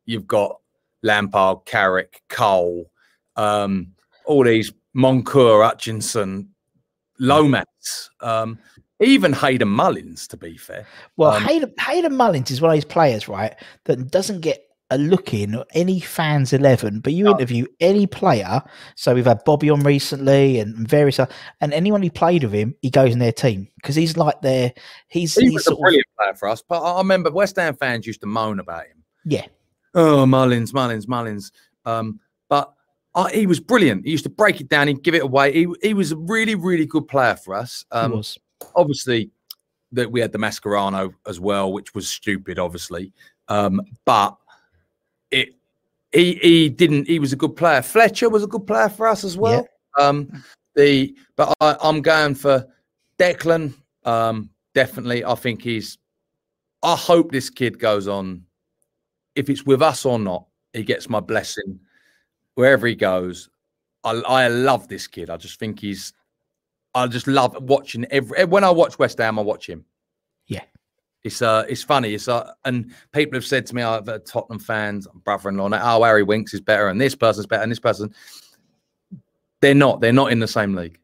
you've 0.06 0.26
got 0.26 0.58
Lampard, 1.02 1.58
Carrick, 1.64 2.20
Cole, 2.28 2.90
um, 3.36 3.92
all 4.26 4.44
these 4.44 4.72
Moncur, 4.94 5.64
Hutchinson, 5.64 6.48
Lomas, 7.20 8.10
um, 8.20 8.58
even 9.00 9.32
Hayden 9.32 9.68
Mullins, 9.68 10.26
to 10.28 10.36
be 10.36 10.56
fair. 10.56 10.84
well, 11.16 11.32
um, 11.32 11.44
Hayden, 11.44 11.72
Hayden 11.78 12.14
Mullins 12.14 12.50
is 12.50 12.60
one 12.60 12.72
of 12.72 12.76
those 12.76 12.84
players, 12.84 13.28
right, 13.28 13.54
that 13.84 14.10
doesn't 14.10 14.40
get 14.40 14.64
a 14.94 14.98
look 14.98 15.34
in 15.34 15.54
or 15.54 15.64
any 15.74 16.00
fans 16.00 16.52
11 16.52 17.00
but 17.00 17.12
you 17.12 17.28
interview 17.28 17.66
any 17.80 18.06
player 18.06 18.62
so 18.94 19.14
we've 19.14 19.24
had 19.26 19.42
bobby 19.44 19.70
on 19.70 19.80
recently 19.82 20.58
and 20.60 20.88
various 20.88 21.18
oth- 21.18 21.32
and 21.60 21.72
anyone 21.72 22.02
who 22.02 22.10
played 22.10 22.42
with 22.44 22.52
him 22.52 22.74
he 22.82 22.90
goes 22.90 23.12
in 23.12 23.18
their 23.18 23.32
team 23.32 23.68
because 23.76 23.94
he's 23.94 24.16
like 24.16 24.40
their 24.42 24.72
he's, 25.08 25.34
He 25.34 25.46
he's 25.46 25.54
was 25.54 25.62
a 25.62 25.64
sort 25.64 25.78
of, 25.78 25.80
brilliant 25.82 26.06
player 26.18 26.34
for 26.34 26.48
us, 26.48 26.62
but 26.66 26.80
I 26.82 26.92
I 26.92 26.98
remember 26.98 27.30
West 27.30 27.56
Ham 27.56 27.74
fans 27.76 28.06
used 28.06 28.20
to 28.20 28.26
moan 28.26 28.60
about 28.60 28.86
him. 28.86 29.02
yeah 29.24 29.46
Oh, 29.94 30.24
Mullins, 30.26 30.72
Mullins, 30.72 31.06
Mullins. 31.06 31.52
Um, 31.84 32.18
but 32.48 32.72
uh, 33.14 33.26
he 33.28 33.46
was 33.46 33.60
brilliant. 33.60 34.04
He 34.04 34.10
used 34.10 34.24
to 34.24 34.30
break 34.30 34.60
it 34.60 34.68
down, 34.68 34.88
he'd 34.88 35.02
give 35.02 35.14
it 35.14 35.22
away. 35.22 35.52
He, 35.52 35.66
he 35.82 35.94
was 35.94 36.12
a 36.12 36.16
really, 36.16 36.54
really 36.54 36.86
good 36.86 37.08
player 37.08 37.36
for 37.36 37.54
us. 37.54 37.84
Um, 37.92 38.12
was 38.12 38.38
obviously 38.74 39.30
that 39.92 40.10
we 40.10 40.20
had 40.20 40.32
the 40.32 40.38
Mascherano 40.38 41.12
as 41.26 41.38
well, 41.38 41.72
which 41.72 41.94
was 41.94 42.08
stupid, 42.08 42.58
obviously. 42.58 43.12
Um, 43.48 43.82
but 44.06 44.36
it 45.32 45.54
he 46.12 46.34
he 46.34 46.68
didn't. 46.68 47.08
He 47.08 47.18
was 47.18 47.32
a 47.32 47.36
good 47.36 47.56
player. 47.56 47.82
Fletcher 47.82 48.28
was 48.28 48.44
a 48.44 48.46
good 48.46 48.66
player 48.66 48.88
for 48.88 49.06
us 49.08 49.24
as 49.24 49.36
well. 49.36 49.66
Um, 49.98 50.42
the 50.74 51.14
but 51.36 51.52
I, 51.60 51.76
I'm 51.82 52.02
going 52.02 52.34
for 52.34 52.66
Declan. 53.18 53.74
Um, 54.04 54.50
definitely, 54.74 55.24
I 55.24 55.34
think 55.34 55.62
he's. 55.62 55.98
I 56.82 56.96
hope 56.96 57.30
this 57.30 57.48
kid 57.48 57.78
goes 57.78 58.08
on. 58.08 58.44
If 59.34 59.48
it's 59.48 59.64
with 59.64 59.80
us 59.80 60.04
or 60.04 60.18
not, 60.18 60.46
he 60.72 60.82
gets 60.82 61.08
my 61.08 61.20
blessing 61.20 61.80
wherever 62.54 62.86
he 62.86 62.94
goes. 62.94 63.48
I 64.04 64.10
I 64.10 64.48
love 64.48 64.88
this 64.88 65.06
kid. 65.06 65.30
I 65.30 65.36
just 65.36 65.58
think 65.58 65.80
he's. 65.80 66.12
I 66.94 67.06
just 67.06 67.26
love 67.26 67.56
watching 67.62 68.04
every 68.10 68.44
when 68.44 68.64
I 68.64 68.70
watch 68.70 68.98
West 68.98 69.18
Ham. 69.18 69.38
I 69.38 69.42
watch 69.42 69.66
him. 69.66 69.86
Yeah. 70.46 70.64
It's 71.24 71.40
uh, 71.40 71.64
it's 71.68 71.82
funny. 71.82 72.14
It's 72.14 72.26
uh, 72.26 72.52
and 72.64 72.92
people 73.12 73.36
have 73.36 73.46
said 73.46 73.64
to 73.66 73.74
me, 73.74 73.82
"Oh, 73.82 74.00
the 74.00 74.18
Tottenham 74.20 74.58
fans, 74.58 75.06
brother-in-law, 75.24 75.68
now, 75.68 75.98
oh, 75.98 76.02
Harry 76.02 76.24
Winks 76.24 76.52
is 76.52 76.60
better, 76.60 76.88
and 76.88 77.00
this 77.00 77.14
person's 77.14 77.46
better, 77.46 77.62
and 77.62 77.70
this 77.70 77.80
person." 77.80 78.12
They're 79.60 79.74
not. 79.74 80.00
They're 80.00 80.12
not 80.12 80.32
in 80.32 80.40
the 80.40 80.48
same 80.48 80.74
league, 80.74 80.98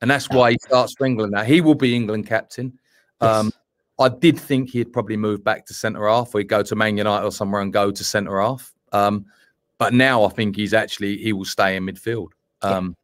and 0.00 0.08
that's 0.08 0.30
why 0.30 0.52
he 0.52 0.58
starts 0.60 0.94
for 0.96 1.04
England 1.06 1.32
now. 1.32 1.42
He 1.42 1.60
will 1.60 1.74
be 1.74 1.96
England 1.96 2.28
captain. 2.28 2.78
Um, 3.20 3.52
I 3.98 4.08
did 4.08 4.38
think 4.38 4.70
he'd 4.70 4.92
probably 4.92 5.16
move 5.16 5.42
back 5.42 5.66
to 5.66 5.74
centre 5.74 6.06
half, 6.06 6.32
or 6.32 6.38
he'd 6.38 6.48
go 6.48 6.62
to 6.62 6.76
Man 6.76 6.96
United 6.96 7.26
or 7.26 7.32
somewhere 7.32 7.60
and 7.60 7.72
go 7.72 7.90
to 7.90 8.04
centre 8.04 8.40
half. 8.40 8.72
Um, 8.92 9.26
but 9.78 9.92
now 9.92 10.24
I 10.24 10.28
think 10.28 10.54
he's 10.54 10.74
actually 10.74 11.16
he 11.16 11.32
will 11.32 11.44
stay 11.44 11.74
in 11.74 11.84
midfield. 11.86 12.28
Um, 12.62 12.96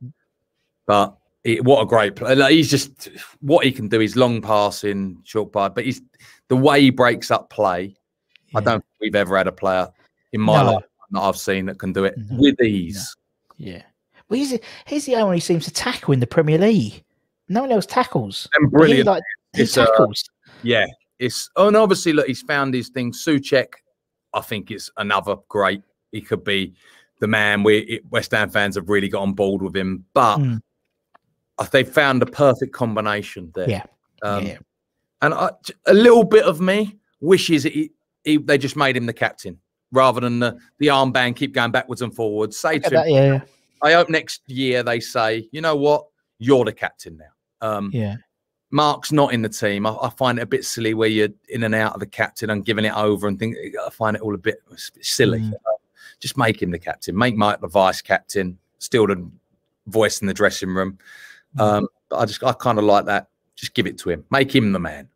But 0.86 1.16
he, 1.44 1.60
what 1.60 1.82
a 1.82 1.86
great 1.86 2.16
player! 2.16 2.34
Like, 2.36 2.52
he's 2.52 2.70
just 2.70 3.08
what 3.40 3.64
he 3.64 3.70
can 3.72 3.88
do. 3.88 4.00
He's 4.00 4.16
long 4.16 4.40
passing, 4.42 5.20
short 5.24 5.52
pass, 5.52 5.70
but 5.74 5.84
he's 5.84 6.02
the 6.48 6.56
way 6.56 6.80
he 6.80 6.90
breaks 6.90 7.30
up 7.30 7.50
play. 7.50 7.96
I 8.54 8.60
don't 8.60 8.80
think 8.80 8.84
we've 9.00 9.14
ever 9.14 9.36
had 9.36 9.46
a 9.46 9.52
player 9.52 9.88
in 10.32 10.40
my 10.40 10.62
No. 10.62 10.72
life 10.74 10.84
that 11.10 11.20
I've 11.20 11.36
seen 11.36 11.66
that 11.66 11.78
can 11.78 11.92
do 11.92 12.04
it 12.04 12.14
with 12.30 12.60
ease. 12.60 13.14
Yeah. 13.56 13.82
Well, 14.28 14.38
he's, 14.38 14.58
he's 14.86 15.06
the 15.06 15.14
only 15.14 15.24
one 15.24 15.34
who 15.34 15.40
seems 15.40 15.64
to 15.66 15.70
tackle 15.72 16.14
in 16.14 16.20
the 16.20 16.26
Premier 16.26 16.58
League. 16.58 17.04
No 17.48 17.60
one 17.62 17.72
else 17.72 17.84
tackles. 17.86 18.48
And 18.54 18.70
But 18.70 18.88
he, 18.88 19.02
like, 19.02 19.22
he 19.54 19.62
It's, 19.62 19.76
uh, 19.76 19.86
tackles. 19.86 20.24
Yeah, 20.62 20.86
it's 21.18 21.50
oh, 21.56 21.68
and 21.68 21.76
obviously 21.76 22.12
look, 22.12 22.26
he's 22.26 22.42
found 22.42 22.72
his 22.74 22.88
thing. 22.88 23.12
Soucek, 23.12 23.66
I 24.32 24.40
think 24.40 24.70
is 24.70 24.90
another 24.96 25.36
great. 25.48 25.82
He 26.12 26.20
could 26.20 26.42
be 26.44 26.74
the 27.20 27.26
man. 27.26 27.62
We 27.64 27.78
it- 27.78 28.06
West 28.10 28.30
Ham 28.30 28.50
fans 28.50 28.76
have 28.76 28.88
really 28.88 29.08
got 29.08 29.22
on 29.22 29.32
board 29.34 29.62
with 29.62 29.76
him, 29.76 30.04
but 30.14 30.38
Mm. 30.38 30.60
They 31.70 31.84
found 31.84 32.22
a 32.22 32.26
perfect 32.26 32.72
combination 32.72 33.52
there. 33.54 33.68
Yeah. 33.68 33.84
Um, 34.22 34.46
yeah. 34.46 34.58
And 35.22 35.34
I, 35.34 35.50
a 35.86 35.94
little 35.94 36.24
bit 36.24 36.44
of 36.44 36.60
me 36.60 36.98
wishes 37.20 37.62
he, 37.62 37.90
he, 38.24 38.36
they 38.38 38.58
just 38.58 38.76
made 38.76 38.96
him 38.96 39.06
the 39.06 39.12
captain 39.12 39.58
rather 39.92 40.20
than 40.20 40.40
the, 40.40 40.58
the 40.78 40.88
armband 40.88 41.36
keep 41.36 41.52
going 41.54 41.70
backwards 41.70 42.02
and 42.02 42.14
forwards. 42.14 42.58
Say 42.58 42.78
to 42.80 42.86
him, 42.88 42.92
that, 42.94 43.10
yeah. 43.10 43.40
I 43.82 43.92
hope 43.92 44.08
next 44.10 44.42
year 44.46 44.82
they 44.82 45.00
say, 45.00 45.48
you 45.52 45.60
know 45.60 45.76
what, 45.76 46.04
you're 46.38 46.64
the 46.64 46.72
captain 46.72 47.16
now. 47.18 47.68
Um, 47.68 47.90
Yeah. 47.92 48.16
Mark's 48.70 49.12
not 49.12 49.32
in 49.32 49.40
the 49.40 49.48
team. 49.48 49.86
I, 49.86 49.96
I 50.02 50.10
find 50.10 50.38
it 50.38 50.42
a 50.42 50.46
bit 50.46 50.64
silly 50.64 50.94
where 50.94 51.08
you're 51.08 51.28
in 51.48 51.62
and 51.62 51.76
out 51.76 51.94
of 51.94 52.00
the 52.00 52.06
captain 52.06 52.50
and 52.50 52.64
giving 52.64 52.84
it 52.84 52.96
over 52.96 53.28
and 53.28 53.38
think 53.38 53.56
I 53.86 53.88
find 53.90 54.16
it 54.16 54.22
all 54.22 54.34
a 54.34 54.38
bit 54.38 54.56
s- 54.72 54.90
silly. 55.00 55.38
Mm. 55.38 55.52
Uh, 55.52 55.72
Just 56.18 56.36
make 56.36 56.60
him 56.60 56.72
the 56.72 56.78
captain. 56.80 57.16
Make 57.16 57.36
Mike 57.36 57.60
the 57.60 57.68
vice 57.68 58.02
captain. 58.02 58.58
Still 58.80 59.06
the 59.06 59.30
voice 59.86 60.20
in 60.20 60.26
the 60.26 60.34
dressing 60.34 60.70
room. 60.70 60.98
Um, 61.58 61.88
but 62.10 62.18
I 62.18 62.24
just 62.26 62.42
I 62.42 62.52
kind 62.52 62.78
of 62.78 62.84
like 62.84 63.06
that. 63.06 63.28
Just 63.56 63.74
give 63.74 63.86
it 63.86 63.98
to 63.98 64.10
him. 64.10 64.24
Make 64.30 64.54
him 64.54 64.72
the 64.72 64.80
man. 64.80 65.08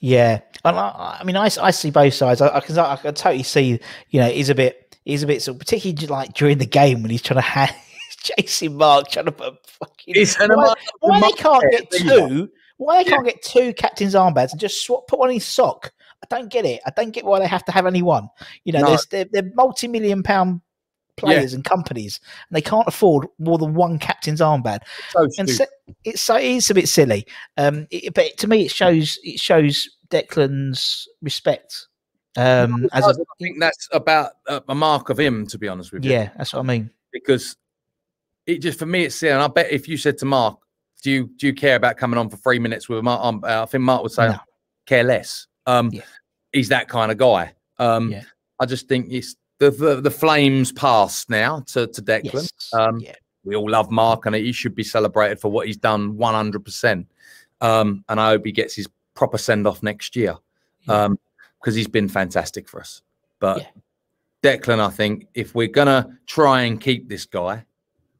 Yeah, 0.00 0.40
and 0.64 0.76
I, 0.78 1.18
I 1.20 1.24
mean, 1.24 1.36
I, 1.36 1.50
I 1.60 1.70
see 1.70 1.90
both 1.90 2.14
sides. 2.14 2.40
I, 2.40 2.56
I 2.56 2.60
can 2.60 2.78
I 2.78 2.96
can 2.96 3.14
totally 3.14 3.42
see. 3.42 3.80
You 4.10 4.20
know, 4.20 4.28
he's 4.28 4.48
a 4.48 4.54
bit 4.54 4.96
he's 5.04 5.22
a 5.22 5.26
bit 5.26 5.42
sort 5.42 5.56
of 5.56 5.58
particularly 5.60 6.06
like 6.06 6.32
during 6.34 6.58
the 6.58 6.66
game 6.66 7.02
when 7.02 7.10
he's 7.10 7.22
trying 7.22 7.36
to 7.38 7.42
hand, 7.42 7.74
chasing 8.22 8.76
Mark, 8.76 9.08
trying 9.10 9.26
to 9.26 9.32
put 9.32 9.54
a 9.54 9.56
fucking. 9.66 10.14
An 10.40 10.56
why, 10.56 10.74
why 11.00 11.20
they 11.20 11.32
can't 11.32 11.70
get 11.70 11.90
two? 11.90 12.48
Why 12.78 13.02
they 13.02 13.10
can't 13.10 13.24
get 13.24 13.42
two 13.42 13.72
captain's 13.74 14.14
armbands 14.14 14.52
and 14.52 14.60
just 14.60 14.84
swap, 14.84 15.06
put 15.06 15.18
one 15.18 15.30
in 15.30 15.34
his 15.34 15.46
sock? 15.46 15.92
I 16.22 16.34
don't 16.34 16.50
get 16.50 16.64
it. 16.64 16.80
I 16.86 16.90
don't 16.96 17.10
get 17.10 17.24
why 17.24 17.38
they 17.38 17.46
have 17.46 17.64
to 17.66 17.72
have 17.72 17.86
only 17.86 18.02
one. 18.02 18.28
You 18.64 18.72
know, 18.72 18.80
No. 18.80 18.86
there's 18.88 19.06
they're, 19.06 19.26
they're 19.30 19.50
multi-million 19.54 20.22
pound 20.22 20.62
players 21.16 21.54
and 21.54 21.64
companies, 21.64 22.20
and 22.48 22.56
they 22.56 22.60
can't 22.62 22.88
afford 22.88 23.26
more 23.38 23.58
than 23.58 23.74
one 23.74 23.98
captain's 23.98 24.40
armband. 24.40 24.80
So 25.10 25.28
and 25.38 25.48
so, 25.48 25.64
it's 26.04 26.20
so 26.20 26.36
it's 26.36 26.70
a 26.70 26.74
bit 26.74 26.88
silly. 26.88 27.26
Um, 27.56 27.86
it, 27.90 28.14
but 28.14 28.36
to 28.38 28.46
me, 28.46 28.64
it 28.64 28.70
shows 28.70 29.18
it 29.22 29.38
shows 29.38 29.88
Declan's 30.08 31.08
respect. 31.22 31.88
Um, 32.36 32.88
as 32.92 33.04
I 33.04 33.10
a, 33.10 33.14
think 33.40 33.60
that's 33.60 33.88
about 33.92 34.32
a, 34.48 34.62
a 34.68 34.74
mark 34.74 35.08
of 35.08 35.18
him, 35.20 35.46
to 35.46 35.58
be 35.58 35.68
honest 35.68 35.92
with 35.92 36.04
you. 36.04 36.10
yeah, 36.12 36.30
that's 36.36 36.52
what 36.52 36.60
I 36.60 36.62
mean. 36.64 36.90
because 37.12 37.56
it 38.46 38.58
just 38.58 38.78
for 38.78 38.86
me 38.86 39.04
it's 39.04 39.14
silly. 39.14 39.32
And 39.32 39.42
I 39.42 39.46
bet 39.46 39.70
if 39.70 39.86
you 39.86 39.96
said 39.96 40.18
to 40.18 40.24
Mark, 40.26 40.58
"Do 41.02 41.10
you 41.10 41.30
do 41.36 41.46
you 41.46 41.54
care 41.54 41.76
about 41.76 41.96
coming 41.96 42.18
on 42.18 42.28
for 42.28 42.36
three 42.36 42.58
minutes 42.58 42.88
with 42.88 43.04
Mark?" 43.04 43.24
Um, 43.24 43.42
uh, 43.44 43.62
I 43.62 43.66
think 43.66 43.84
Mark 43.84 44.02
would 44.02 44.12
say, 44.12 44.28
No. 44.30 44.38
"Care 44.86 45.04
less." 45.04 45.46
Um, 45.66 45.90
Yeah. 45.92 46.02
he's 46.52 46.68
that 46.70 46.88
kind 46.88 47.12
of 47.12 47.18
guy. 47.18 47.52
Um, 47.78 48.10
Yeah. 48.10 48.22
I 48.60 48.66
just 48.66 48.88
think 48.88 49.06
it's 49.10 49.36
the, 49.70 49.76
the 49.76 50.00
the 50.00 50.10
flames 50.10 50.72
passed 50.72 51.30
now 51.30 51.60
to 51.68 51.86
to 51.86 52.02
Declan. 52.02 52.32
Yes. 52.34 52.70
Um, 52.72 52.98
yeah. 53.00 53.14
we 53.44 53.56
all 53.56 53.68
love 53.68 53.90
Mark, 53.90 54.26
and 54.26 54.34
he 54.34 54.52
should 54.52 54.74
be 54.74 54.84
celebrated 54.84 55.40
for 55.40 55.50
what 55.50 55.66
he's 55.66 55.76
done 55.76 56.14
100%. 56.16 57.06
Um, 57.60 58.04
and 58.08 58.20
I 58.20 58.30
hope 58.30 58.44
he 58.44 58.52
gets 58.52 58.74
his 58.74 58.88
proper 59.14 59.38
send 59.38 59.66
off 59.66 59.82
next 59.82 60.16
year 60.16 60.36
because 60.86 61.74
he's 61.74 61.88
been 61.88 62.08
fantastic 62.08 62.68
for 62.68 62.80
us. 62.80 63.02
But 63.40 63.58
Yeah. 63.58 63.66
Declan, 64.42 64.78
I 64.78 64.90
think 64.90 65.28
if 65.34 65.54
we're 65.54 65.68
gonna 65.68 66.18
try 66.26 66.62
and 66.62 66.78
keep 66.78 67.08
this 67.08 67.24
guy, 67.24 67.64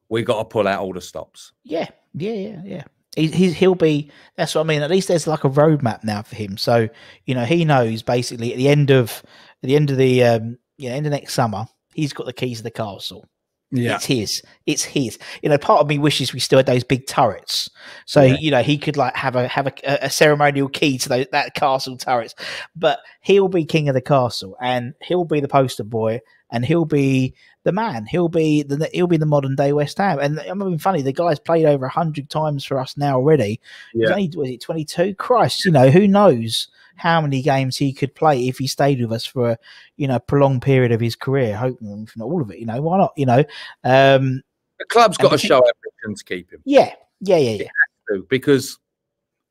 we 0.09 0.22
got 0.22 0.38
to 0.38 0.45
pull 0.47 0.66
out 0.66 0.80
all 0.80 0.92
the 0.95 1.01
stops. 1.01 1.53
Yeah, 1.64 1.88
yeah, 2.14 2.32
yeah, 2.32 2.61
yeah. 2.64 2.82
He, 3.16 3.28
he, 3.28 3.53
he'll 3.53 3.74
be. 3.74 4.11
That's 4.36 4.55
what 4.55 4.62
I 4.62 4.64
mean. 4.64 4.82
At 4.82 4.90
least 4.90 5.09
there's 5.09 5.26
like 5.26 5.45
a 5.45 5.51
roadmap 5.51 6.03
now 6.03 6.22
for 6.22 6.34
him. 6.36 6.57
So 6.57 6.88
you 7.26 7.34
know 7.34 7.45
he 7.45 7.64
knows 7.64 8.03
basically 8.03 8.53
at 8.53 8.57
the 8.57 8.68
end 8.68 8.90
of 8.90 9.22
at 9.62 9.66
the 9.68 9.76
end 9.76 9.90
of 9.90 9.99
the 9.99 10.24
um, 10.24 10.59
you 10.77 10.89
know 10.89 10.95
end 10.97 11.07
of 11.07 11.12
next 11.12 11.35
summer, 11.35 11.66
he's 11.95 12.12
got 12.12 12.27
the 12.27 12.33
keys 12.33 12.59
of 12.61 12.64
the 12.64 12.70
castle. 12.70 13.29
Yeah. 13.70 13.97
It's 13.97 14.05
his. 14.05 14.43
It's 14.66 14.85
his. 14.85 15.18
You 15.43 15.49
know, 15.49 15.59
part 15.59 15.81
of 15.81 15.89
me 15.89 15.99
wishes 15.99 16.33
we 16.33 16.39
still 16.39 16.59
had 16.59 16.66
those 16.66 16.85
big 16.85 17.09
turrets, 17.09 17.68
so 18.07 18.22
Yeah. 18.22 18.37
you 18.39 18.51
know 18.53 18.62
he 18.62 18.79
could 18.79 18.97
like 18.97 19.16
have 19.16 19.35
a 19.35 19.49
have 19.49 19.66
a, 19.66 19.72
a 19.85 20.11
ceremonial 20.11 20.68
key 20.68 20.97
to 20.99 21.09
those, 21.09 21.27
that 21.33 21.55
castle 21.55 21.97
turrets. 21.97 22.35
But 22.77 23.01
he'll 23.22 23.49
be 23.49 23.64
king 23.64 23.89
of 23.89 23.95
the 23.95 24.01
castle, 24.01 24.57
and 24.61 24.95
he'll 25.03 25.25
be 25.25 25.41
the 25.41 25.49
poster 25.49 25.83
boy, 25.83 26.20
and 26.53 26.64
he'll 26.64 26.85
be 26.85 27.35
the 27.64 27.72
man. 27.72 28.07
He'll 28.07 28.29
be 28.29 28.62
the 28.62 28.89
he'll 28.93 29.09
be 29.09 29.16
the 29.16 29.27
modern 29.27 29.57
day 29.57 29.72
West 29.72 29.99
Ham. 29.99 30.20
And 30.20 30.39
I'm 30.41 30.61
being 30.61 30.79
funny. 30.79 31.03
The 31.03 31.12
guy's 31.12 31.41
played 31.41 31.66
over 31.66 31.89
hundred 31.89 32.31
times 32.31 32.64
for 32.64 32.79
us 32.79 32.97
now 32.97 33.16
already. 33.16 33.61
Yeah. 33.93 34.11
only 34.11 34.31
was 34.37 34.51
it 34.51 34.61
22? 34.61 35.14
Christ, 35.16 35.64
you 35.64 35.72
know 35.72 35.91
who 35.91 36.07
knows 36.07 36.68
how 36.97 37.20
many 37.20 37.42
games 37.42 37.76
he 37.76 37.92
could 37.92 38.14
play 38.14 38.49
if 38.49 38.59
he 38.59 38.66
stayed 38.66 39.01
with 39.01 39.12
us 39.12 39.26
for 39.26 39.51
a 39.51 39.59
you 39.97 40.09
know 40.09 40.18
prolonged 40.18 40.62
period 40.62 40.92
of 40.92 41.01
his 41.01 41.16
career. 41.16 41.57
Hoping 41.57 42.05
if 42.07 42.16
not 42.16 42.26
all 42.26 42.42
of 42.42 42.51
it. 42.51 42.59
You 42.59 42.66
know 42.66 42.80
why 42.80 42.99
not? 42.99 43.12
You 43.16 43.26
know. 43.26 43.45
Um, 43.84 44.42
The 44.78 44.86
club's 44.86 45.16
got 45.16 45.30
to 45.30 45.38
show 45.38 45.57
ambition 45.57 46.16
to 46.16 46.24
keep 46.24 46.53
him 46.53 46.61
yeah, 46.64 46.95
yeah, 47.20 47.36
yeah, 47.36 47.64
yeah. 48.11 48.18
because 48.28 48.78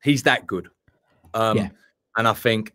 he's 0.02 0.22
that 0.24 0.46
good. 0.46 0.68
Um, 1.32 1.56
Yeah. 1.56 1.68
And 2.16 2.28
I 2.28 2.32
think, 2.32 2.72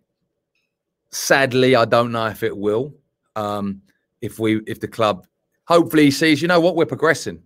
sadly, 1.11 1.75
I 1.75 1.85
don't 1.85 2.11
know 2.11 2.25
if 2.27 2.43
it 2.43 2.55
will. 2.55 2.93
Um, 3.35 3.81
if 4.21 4.37
we, 4.37 4.61
if 4.67 4.79
the 4.79 4.87
club, 4.87 5.27
hopefully, 5.65 6.11
sees, 6.11 6.41
you 6.41 6.47
know 6.47 6.59
what, 6.59 6.75
we're 6.75 6.85
progressing. 6.85 7.41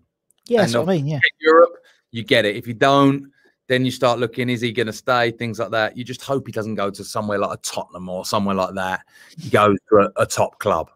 Yeah, 0.47 0.61
that's 0.61 0.73
what 0.73 0.89
I 0.89 0.95
mean. 0.95 1.07
Yeah, 1.07 1.19
Europe, 1.39 1.73
you 2.11 2.23
get 2.23 2.45
it. 2.45 2.55
If 2.55 2.67
you 2.67 2.73
don't, 2.73 3.31
then 3.67 3.85
you 3.85 3.91
start 3.91 4.19
looking, 4.19 4.49
is 4.49 4.61
he 4.61 4.71
going 4.71 4.87
to 4.87 4.93
stay? 4.93 5.31
Things 5.31 5.59
like 5.59 5.71
that. 5.71 5.95
You 5.97 6.03
just 6.03 6.21
hope 6.21 6.45
he 6.47 6.51
doesn't 6.51 6.75
go 6.75 6.89
to 6.89 7.03
somewhere 7.03 7.37
like 7.37 7.57
a 7.57 7.61
Tottenham 7.61 8.09
or 8.09 8.25
somewhere 8.25 8.55
like 8.55 8.75
that. 8.75 9.05
He 9.37 9.49
goes 9.49 9.77
to 9.89 9.97
a, 9.97 10.21
a 10.21 10.25
top 10.25 10.59
club. 10.59 10.91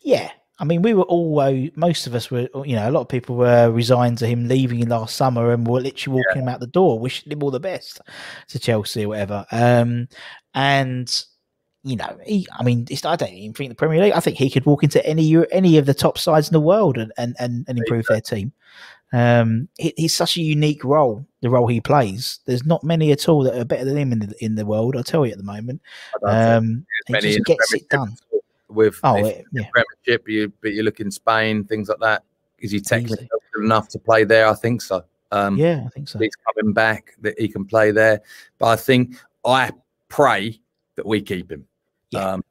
yeah. 0.00 0.30
I 0.58 0.64
mean, 0.64 0.80
we 0.80 0.94
were 0.94 1.02
all 1.02 1.38
uh, 1.38 1.66
most 1.74 2.06
of 2.06 2.14
us 2.14 2.30
were, 2.30 2.48
you 2.64 2.76
know, 2.76 2.88
a 2.88 2.90
lot 2.90 3.02
of 3.02 3.08
people 3.08 3.36
were 3.36 3.70
resigned 3.70 4.18
to 4.18 4.26
him 4.26 4.48
leaving 4.48 4.88
last 4.88 5.16
summer, 5.16 5.52
and 5.52 5.66
were 5.66 5.82
literally 5.82 6.16
walking 6.16 6.42
him 6.42 6.48
out 6.48 6.60
the 6.60 6.66
door, 6.66 6.98
wishing 6.98 7.30
him 7.30 7.42
all 7.42 7.50
the 7.50 7.60
best 7.60 8.00
to 8.48 8.58
Chelsea 8.58 9.04
or 9.04 9.08
whatever. 9.08 9.44
Um, 9.52 10.08
and 10.54 11.24
you 11.82 11.96
know, 11.96 12.18
he, 12.24 12.48
I 12.58 12.62
mean, 12.62 12.86
it's, 12.90 13.04
I 13.04 13.16
don't 13.16 13.32
even 13.32 13.52
think 13.52 13.68
the 13.68 13.74
Premier 13.74 14.00
League. 14.02 14.14
I 14.14 14.20
think 14.20 14.38
he 14.38 14.48
could 14.48 14.64
walk 14.64 14.82
into 14.82 15.04
any 15.06 15.36
any 15.52 15.76
of 15.76 15.84
the 15.84 15.94
top 15.94 16.16
sides 16.16 16.48
in 16.48 16.54
the 16.54 16.60
world 16.60 16.96
and 16.96 17.12
and 17.18 17.36
and, 17.38 17.66
and 17.68 17.78
improve 17.78 18.06
their 18.06 18.22
team. 18.22 18.52
Um, 19.12 19.68
he, 19.78 19.94
he's 19.96 20.14
such 20.14 20.36
a 20.36 20.42
unique 20.42 20.84
role, 20.84 21.24
the 21.40 21.48
role 21.50 21.66
he 21.66 21.80
plays. 21.80 22.40
There's 22.44 22.66
not 22.66 22.82
many 22.82 23.12
at 23.12 23.28
all 23.28 23.42
that 23.44 23.58
are 23.58 23.64
better 23.64 23.84
than 23.84 23.96
him 23.96 24.12
in 24.12 24.18
the 24.20 24.44
in 24.44 24.54
the 24.56 24.66
world. 24.66 24.96
I'll 24.96 25.04
tell 25.04 25.24
you 25.24 25.32
at 25.32 25.38
the 25.38 25.44
moment. 25.44 25.80
I 26.24 26.54
Um, 26.54 26.84
he 27.06 27.14
just 27.20 27.44
gets 27.44 27.72
it 27.74 27.88
done. 27.88 28.16
With 28.68 28.98
Oh, 29.04 29.24
it- 29.24 29.44
yeah. 29.52 29.68
Premiership, 29.72 30.28
you 30.28 30.52
but 30.60 30.72
you 30.72 30.82
look 30.82 31.00
in 31.00 31.10
Spain, 31.10 31.64
things 31.64 31.88
like 31.88 32.00
that. 32.00 32.24
Is 32.58 32.72
he 32.72 32.80
technically 32.80 33.28
good 33.52 33.64
enough 33.64 33.88
to 33.90 33.98
play 33.98 34.24
there? 34.24 34.48
I 34.48 34.54
think 34.54 34.80
so. 34.82 35.04
Um, 35.30 35.56
Yeah, 35.56 35.84
I 35.86 35.88
think 35.90 36.08
so. 36.08 36.18
he's 36.18 36.34
coming 36.36 36.72
back 36.72 37.14
that 37.20 37.38
he 37.38 37.48
can 37.48 37.64
play 37.64 37.90
there. 37.92 38.20
But 38.58 38.66
I 38.66 38.76
think 38.76 39.16
I 39.44 39.70
pray 40.08 40.60
that 40.96 41.06
we 41.06 41.20
keep 41.22 41.50
him. 41.52 41.64
Yeah. 42.10 42.32
Um, 42.32 42.44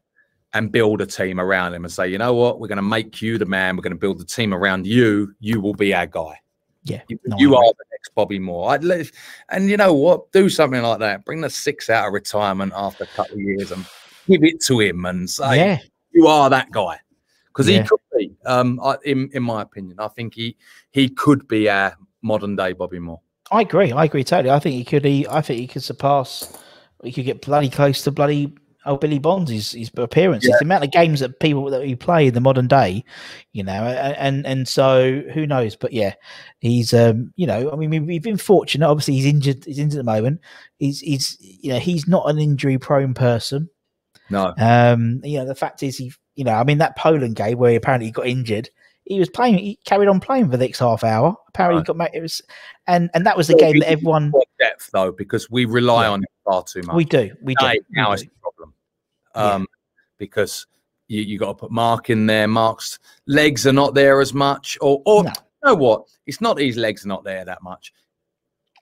and 0.54 0.72
build 0.72 1.02
a 1.02 1.06
team 1.06 1.40
around 1.42 1.74
him 1.74 1.84
and 1.84 1.92
say, 1.92 2.08
you 2.08 2.18
know 2.18 2.34
what, 2.34 2.62
we're 2.62 2.68
going 2.70 2.78
to 2.78 2.82
make 2.82 3.22
you 3.22 3.38
the 3.38 3.46
man. 3.46 3.76
We're 3.76 3.82
going 3.82 3.92
to 3.92 4.00
build 4.00 4.20
the 4.20 4.26
team 4.26 4.54
around 4.54 4.88
you. 4.88 5.36
You 5.42 5.60
will 5.60 5.74
be 5.74 5.94
our 5.94 6.06
guy. 6.06 6.40
Yeah, 6.86 7.02
You, 7.08 7.20
no, 7.26 7.36
you 7.38 7.56
are 7.56 7.64
the 7.64 7.86
next 7.92 8.14
Bobby 8.16 8.38
Moore. 8.40 8.70
I'd 8.72 8.84
let, 8.84 9.10
and 9.50 9.70
you 9.70 9.76
know 9.76 9.94
what? 9.94 10.32
Do 10.32 10.50
something 10.50 10.82
like 10.82 11.00
that. 11.00 11.26
Bring 11.26 11.42
the 11.42 11.50
six 11.50 11.90
out 11.90 12.08
of 12.08 12.14
retirement 12.14 12.74
after 12.76 13.06
a 13.06 13.08
couple 13.08 13.34
of 13.36 13.42
years 13.42 13.72
and 13.72 13.84
give 14.28 14.44
it 14.44 14.62
to 14.66 14.80
him 14.80 15.06
and 15.06 15.28
say, 15.30 15.58
Yeah, 15.58 15.80
you 16.12 16.28
are 16.28 16.48
that 16.50 16.70
guy 16.72 17.00
because 17.48 17.68
Yeah. 17.68 17.82
he 17.82 17.88
could 17.88 18.00
be. 18.16 18.32
Um, 18.46 18.80
I, 18.84 18.98
in 19.04 19.30
in 19.34 19.42
my 19.44 19.64
opinion, 19.64 20.00
I 20.00 20.08
think 20.10 20.36
he 20.36 20.56
he 20.92 21.10
could 21.10 21.48
be 21.48 21.68
our 21.70 21.96
modern 22.22 22.56
day 22.56 22.74
Bobby 22.74 23.00
Moore. 23.00 23.20
I 23.52 23.62
agree. 23.62 23.92
I 23.92 24.06
agree 24.06 24.24
totally. 24.24 24.52
I 24.52 24.60
think 24.60 24.76
he 24.76 24.84
could. 24.84 25.04
He, 25.06 25.28
I 25.28 25.42
think 25.42 25.60
he 25.60 25.68
could 25.68 25.84
surpass. 25.84 26.56
He 27.04 27.12
could 27.12 27.26
get 27.26 27.42
bloody 27.42 27.70
close 27.70 28.04
to 28.04 28.12
bloody 28.12 28.56
oh 28.86 28.98
Billy 28.98 29.20
Bonds. 29.20 29.50
His, 29.52 29.72
his 29.72 29.92
appearances, 29.98 30.52
the 30.60 30.66
amount 30.66 30.84
of 30.84 30.92
games 30.92 31.20
that 31.20 31.40
people 31.40 31.70
that 31.70 31.84
he 31.86 31.96
play 31.96 32.28
in 32.28 32.34
the 32.34 32.40
modern 32.42 32.68
day, 32.68 33.04
you 33.54 33.64
know, 33.64 33.72
and 33.72 34.46
and 34.46 34.68
so 34.68 35.22
who 35.34 35.46
knows? 35.48 35.76
But 35.76 35.94
yeah, 35.94 36.14
he's 36.60 36.94
um, 36.94 37.34
you 37.36 37.48
know, 37.48 37.72
I 37.72 37.76
mean, 37.76 37.90
we- 37.90 38.00
we've 38.00 38.24
been 38.24 38.38
fortunate. 38.38 38.88
Obviously, 38.88 39.16
he's 39.16 39.26
injured. 39.26 39.66
He's 39.66 39.80
injured 39.80 40.00
at 40.00 40.06
the 40.06 40.12
moment. 40.12 40.42
He's 40.78 41.00
he's 41.00 41.38
you 41.40 41.74
know, 41.74 41.80
he's 41.80 42.08
not 42.08 42.30
an 42.30 42.40
injury 42.40 42.78
prone 42.78 43.14
person. 43.14 43.70
No, 44.30 44.54
Um, 44.58 45.22
you 45.24 45.38
know, 45.38 45.46
the 45.46 45.54
fact 45.54 45.84
is, 45.84 45.98
he, 45.98 46.12
you 46.36 46.44
know, 46.44 46.54
I 46.54 46.64
mean, 46.64 46.80
that 46.80 46.98
Poland 46.98 47.36
game 47.36 47.60
where 47.60 47.70
he 47.70 47.76
apparently 47.76 48.10
got 48.10 48.26
injured, 48.26 48.72
he 49.04 49.20
was 49.20 49.30
playing, 49.30 49.60
he 49.60 49.78
carried 49.86 50.08
on 50.08 50.20
playing 50.20 50.46
for 50.46 50.58
the 50.58 50.66
next 50.66 50.80
half 50.80 51.04
hour. 51.04 51.36
Apparently, 51.50 51.82
he 51.82 51.86
got 51.86 51.96
ma- 51.96 52.08
it 52.12 52.22
was, 52.22 52.42
and 52.88 53.12
and 53.14 53.24
that 53.28 53.38
was 53.38 53.48
the 53.48 53.54
Well, 53.54 53.72
game 53.72 53.80
that 53.82 53.90
everyone 53.92 54.34
depth 54.60 54.90
though 54.92 55.12
because 55.12 55.48
we 55.52 55.66
rely 55.66 56.06
Yeah. 56.06 56.10
on 56.12 56.20
him 56.22 56.26
far 56.44 56.64
too 56.64 56.82
much. 56.82 56.96
we 56.96 57.06
do, 57.06 57.36
we 57.44 57.54
do. 57.54 57.66
Hey, 57.68 57.80
we 57.92 58.02
now 58.02 58.08
do. 58.08 58.14
is 58.14 58.22
the 58.24 58.30
problem. 58.42 58.74
Yeah. 59.36 59.44
Um, 59.54 59.68
because 60.18 60.66
you, 61.08 61.22
you 61.22 61.38
got 61.38 61.48
to 61.50 61.54
put 61.56 61.72
Mark 61.72 62.10
in 62.10 62.26
there. 62.26 62.48
Mark's 62.48 63.00
legs 63.28 63.68
are 63.68 63.74
not 63.74 63.94
there 63.94 64.22
as 64.22 64.34
much, 64.34 64.78
or 64.82 65.02
or 65.06 65.24
No. 65.24 65.30
you 65.30 65.70
know 65.70 65.76
what? 65.76 66.04
It's 66.26 66.42
not 66.42 66.60
his 66.60 66.78
legs 66.78 67.06
are 67.06 67.10
not 67.10 67.24
there 67.24 67.46
that 67.46 67.62
much. 67.62 67.94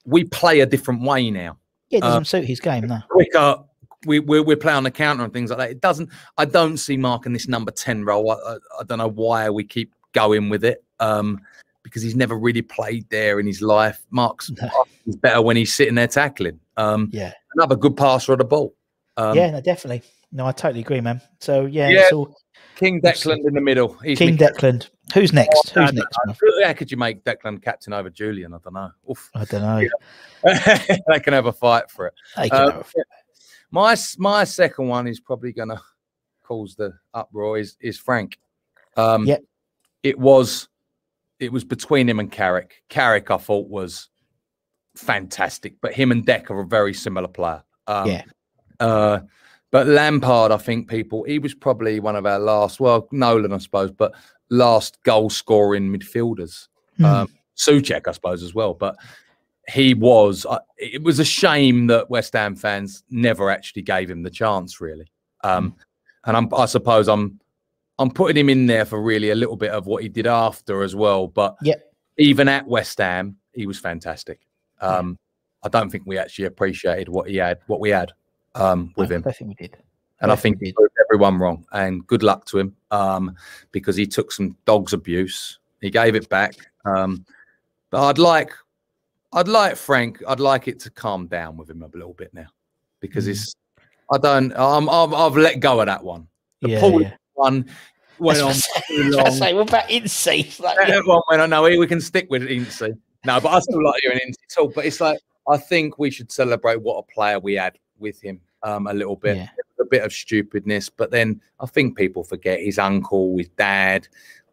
We 0.06 0.24
play 0.26 0.62
a 0.62 0.66
different 0.66 1.02
way 1.02 1.32
now. 1.32 1.58
Yeah, 1.90 1.98
it 2.00 2.02
doesn't 2.02 2.26
suit 2.26 2.46
his 2.46 2.60
game, 2.60 2.88
no. 2.88 3.00
Quicker. 3.10 3.58
We 4.06 4.20
we 4.20 4.42
we 4.42 4.56
play 4.56 4.74
on 4.74 4.84
the 4.84 4.92
counter 4.92 5.24
and 5.24 5.32
things 5.32 5.50
like 5.50 5.60
that. 5.60 5.70
It 5.72 5.82
doesn't. 5.82 6.10
I 6.38 6.46
don't 6.46 6.78
see 6.78 6.98
Mark 6.98 7.26
in 7.26 7.34
this 7.34 7.48
number 7.48 7.72
ten 7.72 8.04
role. 8.04 8.32
I, 8.32 8.36
I, 8.36 8.58
I 8.82 8.84
don't 8.84 8.98
know 8.98 9.10
why 9.10 9.50
we 9.50 9.64
keep 9.64 9.94
going 10.14 10.50
with 10.50 10.64
it. 10.66 10.84
Um, 11.00 11.40
because 11.84 12.02
he's 12.02 12.16
never 12.16 12.38
really 12.38 12.62
played 12.62 13.08
there 13.10 13.40
in 13.40 13.46
his 13.46 13.62
life. 13.62 14.06
Mark's 14.10 14.50
is 15.06 15.16
better 15.18 15.42
when 15.42 15.58
he's 15.58 15.74
sitting 15.74 15.96
there 15.96 16.08
tackling. 16.08 16.60
Um, 16.78 17.10
Yeah, 17.12 17.34
another 17.56 17.76
good 17.76 17.96
passer 17.98 18.32
of 18.32 18.40
the 18.40 18.46
ball. 18.46 18.74
Um, 19.18 19.36
yeah, 19.36 19.52
no, 19.52 19.62
definitely. 19.62 20.02
No, 20.34 20.46
I 20.48 20.52
totally 20.52 20.82
agree, 20.82 21.00
man. 21.00 21.22
So 21.40 21.66
yeah, 21.68 21.90
Yeah. 21.90 22.10
all 22.12 22.36
King 22.76 23.00
Declan 23.02 23.48
in 23.48 23.54
the 23.54 23.62
middle. 23.62 23.94
He's 24.00 24.18
King 24.18 24.36
Declan. 24.36 24.90
Who's 25.14 25.32
next? 25.32 25.74
Oh, 25.78 25.82
Who's 25.82 25.94
no, 25.94 26.02
next? 26.02 26.18
no, 26.26 26.34
bruv? 26.34 26.66
How 26.66 26.74
could 26.74 26.90
you 26.92 26.98
make 26.98 27.24
Declan 27.24 27.62
captain 27.62 27.94
over 27.94 28.10
Julian? 28.10 28.54
I 28.54 28.58
don't 28.64 28.74
know. 28.74 28.90
Oof. 29.12 29.30
I 29.36 29.46
don't 29.46 29.62
know. 29.62 29.88
they 31.08 31.20
can 31.20 31.34
have 31.34 31.46
a 31.46 31.54
fight 31.54 31.90
for 31.92 32.08
it. 32.08 32.14
They 32.36 32.50
can 32.50 32.72
have- 32.72 32.94
My 33.72 33.96
my 34.18 34.44
second 34.44 34.88
one 34.88 35.08
is 35.08 35.20
probably 35.20 35.54
going 35.54 35.70
to 35.70 35.80
cause 36.44 36.76
the 36.76 36.94
uproar. 37.14 37.60
Is 37.60 37.78
is 37.80 37.98
Frank? 38.00 38.38
Um, 38.98 39.26
Yep. 39.28 39.44
It 40.02 40.18
was 40.20 40.68
it 41.40 41.52
was 41.52 41.64
between 41.64 42.10
him 42.10 42.20
and 42.20 42.32
Carrick. 42.32 42.82
Carrick, 42.90 43.30
I 43.30 43.38
thought 43.38 43.68
was 43.70 44.10
fantastic, 44.96 45.76
but 45.82 45.94
him 45.94 46.12
and 46.12 46.26
Deck 46.26 46.50
are 46.52 46.60
a 46.60 46.66
very 46.66 46.94
similar 46.94 47.28
player. 47.28 47.64
Um, 47.88 48.08
Yeah. 48.10 48.24
Uh, 48.80 49.20
but 49.74 49.88
Lampard, 49.88 50.52
I 50.52 50.58
think 50.58 50.88
people 50.88 51.24
he 51.24 51.40
was 51.40 51.56
probably 51.56 52.00
one 52.00 52.16
of 52.16 52.28
our 52.28 52.38
last. 52.38 52.80
Well, 52.80 53.08
Nolan, 53.12 53.52
I 53.52 53.58
suppose, 53.58 53.90
but 53.90 54.14
last 54.52 55.02
goal 55.02 55.32
scoring 55.32 55.92
midfielders. 55.92 56.68
Hmm. 56.98 57.06
Um, 57.06 57.28
Soucek, 57.58 58.08
I 58.08 58.12
suppose, 58.12 58.44
as 58.44 58.54
well. 58.54 58.76
But 58.76 58.96
he 59.68 59.96
was. 59.96 60.46
Uh, 60.46 60.60
it 60.78 61.02
was 61.02 61.18
a 61.18 61.26
shame 61.26 61.88
that 61.88 62.08
West 62.12 62.34
Ham 62.34 62.56
fans 62.56 63.04
never 63.10 63.50
actually 63.50 63.82
gave 63.82 64.12
him 64.12 64.22
the 64.22 64.30
chance, 64.30 64.80
really. 64.80 65.12
Um, 65.44 65.76
and 66.26 66.38
I'm, 66.38 66.54
I 66.54 66.68
suppose 66.68 67.10
I'm, 67.10 67.40
I'm 67.98 68.12
putting 68.12 68.38
him 68.38 68.50
in 68.50 68.68
there 68.68 68.86
for 68.86 69.02
really 69.02 69.32
a 69.32 69.36
little 69.36 69.58
bit 69.58 69.72
of 69.72 69.88
what 69.88 70.04
he 70.04 70.08
did 70.08 70.28
after 70.28 70.84
as 70.84 70.96
well. 70.96 71.28
But 71.28 71.56
Yeah. 71.64 71.76
even 72.20 72.48
at 72.48 72.68
West 72.68 73.00
Ham, 73.00 73.38
he 73.56 73.66
was 73.66 73.80
fantastic. 73.80 74.40
Um, 74.82 75.18
I 75.64 75.70
don't 75.70 75.90
think 75.90 76.04
we 76.06 76.20
actually 76.20 76.46
appreciated 76.46 77.10
what 77.10 77.28
he 77.28 77.38
had, 77.38 77.58
what 77.66 77.80
we 77.80 77.90
had 77.90 78.14
um, 78.56 78.94
with 78.98 79.12
I 79.12 79.16
him. 79.16 79.22
don't 79.22 79.36
think 79.36 79.50
we 79.50 79.56
did. 79.56 79.78
And 80.22 80.32
I 80.32 80.36
Definitely 80.36 80.42
think 80.52 80.60
he 80.60 80.66
did. 80.68 80.76
proved 80.76 80.94
everyone 81.10 81.38
wrong. 81.40 81.66
And 81.74 82.06
good 82.08 82.24
luck 82.24 82.46
to 82.46 82.60
him 82.60 82.76
um, 82.92 83.36
because 83.72 83.96
he 83.96 84.08
took 84.08 84.32
some 84.32 84.56
dog's 84.66 84.94
abuse. 84.94 85.60
He 85.82 85.90
gave 85.90 86.16
it 86.16 86.30
back. 86.30 86.56
Um, 86.86 87.26
but 87.90 88.08
I'd 88.08 88.18
like, 88.18 88.52
I'd 89.34 89.48
like 89.50 89.76
Frank. 89.76 90.22
I'd 90.28 90.40
like 90.40 90.68
it 90.68 90.80
to 90.82 90.90
calm 90.90 91.28
down 91.28 91.58
with 91.58 91.70
him 91.70 91.82
a 91.84 91.88
little 91.88 92.14
bit 92.14 92.34
now 92.34 92.48
because 93.00 93.28
Mm. 93.28 93.32
it's. 93.32 93.56
I 94.12 94.18
don't. 94.18 94.54
I'm, 94.56 94.90
I've, 94.90 95.14
I've 95.14 95.36
let 95.36 95.60
go 95.60 95.80
of 95.80 95.88
that 95.88 96.04
one. 96.04 96.28
The 96.62 96.70
Yeah, 96.70 96.80
Paul 96.80 97.02
yeah. 97.02 97.14
one 97.34 97.66
went 98.20 98.40
on 98.42 98.48
That's 98.48 98.70
I 98.76 98.82
too 98.88 99.10
long. 99.12 99.32
say, 99.32 99.54
what 99.54 99.68
about 99.70 99.90
Incy? 99.90 100.60
Like, 100.60 100.78
yeah. 100.82 100.96
That 100.96 101.06
one 101.08 101.22
went 101.30 101.42
on. 101.42 101.50
No, 101.50 101.64
we 101.64 101.78
we 101.78 101.88
can 101.88 102.00
stick 102.02 102.28
with 102.30 102.44
Incy. 102.44 102.96
No, 103.26 103.40
but 103.42 103.50
I 103.50 103.60
still 103.60 103.84
like 103.84 104.04
you 104.04 104.12
and 104.12 104.22
Incy 104.22 104.48
too. 104.56 104.72
But 104.76 104.86
it's 104.86 105.02
like 105.02 105.20
I 105.50 105.58
think 105.58 105.98
we 105.98 106.12
should 106.12 106.32
celebrate 106.32 106.82
what 106.82 106.98
a 106.98 107.04
player 107.14 107.40
we 107.40 107.56
had 107.56 107.78
with 108.04 108.22
him 108.22 108.40
um, 108.62 108.86
a 108.86 108.94
little 108.94 109.16
bit. 109.16 109.38
Yeah. 109.38 109.48
A 109.80 109.86
bit 109.86 110.04
of 110.04 110.14
stupidness, 110.14 110.88
but 110.90 111.10
then 111.10 111.42
I 111.60 111.66
think 111.66 111.98
people 111.98 112.24
forget 112.24 112.62
his 112.62 112.78
uncle, 112.78 113.38
his 113.38 113.50
dad 113.58 114.08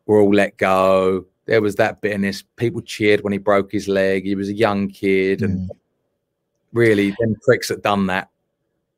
were 0.07 0.21
all 0.21 0.35
let 0.35 0.57
go. 0.57 1.25
There 1.45 1.61
was 1.61 1.77
that 1.77 2.01
bitterness. 2.01 2.43
People 2.57 2.81
cheered 2.81 3.21
when 3.21 3.33
he 3.33 3.39
broke 3.39 3.71
his 3.71 3.87
leg. 3.87 4.25
He 4.25 4.35
was 4.35 4.49
a 4.49 4.55
young 4.55 4.89
kid, 4.89 5.43
and 5.43 5.69
Mm. 5.69 5.77
really, 6.73 7.15
them 7.21 7.37
pricks 7.45 7.69
that 7.69 7.83
done 7.83 8.07
that 8.07 8.29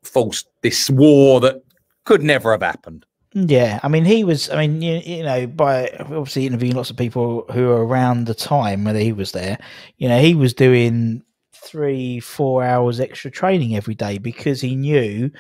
false 0.03 0.45
this 0.63 0.89
war 0.91 1.41
that 1.41 1.63
could 2.05 2.23
never 2.23 2.53
have 2.53 2.63
happened. 2.63 3.05
Yeah, 3.35 3.81
I 3.83 3.89
mean, 3.89 4.05
he 4.05 4.25
was. 4.25 4.51
I 4.51 4.67
mean, 4.67 4.81
you, 4.83 4.99
you 5.05 5.23
know, 5.23 5.47
by 5.47 5.89
obviously 5.99 6.47
interviewing 6.47 6.77
lots 6.77 6.91
of 6.91 6.97
people 6.97 7.45
who 7.53 7.67
were 7.67 7.85
around 7.85 8.27
the 8.27 8.35
time 8.35 8.85
when 8.85 8.97
he 8.97 9.13
was 9.13 9.33
there, 9.33 9.59
you 9.99 10.09
know, 10.09 10.21
he 10.21 10.35
was 10.35 10.55
doing 10.55 11.23
three, 11.63 12.21
four 12.21 12.63
hours 12.65 13.01
extra 13.01 13.31
training 13.31 13.77
every 13.77 13.95
day 13.95 14.19
because 14.19 14.61
he 14.61 14.75
knew 14.77 15.31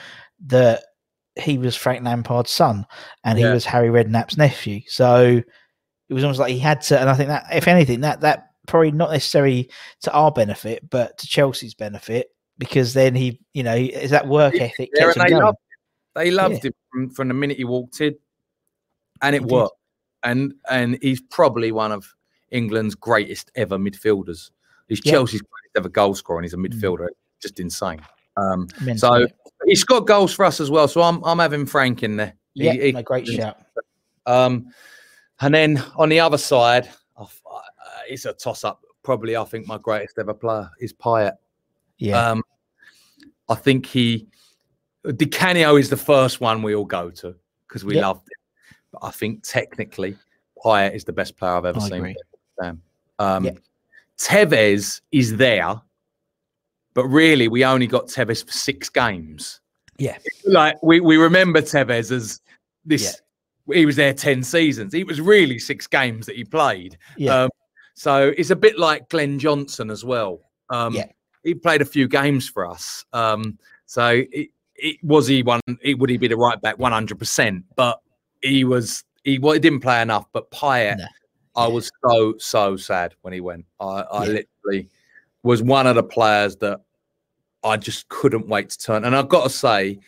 that 0.46 0.84
he 1.36 1.58
was 1.58 1.76
Frank 1.76 2.04
Lampard's 2.04 2.50
son 2.50 2.86
and 3.24 3.38
he 3.38 3.44
was 3.44 3.64
Harry 3.64 3.88
Redknapp's 3.88 4.36
nephew. 4.36 4.80
So 4.86 5.42
it 6.08 6.14
was 6.14 6.24
almost 6.24 6.40
like 6.40 6.52
he 6.52 6.58
had 6.58 6.82
to. 6.82 7.00
And 7.00 7.08
I 7.08 7.14
think 7.14 7.28
that, 7.28 7.46
if 7.52 7.66
anything, 7.68 8.00
that 8.02 8.20
that 8.20 8.48
probably 8.66 8.92
not 8.92 9.10
necessarily 9.10 9.70
to 10.02 10.12
our 10.12 10.30
benefit, 10.30 10.88
but 10.90 11.16
to 11.18 11.26
Chelsea's 11.26 11.74
benefit 11.74 12.28
because 12.58 12.92
then 12.94 13.14
he, 13.14 13.40
you 13.54 13.62
know, 13.62 13.74
is 13.74 14.10
that 14.10 14.28
work 14.28 14.54
ethic 14.54 14.90
Yeah, 14.94 15.06
kept 15.06 15.16
him 15.16 15.22
they 15.24 15.30
going. 15.30 15.42
loved, 15.42 15.58
they 16.14 16.30
loved 16.30 16.64
him 16.64 16.72
from, 16.92 17.10
from 17.10 17.28
the 17.28 17.34
minute 17.34 17.56
he 17.56 17.64
walked 17.64 18.00
in, 18.00 18.14
and 19.22 19.34
it 19.34 19.42
He 19.42 19.48
did. 19.48 19.54
worked. 19.54 19.76
And 20.22 20.54
and 20.70 20.98
he's 21.02 21.20
probably 21.20 21.72
one 21.72 21.90
of 21.90 22.14
England's 22.50 22.94
greatest 22.94 23.50
ever 23.56 23.78
midfielders. 23.78 24.50
He's 24.88 25.00
Yeah. 25.04 25.12
Chelsea's 25.12 25.42
ever 25.76 25.88
goal 25.88 26.14
scorer, 26.14 26.38
and 26.38 26.44
he's 26.44 26.54
a 26.54 26.56
midfielder. 26.56 27.08
Just 27.40 27.60
insane. 27.60 28.00
Um, 28.36 28.68
so 28.96 29.16
yeah. 29.16 29.26
he 29.66 29.74
scored 29.74 30.06
goals 30.06 30.32
for 30.32 30.44
us 30.44 30.60
as 30.60 30.70
well. 30.70 30.88
So 30.88 31.02
I'm 31.02 31.22
I'm 31.24 31.38
having 31.38 31.66
Frank 31.66 32.02
in 32.02 32.16
there. 32.16 32.34
Yeah, 32.54 32.72
he- 32.72 32.92
no, 32.92 33.02
great 33.02 33.26
shout. 33.26 33.58
Um, 34.26 34.72
and 35.40 35.54
then 35.54 35.82
on 35.96 36.08
the 36.08 36.20
other 36.20 36.38
side, 36.38 36.88
uh, 37.16 37.26
it's 38.08 38.24
a 38.24 38.32
toss 38.32 38.64
up. 38.64 38.84
Probably, 39.02 39.36
I 39.36 39.44
think 39.44 39.66
my 39.66 39.78
greatest 39.78 40.18
ever 40.18 40.34
player 40.34 40.70
is 40.78 40.92
Payet. 40.92 41.32
Yeah, 41.98 42.30
Um, 42.30 42.42
I 43.48 43.56
think 43.56 43.86
he, 43.86 44.28
Di 45.16 45.26
Canio 45.26 45.76
is 45.76 45.90
the 45.90 45.96
first 45.96 46.40
one 46.40 46.62
we 46.62 46.74
all 46.76 46.84
go 46.84 47.10
to 47.10 47.34
because 47.66 47.84
we 47.84 47.94
Yep. 47.96 48.02
loved 48.02 48.28
it. 48.28 48.38
But 48.92 49.00
I 49.04 49.10
think 49.10 49.42
technically, 49.42 50.16
Payet 50.64 50.94
is 50.94 51.04
the 51.04 51.12
best 51.12 51.36
player 51.36 51.56
I've 51.56 51.64
ever 51.64 51.80
I 51.80 51.88
seen. 51.88 52.16
Um, 53.18 53.44
Yep. 53.44 53.58
Tevez 54.22 55.00
is 55.10 55.36
there, 55.36 55.74
but 56.94 57.06
really, 57.06 57.48
we 57.48 57.64
only 57.64 57.86
got 57.86 58.06
Tevez 58.06 58.44
for 58.44 58.52
six 58.52 58.88
games. 58.88 59.60
yeah, 59.98 60.18
Like 60.46 60.80
we, 60.82 61.00
we 61.00 61.16
remember 61.16 61.60
Tevez 61.60 62.10
as 62.12 62.40
this. 62.84 63.20
He 63.72 63.86
was 63.86 63.96
there 63.96 64.12
ten 64.12 64.42
seasons. 64.42 64.92
It 64.94 65.06
was 65.06 65.20
really 65.20 65.58
six 65.58 65.86
games 65.86 66.26
that 66.26 66.36
he 66.36 66.44
played. 66.44 66.98
yeah. 67.16 67.44
Um, 67.44 67.50
so 67.94 68.32
it's 68.36 68.50
a 68.50 68.56
bit 68.56 68.78
like 68.78 69.08
Glenn 69.10 69.38
Johnson 69.38 69.90
as 69.90 70.04
well. 70.04 70.40
Um, 70.70 70.94
Yeah. 70.94 71.06
He 71.44 71.54
played 71.54 71.82
a 71.82 71.84
few 71.84 72.06
games 72.08 72.48
for 72.48 72.66
us. 72.68 73.04
Um, 73.12 73.58
so 73.86 74.22
it, 74.30 74.50
it 74.76 74.96
was 75.02 75.26
he 75.26 75.42
one. 75.42 75.60
It, 75.82 75.98
would 75.98 76.08
he 76.10 76.16
be 76.16 76.28
the 76.28 76.36
right 76.36 76.60
back? 76.60 76.78
One 76.78 76.92
hundred 76.92 77.18
percent. 77.18 77.64
But 77.76 78.00
he 78.42 78.64
was 78.64 79.04
he, 79.24 79.38
well, 79.38 79.52
he 79.54 79.58
didn't 79.60 79.80
play 79.80 80.00
enough. 80.02 80.26
But 80.32 80.50
Payet, 80.50 80.98
No. 80.98 81.06
I 81.54 81.66
was 81.66 81.90
so 82.04 82.34
so 82.38 82.76
sad 82.76 83.14
when 83.22 83.32
he 83.32 83.40
went. 83.40 83.64
I, 83.80 83.84
I 83.84 84.24
Yeah. 84.26 84.32
literally 84.64 84.88
was 85.42 85.62
one 85.62 85.86
of 85.86 85.96
the 85.96 86.02
players 86.02 86.56
that 86.56 86.80
I 87.64 87.76
just 87.76 88.08
couldn't 88.08 88.48
wait 88.48 88.70
to 88.70 88.78
turn. 88.78 89.04
And 89.04 89.14
I've 89.14 89.28
got 89.28 89.44
to 89.44 89.50
say, 89.50 89.98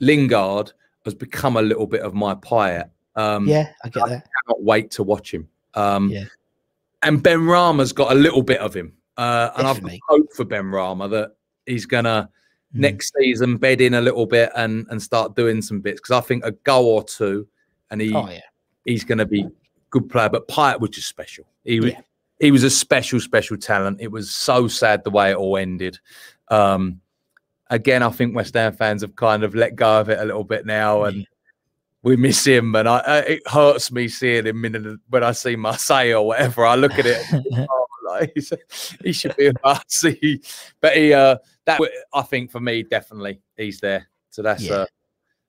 Lingard. 0.00 0.72
has 1.04 1.14
become 1.14 1.56
a 1.56 1.62
little 1.62 1.86
bit 1.86 2.02
of 2.02 2.14
my 2.14 2.34
Payet. 2.34 2.90
Um, 3.16 3.46
yeah, 3.46 3.72
I 3.84 3.88
get 3.88 4.06
that. 4.06 4.18
I 4.18 4.42
cannot 4.44 4.62
wait 4.62 4.90
to 4.92 5.02
watch 5.02 5.32
him. 5.32 5.48
Um, 5.74 6.10
Yeah. 6.10 6.24
And 7.02 7.22
Benrahma's 7.24 7.92
got 7.92 8.12
a 8.12 8.14
little 8.14 8.42
bit 8.42 8.60
of 8.60 8.74
him. 8.74 8.92
Uh, 9.16 9.50
and 9.56 9.66
I've 9.66 9.82
hope 10.08 10.32
for 10.34 10.44
Benrahma 10.44 11.10
that 11.10 11.36
he's 11.66 11.86
going 11.86 12.04
to 12.04 12.28
Mm. 12.74 12.78
next 12.80 13.12
season 13.18 13.56
bed 13.56 13.80
in 13.80 13.94
a 13.94 14.00
little 14.00 14.26
bit 14.26 14.52
and, 14.54 14.86
and 14.90 15.02
start 15.02 15.34
doing 15.34 15.60
some 15.60 15.80
bits. 15.80 16.00
Because 16.00 16.12
I 16.16 16.20
think 16.20 16.44
a 16.44 16.52
goal 16.52 16.86
or 16.86 17.02
two 17.02 17.48
and 17.90 18.00
he 18.00 18.14
Oh 18.14 18.28
yeah, 18.30 18.38
he's 18.84 19.02
going 19.02 19.18
to 19.18 19.26
be 19.26 19.44
good 19.90 20.08
player. 20.08 20.28
But 20.28 20.48
Payet 20.48 20.80
was 20.80 20.90
just 20.90 21.08
special. 21.08 21.44
He 21.64 21.80
was 21.80 21.92
Yeah. 21.92 22.00
he 22.40 22.50
was 22.50 22.62
a 22.64 22.70
special, 22.70 23.20
special 23.20 23.56
talent. 23.56 24.00
It 24.00 24.10
was 24.10 24.30
so 24.30 24.68
sad 24.68 25.04
the 25.04 25.10
way 25.10 25.30
it 25.30 25.36
all 25.36 25.56
ended. 25.56 25.98
Um, 26.48 27.00
again, 27.68 28.02
I 28.02 28.10
think 28.10 28.34
West 28.34 28.54
Ham 28.54 28.72
fans 28.72 29.02
have 29.02 29.14
kind 29.16 29.44
of 29.44 29.54
let 29.54 29.76
go 29.76 30.00
of 30.00 30.08
it 30.08 30.18
a 30.18 30.24
little 30.24 30.44
bit 30.44 30.66
now, 30.66 31.04
and 31.04 31.26
we 32.02 32.16
miss 32.16 32.44
him. 32.44 32.74
And 32.74 32.88
I, 32.88 33.18
it 33.20 33.42
hurts 33.48 33.92
me 33.92 34.08
seeing 34.08 34.46
him 34.46 34.64
in 34.64 34.98
when 35.10 35.22
I 35.22 35.32
see 35.32 35.54
Marseille 35.56 36.12
or 36.14 36.26
whatever. 36.26 36.64
I 36.66 36.74
look 36.76 36.98
at 36.98 37.06
it. 37.06 37.22
oh, 37.70 37.86
like, 38.06 38.32
he 39.04 39.12
should 39.12 39.36
be 39.36 39.52
to 39.52 39.82
see, 39.86 40.40
but 40.80 40.96
he 40.96 41.12
uh, 41.12 41.36
that 41.66 41.80
I 42.12 42.22
think 42.22 42.50
for 42.50 42.58
me 42.60 42.82
definitely 42.82 43.40
he's 43.56 43.80
there. 43.80 44.08
So 44.30 44.42
that's 44.42 44.62
Yeah. 44.62 44.74
uh, 44.74 44.86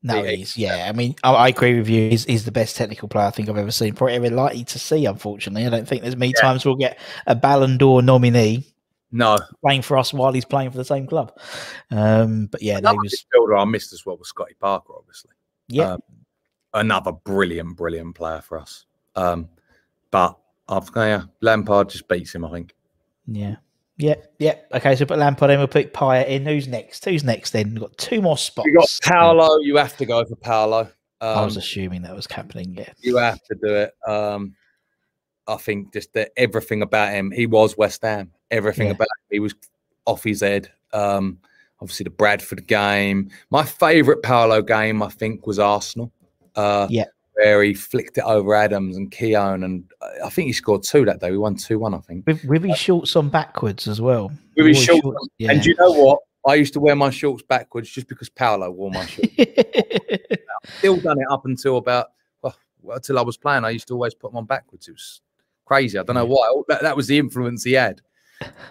no, 0.04 0.24
he's 0.24 0.58
yeah. 0.58 0.88
I 0.90 0.92
mean, 0.94 1.16
I, 1.24 1.32
I 1.34 1.48
agree 1.50 1.78
with 1.78 1.88
you. 1.90 2.10
He's, 2.10 2.26
he's 2.26 2.46
the 2.46 2.52
best 2.52 2.76
technical 2.76 3.08
player 3.08 3.28
I 3.28 3.32
think 3.32 3.50
I've 3.50 3.58
ever 3.58 3.72
seen. 3.72 3.94
Probably 3.94 4.16
ever 4.16 4.30
likely 4.30 4.64
to 4.66 4.80
see. 4.80 5.06
Unfortunately, 5.06 5.66
I 5.66 5.70
don't 5.70 5.88
think 5.88 6.02
there's 6.02 6.16
many 6.16 6.34
Yeah. 6.36 6.42
times 6.42 6.66
we'll 6.66 6.76
get 6.76 6.98
a 7.28 7.36
Ballon 7.36 7.78
d'Or 7.78 8.02
nominee 8.02 8.66
no. 9.12 9.38
playing 9.62 9.84
for 9.84 9.98
us 9.98 10.14
while 10.14 10.32
he's 10.32 10.46
playing 10.46 10.72
for 10.72 10.78
the 10.78 10.86
same 10.86 11.06
club. 11.06 11.38
Um, 11.92 12.48
but 12.48 12.62
yeah, 12.62 12.78
Another 12.78 12.98
was 12.98 13.26
midfielder 13.36 13.60
I 13.62 13.66
missed 13.66 13.94
as 13.94 14.06
well 14.06 14.18
was 14.18 14.30
Scotty 14.30 14.56
Parker, 14.60 14.94
obviously. 14.98 15.32
yeah. 15.68 15.94
um, 15.94 16.00
another 16.74 17.12
brilliant, 17.12 17.76
brilliant 17.78 18.16
player 18.16 18.42
for 18.42 18.60
us. 18.60 18.86
Um, 19.16 19.50
but 20.10 20.38
I've 20.68 20.90
yeah, 20.96 21.24
Lampard 21.42 21.90
just 21.90 22.08
beats 22.08 22.34
him. 22.34 22.46
I 22.46 22.52
think. 22.52 22.74
Yeah. 23.28 23.58
Yeah. 24.02 24.16
Yeah. 24.40 24.56
Okay, 24.74 24.96
so 24.96 25.06
put 25.06 25.20
Lampard 25.20 25.52
in, 25.52 25.60
we'll 25.60 25.68
put 25.68 25.94
Payet 25.94 26.28
in. 26.28 26.46
Who's 26.46 26.68
next? 26.68 27.06
Who's 27.06 27.24
next 27.24 27.52
then? 27.52 27.72
We've 27.72 27.82
got 27.82 27.98
two 27.98 28.22
more 28.22 28.38
spots. 28.38 28.66
You 28.68 28.74
got 28.78 29.00
Paolo. 29.04 29.58
You 29.60 29.78
have 29.78 29.96
to 29.98 30.06
go 30.06 30.26
for 30.26 30.36
Paolo. 30.36 30.90
Um, 31.22 31.38
I 31.38 31.46
was 31.46 31.56
assuming 31.56 32.02
that 32.02 32.16
was 32.16 32.26
happening, 32.30 32.74
yeah. 32.76 32.92
you 33.00 33.18
have 33.18 33.40
to 33.44 33.56
do 33.56 33.76
it. 33.76 33.94
Um, 34.08 34.56
I 35.48 35.56
think 35.58 35.94
just 35.94 36.12
that 36.14 36.32
everything 36.36 36.82
about 36.82 37.14
him. 37.14 37.30
He 37.30 37.46
was 37.46 37.78
West 37.78 38.02
Ham. 38.02 38.32
Everything 38.50 38.88
Yeah. 38.88 38.94
about 38.94 39.08
him. 39.08 39.28
He 39.30 39.40
was 39.40 39.54
off 40.06 40.24
his 40.24 40.42
head. 40.42 40.72
Um, 40.94 41.38
obviously 41.80 42.06
the 42.06 42.10
Bradford 42.10 42.66
game. 42.68 43.30
My 43.52 43.64
favourite 43.64 44.24
Paolo 44.24 44.64
game, 44.64 45.04
I 45.04 45.10
think, 45.10 45.46
was 45.46 45.60
Arsenal. 45.60 46.12
Uh, 46.56 46.88
Yeah. 46.90 47.06
Where 47.42 47.64
he 47.64 47.74
flicked 47.74 48.20
it 48.20 48.24
over 48.24 48.54
Adams 48.54 48.98
and 48.98 49.12
Keown, 49.12 49.64
and 49.64 49.84
uh, 50.00 50.26
I 50.26 50.30
think 50.30 50.46
he 50.46 50.54
scored 50.54 50.84
two 50.84 51.06
that 51.06 51.20
day. 51.20 51.32
We 51.32 51.40
won 51.40 51.56
two 51.56 51.80
one, 51.80 51.96
I 51.96 51.98
think. 52.00 52.28
With, 52.28 52.44
with 52.46 52.64
his 52.64 52.78
shorts 52.78 53.16
on 53.16 53.30
backwards 53.30 53.88
as 53.88 54.00
well. 54.00 54.32
With 54.56 54.68
his 54.68 54.90
Always 54.90 55.02
shorts 55.02 55.28
Yeah. 55.40 55.52
And 55.52 55.66
you 55.66 55.76
know 55.80 55.92
what? 55.92 56.20
I 56.48 56.56
used 56.56 56.74
to 56.74 56.80
wear 56.80 56.96
my 56.96 57.10
shorts 57.10 57.44
backwards 57.44 57.90
just 57.90 58.08
because 58.08 58.30
Paolo 58.30 58.70
wore 58.70 58.92
my 58.92 59.06
shorts. 59.06 59.34
I've 59.40 60.38
still 60.78 60.98
done 60.98 61.20
it 61.20 61.28
up 61.32 61.46
until 61.46 61.78
about 61.78 62.12
well, 62.44 62.56
well, 62.82 62.98
until 62.98 63.18
I 63.18 63.24
was 63.24 63.38
playing. 63.38 63.66
I 63.66 63.72
used 63.72 63.88
to 63.88 63.96
always 63.96 64.14
put 64.14 64.32
them 64.32 64.38
on 64.38 64.46
backwards. 64.46 64.88
It 64.88 64.92
was 64.92 65.22
crazy. 65.66 65.98
I 65.98 66.04
don't 66.04 66.16
know 66.16 66.26
why. 66.26 66.62
That, 66.68 66.84
that 66.84 66.96
was 66.96 67.08
the 67.08 67.18
influence 67.18 67.64
he 67.64 67.74
had. 67.74 68.02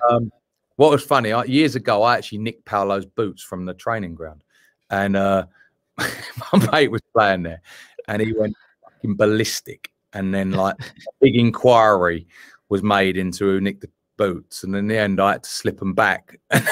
Um, 0.09 0.31
what 0.77 0.91
was 0.91 1.03
funny? 1.03 1.33
I, 1.33 1.45
years 1.45 1.77
ago, 1.77 2.03
I 2.03 2.17
actually 2.17 2.39
nicked 2.39 2.65
Paolo's 2.65 3.07
boots 3.07 3.43
from 3.43 3.67
the 3.67 3.75
training 3.75 4.15
ground, 4.15 4.43
and 4.91 5.15
uh, 5.17 5.47
my 5.99 6.71
mate 6.73 6.91
was 6.91 7.03
playing 7.15 7.43
there, 7.43 7.61
and 8.09 8.23
he 8.23 8.33
went 8.33 8.55
fucking 8.83 9.17
ballistic. 9.17 9.91
And 10.13 10.35
then, 10.35 10.51
like, 10.53 10.77
a 10.81 11.11
big 11.21 11.37
inquiry 11.37 12.27
was 12.69 12.83
made 12.83 13.17
into 13.17 13.45
who 13.45 13.61
nicked 13.61 13.83
the 13.83 13.91
boots, 14.17 14.65
and 14.65 14.75
in 14.77 14.89
the 14.89 14.99
end, 14.99 15.21
I 15.21 15.33
had 15.33 15.45
to 15.45 15.51
slip 15.51 15.79
them 15.79 15.95
back. 15.95 16.41
but 16.51 16.65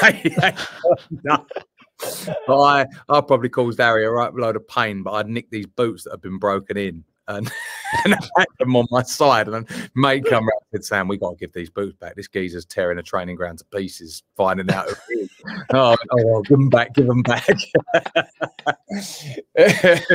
I, 2.48 2.86
I 3.08 3.20
probably 3.20 3.48
caused 3.48 3.80
Harry 3.80 4.04
a 4.04 4.10
right 4.10 4.34
load 4.34 4.56
of 4.56 4.68
pain, 4.68 5.02
but 5.02 5.12
I'd 5.12 5.28
nicked 5.28 5.50
these 5.50 5.66
boots 5.66 6.04
that 6.04 6.12
had 6.12 6.20
been 6.20 6.38
broken 6.38 6.76
in. 6.76 7.04
And, 7.28 7.50
and 8.04 8.14
I 8.14 8.18
had 8.38 8.46
them 8.58 8.74
on 8.76 8.86
my 8.90 9.02
side, 9.02 9.48
and 9.48 9.66
then 9.66 9.90
mate 9.94 10.24
come 10.24 10.44
round 10.46 10.60
and 10.72 10.82
said, 10.82 10.84
"Sam, 10.84 11.08
we 11.08 11.16
got 11.18 11.30
to 11.30 11.36
give 11.36 11.52
these 11.52 11.70
boots 11.70 11.96
back. 11.98 12.16
This 12.16 12.28
geezer's 12.28 12.64
tearing 12.64 12.98
a 12.98 13.02
training 13.02 13.36
ground 13.36 13.58
to 13.58 13.64
pieces, 13.66 14.22
finding 14.36 14.70
out." 14.70 14.88
who 14.88 14.94
it 15.10 15.18
is." 15.20 15.30
oh, 15.74 15.96
oh, 16.10 16.24
well, 16.24 16.42
give 16.42 16.58
them 16.58 16.70
back, 16.70 16.94
give 16.94 17.06
them 17.06 17.22
back. 17.22 17.46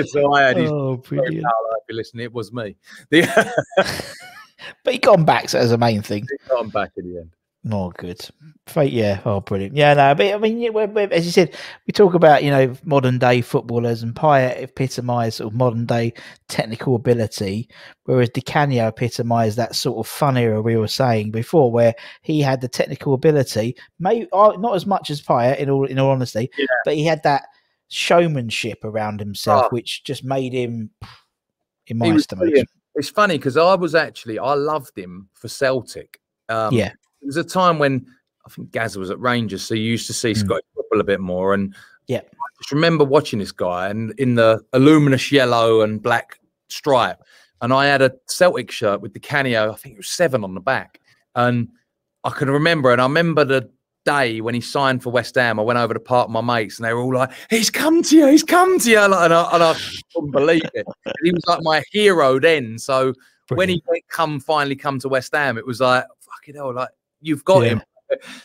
so 0.07 0.33
I 0.33 0.41
had 0.41 0.57
his. 0.57 0.69
oh, 0.71 0.97
brilliant. 0.97 1.37
If 1.37 1.83
you 1.89 1.95
listen, 1.95 2.19
it 2.19 2.33
was 2.33 2.51
me. 2.51 2.75
The, 3.09 3.53
But 4.83 4.93
he 4.93 4.99
got 4.99 5.19
him 5.19 5.25
back, 5.25 5.49
so 5.49 5.57
that's 5.59 5.71
the 5.71 5.77
main 5.77 6.01
thing. 6.01 6.27
he 6.29 6.49
got 6.49 6.61
'em 6.61 6.69
back 6.69 6.91
in 6.97 7.11
the 7.11 7.19
end. 7.19 7.31
Oh, 7.71 7.91
good. 7.91 8.19
Fate, 8.67 8.91
yeah. 8.91 9.21
Oh, 9.25 9.39
brilliant. 9.39 9.75
Yeah, 9.75 9.93
no, 9.93 10.13
but 10.15 10.33
I 10.33 10.37
mean, 10.37 10.59
yeah, 10.59 10.69
we're, 10.69 10.87
we're- 10.87 11.11
as 11.13 11.25
you 11.25 11.31
said, 11.31 11.55
we 11.87 11.91
talk 11.93 12.13
about 12.13 12.43
you 12.43 12.51
know 12.51 12.73
modern 12.83 13.19
day 13.19 13.39
footballers, 13.41 14.03
and 14.03 14.13
Payet 14.13 14.61
epitomised 14.61 15.37
sort 15.37 15.51
of 15.53 15.57
modern 15.57 15.85
day 15.85 16.13
technical 16.49 16.95
ability, 16.95 17.69
whereas 18.03 18.29
Di 18.29 18.41
Canio 18.41 18.87
epitomised 18.87 19.57
that 19.57 19.75
sort 19.75 19.97
of 20.05 20.11
fun 20.11 20.35
era 20.37 20.61
we 20.61 20.75
were 20.75 20.87
saying 20.89 21.31
before, 21.31 21.71
where 21.71 21.93
he 22.21 22.41
had 22.41 22.59
the 22.61 22.67
technical 22.67 23.13
ability, 23.13 23.75
maybe 23.99 24.27
uh, 24.33 24.53
not 24.59 24.75
as 24.75 24.85
much 24.85 25.09
as 25.09 25.21
Payet 25.21 25.57
in 25.57 25.69
all 25.69 25.85
in 25.85 25.99
all 25.99 26.11
honesty, 26.11 26.49
Yeah. 26.57 26.65
but 26.83 26.95
he 26.95 27.05
had 27.05 27.23
that 27.23 27.43
showmanship 27.87 28.83
around 28.83 29.19
himself, 29.19 29.65
Oh. 29.67 29.69
which 29.69 30.03
just 30.03 30.23
made 30.23 30.51
him, 30.53 30.89
in 31.87 31.97
my 31.97 32.07
estimation, 32.07 32.37
brilliant. 32.49 32.69
It's 32.95 33.09
funny 33.09 33.37
because 33.37 33.55
I 33.57 33.75
was 33.75 33.95
actually 33.95 34.37
I 34.39 34.53
loved 34.53 34.97
him 34.97 35.29
for 35.33 35.47
Celtic. 35.47 36.19
Um, 36.49 36.73
yeah, 36.73 36.91
There 37.23 37.27
was 37.27 37.37
a 37.37 37.43
time 37.43 37.79
when 37.79 38.05
I 38.45 38.49
think 38.49 38.71
Gazza 38.71 38.99
was 38.99 39.09
at 39.09 39.19
Rangers, 39.19 39.63
so 39.63 39.73
you 39.73 39.83
used 39.83 40.07
to 40.07 40.13
see 40.13 40.31
Mm. 40.31 40.37
Scottish 40.37 40.65
football 40.75 40.99
a 40.99 41.05
bit 41.05 41.21
more. 41.21 41.53
And 41.53 41.73
Yeah. 42.07 42.19
I 42.19 42.47
just 42.57 42.73
remember 42.73 43.05
watching 43.05 43.39
this 43.39 43.53
guy 43.53 43.87
and 43.89 44.13
in 44.19 44.35
the 44.35 44.61
luminous 44.73 45.31
yellow 45.31 45.81
and 45.81 46.01
black 46.03 46.39
stripe. 46.67 47.23
And 47.61 47.71
I 47.73 47.85
had 47.85 48.01
a 48.01 48.11
Celtic 48.27 48.71
shirt 48.71 48.99
with 48.99 49.13
Di 49.13 49.21
Canio, 49.21 49.71
I 49.71 49.75
think 49.75 49.93
it 49.95 49.99
was 49.99 50.09
seven 50.09 50.43
on 50.43 50.53
the 50.53 50.59
back. 50.59 50.99
And 51.35 51.69
I 52.25 52.31
can 52.31 52.49
remember, 52.49 52.91
and 52.91 52.99
I 52.99 53.05
remember 53.05 53.45
the 53.45 53.69
day 54.05 54.41
when 54.41 54.53
he 54.53 54.59
signed 54.59 55.01
for 55.01 55.11
West 55.11 55.35
Ham. 55.35 55.57
I 55.57 55.63
went 55.63 55.79
over 55.79 55.93
to 55.93 55.99
part 56.01 56.25
of 56.25 56.31
my 56.31 56.41
mates, 56.41 56.77
and 56.77 56.85
they 56.85 56.93
were 56.93 57.01
all 57.01 57.13
like, 57.13 57.31
"He's 57.49 57.69
come 57.69 58.03
to 58.03 58.17
you, 58.17 58.27
he's 58.27 58.43
come 58.43 58.77
to 58.79 58.89
you," 58.89 58.99
and, 58.99 59.13
I, 59.13 59.49
and 59.53 59.63
I 59.63 59.75
couldn't 60.13 60.31
believe 60.31 60.63
it. 60.73 60.85
And 61.05 61.15
he 61.23 61.31
was 61.31 61.43
like 61.47 61.59
my 61.61 61.81
hero 61.89 62.37
then. 62.37 62.77
So 62.77 63.13
when 63.49 63.69
he 63.69 63.81
come 64.09 64.41
finally 64.41 64.75
come 64.75 64.99
to 64.99 65.07
West 65.07 65.33
Ham, 65.33 65.57
it 65.57 65.65
was 65.65 65.79
like 65.79 66.03
fucking 66.19 66.55
hell, 66.55 66.73
like 66.73 66.89
you've 67.23 67.43
got 67.45 67.63
Yeah. 67.63 67.69
him. 67.69 67.81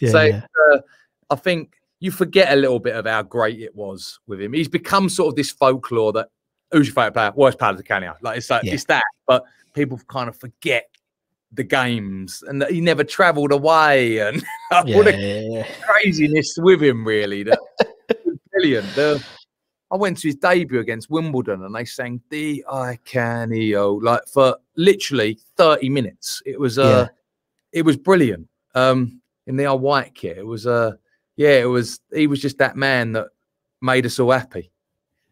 Yeah, 0.01 0.11
so 0.11 0.22
yeah. 0.22 0.41
Uh, 0.72 0.79
I 1.31 1.37
think 1.37 1.74
you 2.01 2.11
forget 2.11 2.53
a 2.53 2.57
little 2.57 2.79
bit 2.79 2.95
of 2.97 3.05
how 3.07 3.22
great 3.22 3.61
it 3.61 3.74
was 3.74 4.18
with 4.26 4.41
him. 4.41 4.53
He's 4.55 4.68
become 4.68 5.09
sort 5.09 5.29
of 5.29 5.37
this 5.37 5.51
folklore 5.51 6.12
that 6.14 6.29
who's 6.72 6.87
your 6.87 6.95
favorite 6.95 7.12
player? 7.12 7.33
Worst 7.37 7.59
player 7.59 7.72
of 7.72 7.76
Di 7.76 7.83
Canio. 7.83 8.14
Like 8.22 8.39
it's 8.39 8.49
like 8.51 8.64
Yeah. 8.64 8.74
it's 8.74 8.85
that, 8.85 9.03
but 9.26 9.45
people 9.74 10.01
kind 10.09 10.29
of 10.29 10.37
forget 10.39 10.89
the 11.53 11.64
games 11.64 12.43
and 12.47 12.61
that 12.62 12.70
he 12.70 12.81
never 12.81 13.03
travelled 13.05 13.53
away 13.53 14.18
and 14.26 14.43
yeah, 14.87 14.97
all 14.97 15.03
the 15.05 15.16
yeah, 15.16 15.41
yeah. 15.59 15.66
craziness 15.83 16.55
with 16.59 16.83
him 16.83 17.05
really. 17.07 17.43
That 17.43 17.59
brilliant. 18.53 18.87
The, 18.95 19.22
I 19.91 19.97
went 19.97 20.18
to 20.18 20.29
his 20.29 20.37
debut 20.37 20.81
against 20.81 21.09
Wimbledon 21.11 21.64
and 21.64 21.74
they 21.74 21.85
sang 21.85 22.20
D 22.31 22.62
I 22.70 22.99
Canio 23.05 23.95
like 23.95 24.22
for 24.33 24.57
literally 24.76 25.39
30 25.57 25.89
minutes. 25.89 26.43
It 26.47 26.59
was 26.61 26.79
uh 26.79 27.09
it 27.72 27.83
was 27.85 27.97
brilliant. 27.97 28.47
Um 28.87 29.20
in 29.47 29.57
the 29.57 29.64
old 29.66 29.83
white 29.83 30.14
kit. 30.14 30.39
It 30.39 30.47
was 30.47 30.66
uh 30.66 30.93
yeah, 31.37 31.61
it 31.61 31.66
was 31.66 32.01
he 32.12 32.26
was 32.26 32.41
just 32.41 32.59
that 32.59 32.76
man 32.76 33.12
that 33.12 33.29
made 33.81 34.07
us 34.07 34.18
all 34.18 34.31
happy. 34.33 34.70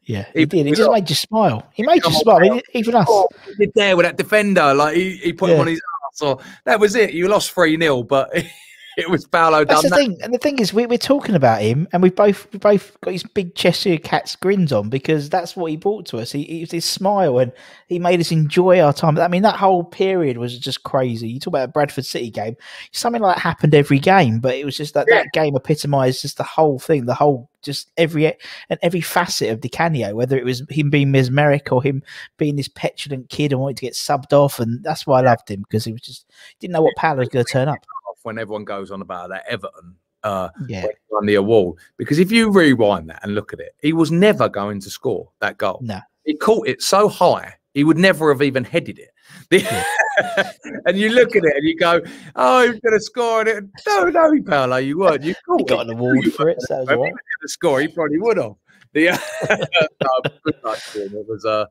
Yeah, 0.02 0.24
He- 0.32 0.40
he, 0.40 0.46
did. 0.46 0.66
He 0.66 0.72
just 0.72 0.82
got- 0.86 0.92
made 0.94 1.10
you 1.10 1.16
smile. 1.16 1.66
He 1.74 1.82
made 1.82 2.04
you 2.04 2.12
smile. 2.12 2.38
Bale. 2.40 2.60
Even 2.74 2.94
us. 2.94 3.06
Oh, 3.10 3.28
he 3.48 3.54
did 3.66 3.72
there 3.74 3.96
with 3.96 4.06
that 4.06 4.16
defender, 4.16 4.72
like 4.72 4.94
he, 4.96 5.16
he 5.16 5.32
put 5.32 5.50
him 5.50 5.60
on 5.60 5.66
his 5.66 5.80
ass. 6.12 6.22
Or 6.22 6.38
that 6.64 6.78
was 6.78 6.94
it. 6.94 7.12
You 7.12 7.26
lost 7.28 7.50
3 7.52 7.76
0, 7.78 8.04
but 8.04 8.30
it 9.02 9.10
was 9.10 9.26
Paolo 9.26 9.64
That's 9.64 9.82
the 9.82 9.88
that. 9.90 9.94
thing, 9.96 10.18
and 10.22 10.32
the 10.32 10.38
thing 10.38 10.58
is, 10.58 10.72
we, 10.72 10.86
we're 10.86 10.98
talking 10.98 11.34
about 11.34 11.60
him, 11.60 11.86
and 11.92 12.02
we 12.02 12.10
both 12.10 12.50
we 12.52 12.58
both 12.58 12.98
got 13.02 13.12
his 13.12 13.22
big 13.22 13.54
Cheshire 13.54 13.98
Cat's 13.98 14.36
grins 14.36 14.72
on 14.72 14.88
because 14.88 15.28
that's 15.28 15.56
what 15.56 15.70
he 15.70 15.76
brought 15.76 16.06
to 16.06 16.18
us. 16.18 16.32
He, 16.32 16.44
he 16.44 16.60
was 16.60 16.70
his 16.70 16.84
smile, 16.84 17.38
and 17.38 17.52
he 17.88 17.98
made 17.98 18.20
us 18.20 18.32
enjoy 18.32 18.80
our 18.80 18.92
time. 18.92 19.18
I 19.18 19.28
mean, 19.28 19.42
that 19.42 19.56
whole 19.56 19.84
period 19.84 20.38
was 20.38 20.58
just 20.58 20.82
crazy. 20.82 21.28
You 21.28 21.40
talk 21.40 21.52
about 21.52 21.68
a 21.68 21.72
Bradford 21.72 22.06
City 22.06 22.30
game, 22.30 22.56
something 22.92 23.20
like 23.22 23.36
that 23.36 23.42
happened 23.42 23.74
every 23.74 23.98
game, 23.98 24.40
but 24.40 24.54
it 24.54 24.64
was 24.64 24.76
just 24.76 24.94
that 24.94 25.06
Yeah. 25.08 25.16
that 25.22 25.32
game 25.32 25.54
epitomised 25.56 26.22
just 26.22 26.36
the 26.38 26.42
whole 26.44 26.78
thing, 26.78 27.04
the 27.06 27.14
whole 27.14 27.50
just 27.62 27.90
every 27.96 28.26
and 28.70 28.78
every 28.80 29.00
facet 29.00 29.50
of 29.50 29.60
Di 29.60 29.68
Canio, 29.68 30.14
whether 30.14 30.38
it 30.38 30.44
was 30.44 30.62
him 30.70 30.88
being 30.88 31.10
mesmeric 31.10 31.72
or 31.72 31.82
him 31.82 32.02
being 32.38 32.54
this 32.56 32.68
petulant 32.68 33.28
kid 33.28 33.52
and 33.52 33.60
wanting 33.60 33.76
to 33.76 33.84
get 33.86 33.94
subbed 33.94 34.32
off, 34.32 34.60
and 34.60 34.82
that's 34.84 35.06
why 35.06 35.18
I 35.18 35.22
loved 35.22 35.50
him 35.50 35.62
because 35.62 35.84
he 35.84 35.92
was 35.92 36.00
just 36.02 36.26
didn't 36.60 36.72
know 36.74 36.82
what 36.82 36.94
Paolo 36.96 37.18
was 37.18 37.28
going 37.28 37.44
to 37.44 37.52
turn 37.52 37.68
up. 37.68 37.78
When 38.26 38.38
everyone 38.38 38.64
goes 38.64 38.90
on 38.90 39.00
about 39.00 39.30
that 39.30 39.44
Everton. 39.48 39.96
Uh, 40.24 40.48
Yeah. 40.66 40.84
won 41.10 41.24
the 41.26 41.36
award 41.36 41.78
because 41.98 42.18
if 42.18 42.32
you 42.32 42.50
rewind 42.50 43.08
that 43.08 43.20
and 43.22 43.36
look 43.36 43.52
at 43.52 43.60
it, 43.60 43.76
he 43.80 43.92
was 43.92 44.10
never 44.10 44.48
going 44.48 44.80
to 44.80 44.90
score 44.90 45.30
that 45.40 45.56
goal. 45.56 45.78
No. 45.82 46.00
He 46.24 46.34
caught 46.36 46.66
it 46.66 46.82
so 46.82 47.08
high, 47.08 47.54
he 47.74 47.84
would 47.84 47.96
never 47.98 48.32
have 48.32 48.42
even 48.42 48.64
headed 48.64 48.98
it. 48.98 49.10
The- 49.50 50.82
and 50.86 50.96
you 50.98 51.10
look 51.10 51.36
at 51.36 51.44
it 51.44 51.56
and 51.56 51.64
you 51.64 51.76
go, 51.76 52.00
"Oh, 52.34 52.62
he's 52.62 52.80
going 52.80 52.94
to 52.98 53.00
score!" 53.00 53.46
It, 53.46 53.64
no, 53.86 54.04
no, 54.06 54.42
Paolo, 54.44 54.76
you 54.78 54.98
weren't. 54.98 55.22
You 55.22 55.34
caught 55.46 55.60
He 55.60 55.64
got 55.66 55.86
it. 55.86 55.90
an 55.90 55.98
award 55.98 56.18
You 56.24 56.30
for 56.32 56.48
it, 56.48 56.60
so 56.62 56.82
if 56.82 56.88
he 56.88 56.94
was 56.96 57.04
going 57.10 57.12
to 57.42 57.48
score, 57.48 57.80
he 57.80 57.88
probably 57.88 58.18
would 58.18 58.38
have. 58.38 58.54
The 58.94 59.08
uh, 59.10 59.18
no, 59.50 60.30
good 60.42 60.54
luck 60.64 60.78
to 60.92 61.04
him. 61.06 61.14
It 61.16 61.26
was 61.28 61.44
uh, 61.44 61.66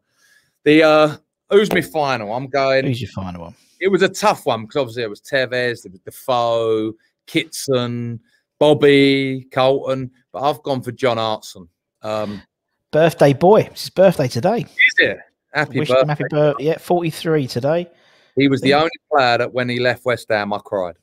the 0.63 0.83
uh, 0.83 1.17
who's 1.49 1.73
my 1.73 1.81
final? 1.81 2.33
I'm 2.33 2.47
going. 2.47 2.85
Who's 2.85 3.01
your 3.01 3.09
final 3.11 3.41
one? 3.41 3.55
It 3.85 3.91
was 3.91 4.01
a 4.01 4.09
tough 4.09 4.47
one 4.47 4.63
because 4.63 4.77
obviously 4.77 5.03
it 5.03 5.09
was 5.11 5.21
Tevez, 5.21 5.83
there 5.83 5.91
was 5.91 5.99
Defoe, 6.03 6.93
Kitson, 7.27 8.19
Bobby, 8.57 9.45
Carlton, 9.51 10.09
but 10.33 10.41
I've 10.41 10.63
gone 10.63 10.81
for 10.81 10.91
John 10.91 11.17
Hartson. 11.17 11.69
Um, 12.01 12.41
Birthday 12.89 13.33
boy. 13.33 13.61
It's 13.61 13.81
his 13.83 13.89
birthday 13.91 14.27
today. 14.27 14.61
is 14.61 14.93
it? 14.97 15.19
Happy 15.53 15.77
Wish 15.77 15.89
birthday. 15.89 16.01
him 16.01 16.07
happy 16.09 16.23
birthday. 16.31 16.63
Yeah, 16.63 16.77
43 16.79 17.45
today. 17.45 17.87
He 18.35 18.47
was 18.47 18.59
the 18.61 18.73
only 18.73 18.89
player 19.11 19.37
that 19.37 19.53
when 19.53 19.69
he 19.69 19.79
left 19.79 20.03
West 20.03 20.29
Ham, 20.29 20.51
I 20.51 20.57
cried. 20.65 20.95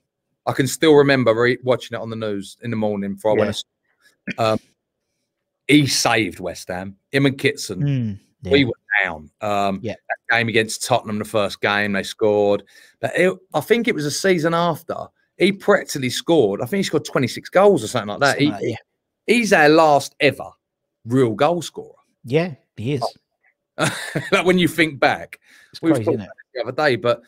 I 0.47 0.53
can 0.53 0.67
still 0.67 0.95
remember 0.95 1.33
re- 1.41 1.59
watching 1.63 1.97
it 1.97 2.01
on 2.01 2.11
the 2.11 2.17
news 2.17 2.57
in 2.63 2.71
the 2.73 2.77
morning 2.77 3.15
before 3.15 3.37
I 3.37 3.45
went. 3.45 3.65
to. 4.29 4.43
Um, 4.45 4.59
he 5.69 5.87
saved 5.87 6.41
West 6.41 6.67
Ham. 6.67 6.97
Him 7.13 7.27
and 7.27 7.39
Kitson. 7.39 7.81
Mm, 7.81 8.19
yeah. 8.43 8.53
We 8.53 8.65
were 8.65 8.73
down. 9.03 9.31
Um, 9.41 9.81
Yeah. 9.83 9.95
That 10.09 10.37
game 10.37 10.49
against 10.49 10.85
Tottenham, 10.85 11.19
the 11.19 11.25
first 11.25 11.61
game 11.61 11.93
they 11.93 12.03
scored, 12.03 12.63
but 13.01 13.13
it, 13.17 13.37
I 13.55 13.61
think 13.61 13.89
it 13.89 13.95
was 13.95 14.05
a 14.07 14.11
season 14.11 14.55
after 14.55 14.97
he 15.39 15.53
practically 15.53 16.11
scored. 16.11 16.61
I 16.61 16.67
think 16.67 16.79
he 16.79 16.83
scored 16.85 17.05
26 17.05 17.49
goals 17.51 17.83
or 17.83 17.89
something 17.89 18.09
like 18.11 18.21
that. 18.21 18.29
Something 18.39 18.47
He- 18.47 18.53
like 18.53 18.63
yeah. 18.63 18.77
He's 19.27 19.53
our 19.53 19.69
last 19.69 20.15
ever 20.21 20.51
real 21.07 21.35
goal 21.35 21.63
scorer. 21.63 21.95
yeah, 22.25 22.55
he 22.77 22.95
is. 22.95 23.03
like 23.79 24.45
when 24.45 24.59
you 24.59 24.69
think 24.69 25.01
back, 25.01 25.39
It's 25.73 25.81
we 25.83 25.91
were 25.93 25.99
talking 25.99 26.27
the 26.55 26.63
other 26.63 26.73
day, 26.73 26.97
but 26.97 27.23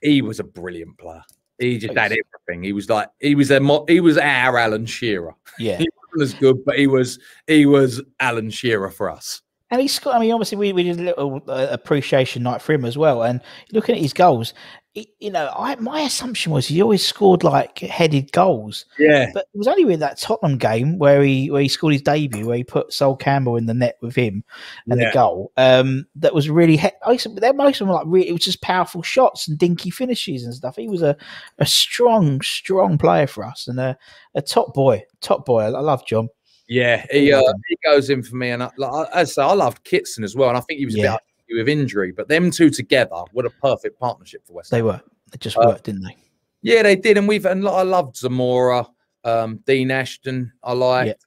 he 0.00 0.22
was 0.22 0.40
a 0.40 0.44
brilliant 0.44 0.96
player. 0.98 1.22
He 1.58 1.78
just 1.78 1.96
Oh, 1.96 2.00
had 2.00 2.12
everything. 2.12 2.64
He 2.64 2.72
was 2.72 2.88
like 2.88 3.08
he 3.20 3.34
was 3.34 3.50
a 3.50 3.60
mo- 3.60 3.84
he 3.88 4.00
was 4.00 4.16
our 4.18 4.58
Alan 4.58 4.86
Shearer. 4.86 5.34
Yeah. 5.58 5.78
He 5.78 5.88
wasn't 6.16 6.34
as 6.34 6.40
good, 6.40 6.64
but 6.64 6.78
he 6.78 6.86
was 6.86 7.18
he 7.46 7.66
was 7.66 8.00
Alan 8.20 8.50
Shearer 8.50 8.90
for 8.90 9.10
us. 9.10 9.42
And 9.74 9.80
he's 9.82 9.98
got, 9.98 10.14
I 10.14 10.20
mean, 10.20 10.30
obviously, 10.32 10.56
we, 10.56 10.72
we 10.72 10.84
did 10.84 11.00
a 11.00 11.02
little 11.02 11.42
uh, 11.48 11.66
appreciation 11.68 12.44
night 12.44 12.62
for 12.62 12.72
him 12.72 12.84
as 12.84 12.96
well. 12.96 13.24
And 13.24 13.40
looking 13.72 13.96
at 13.96 14.00
his 14.00 14.12
goals, 14.12 14.54
he, 14.92 15.10
you 15.18 15.32
know, 15.32 15.52
I, 15.58 15.74
my 15.74 16.02
assumption 16.02 16.52
was 16.52 16.68
he 16.68 16.80
always 16.80 17.04
scored 17.04 17.42
like 17.42 17.80
headed 17.80 18.30
goals. 18.30 18.84
Yeah, 18.96 19.30
But 19.34 19.46
it 19.52 19.58
was 19.58 19.66
only 19.66 19.84
with 19.84 19.98
that 19.98 20.20
Tottenham 20.20 20.58
game 20.58 20.96
where 20.98 21.20
he 21.24 21.50
where 21.50 21.60
he 21.62 21.66
scored 21.66 21.92
his 21.94 22.02
debut, 22.02 22.46
where 22.46 22.56
he 22.58 22.62
put 22.62 22.92
Sol 22.92 23.16
Campbell 23.16 23.56
in 23.56 23.66
the 23.66 23.74
net 23.74 23.96
with 24.00 24.14
him 24.14 24.44
and 24.88 25.00
Yeah. 25.00 25.08
the 25.08 25.14
goal. 25.14 25.50
Um, 25.56 26.06
that 26.14 26.32
was 26.34 26.48
really. 26.48 26.76
He- 26.76 26.90
I 27.04 27.10
used 27.10 27.24
to- 27.24 27.30
they're 27.30 27.52
most 27.52 27.80
of 27.80 27.86
them 27.86 27.88
were 27.88 27.94
like 27.94 28.06
really. 28.06 28.28
It 28.28 28.32
was 28.32 28.44
just 28.44 28.62
powerful 28.62 29.02
shots 29.02 29.48
and 29.48 29.58
dinky 29.58 29.90
finishes 29.90 30.44
and 30.44 30.54
stuff. 30.54 30.76
He 30.76 30.88
was 30.88 31.02
a, 31.02 31.16
a 31.58 31.66
strong, 31.66 32.40
strong 32.42 32.96
player 32.96 33.26
for 33.26 33.42
us 33.44 33.66
and 33.66 33.80
a, 33.80 33.98
a 34.36 34.42
top 34.42 34.74
boy. 34.74 35.02
Top 35.20 35.44
boy. 35.44 35.62
I, 35.62 35.66
I 35.70 35.80
love 35.80 36.06
John. 36.06 36.28
Yeah. 36.68 37.04
He 37.10 37.32
uh, 37.32 37.42
he 37.68 37.76
goes 37.84 38.10
in 38.10 38.22
for 38.22 38.36
me, 38.36 38.50
and 38.50 38.62
I, 38.62 38.70
like, 38.76 39.08
as 39.14 39.30
I 39.30 39.32
say, 39.32 39.42
I 39.42 39.52
loved 39.52 39.84
Kitson 39.84 40.24
as 40.24 40.34
well, 40.34 40.48
and 40.48 40.58
I 40.58 40.60
think 40.60 40.78
he 40.78 40.86
was 40.86 40.96
a 40.96 41.18
bit 41.46 41.56
with 41.56 41.68
injury, 41.68 42.12
but 42.12 42.28
them 42.28 42.50
two 42.50 42.70
together 42.70 43.22
were 43.32 43.46
a 43.46 43.50
perfect 43.50 43.98
partnership 44.00 44.46
for 44.46 44.54
West 44.54 44.70
Ham. 44.70 44.78
They 44.78 44.82
were. 44.82 45.00
They 45.30 45.38
just 45.38 45.56
Uh, 45.58 45.64
worked, 45.66 45.84
didn't 45.84 46.02
they? 46.02 46.16
Yeah, 46.62 46.82
they 46.82 46.96
did, 46.96 47.18
and 47.18 47.28
we've 47.28 47.44
and 47.44 47.66
I 47.68 47.82
loved 47.82 48.16
Zamora, 48.16 48.86
um, 49.24 49.60
Dean 49.66 49.90
Ashton. 49.90 50.52
I 50.62 50.72
liked 50.72 51.26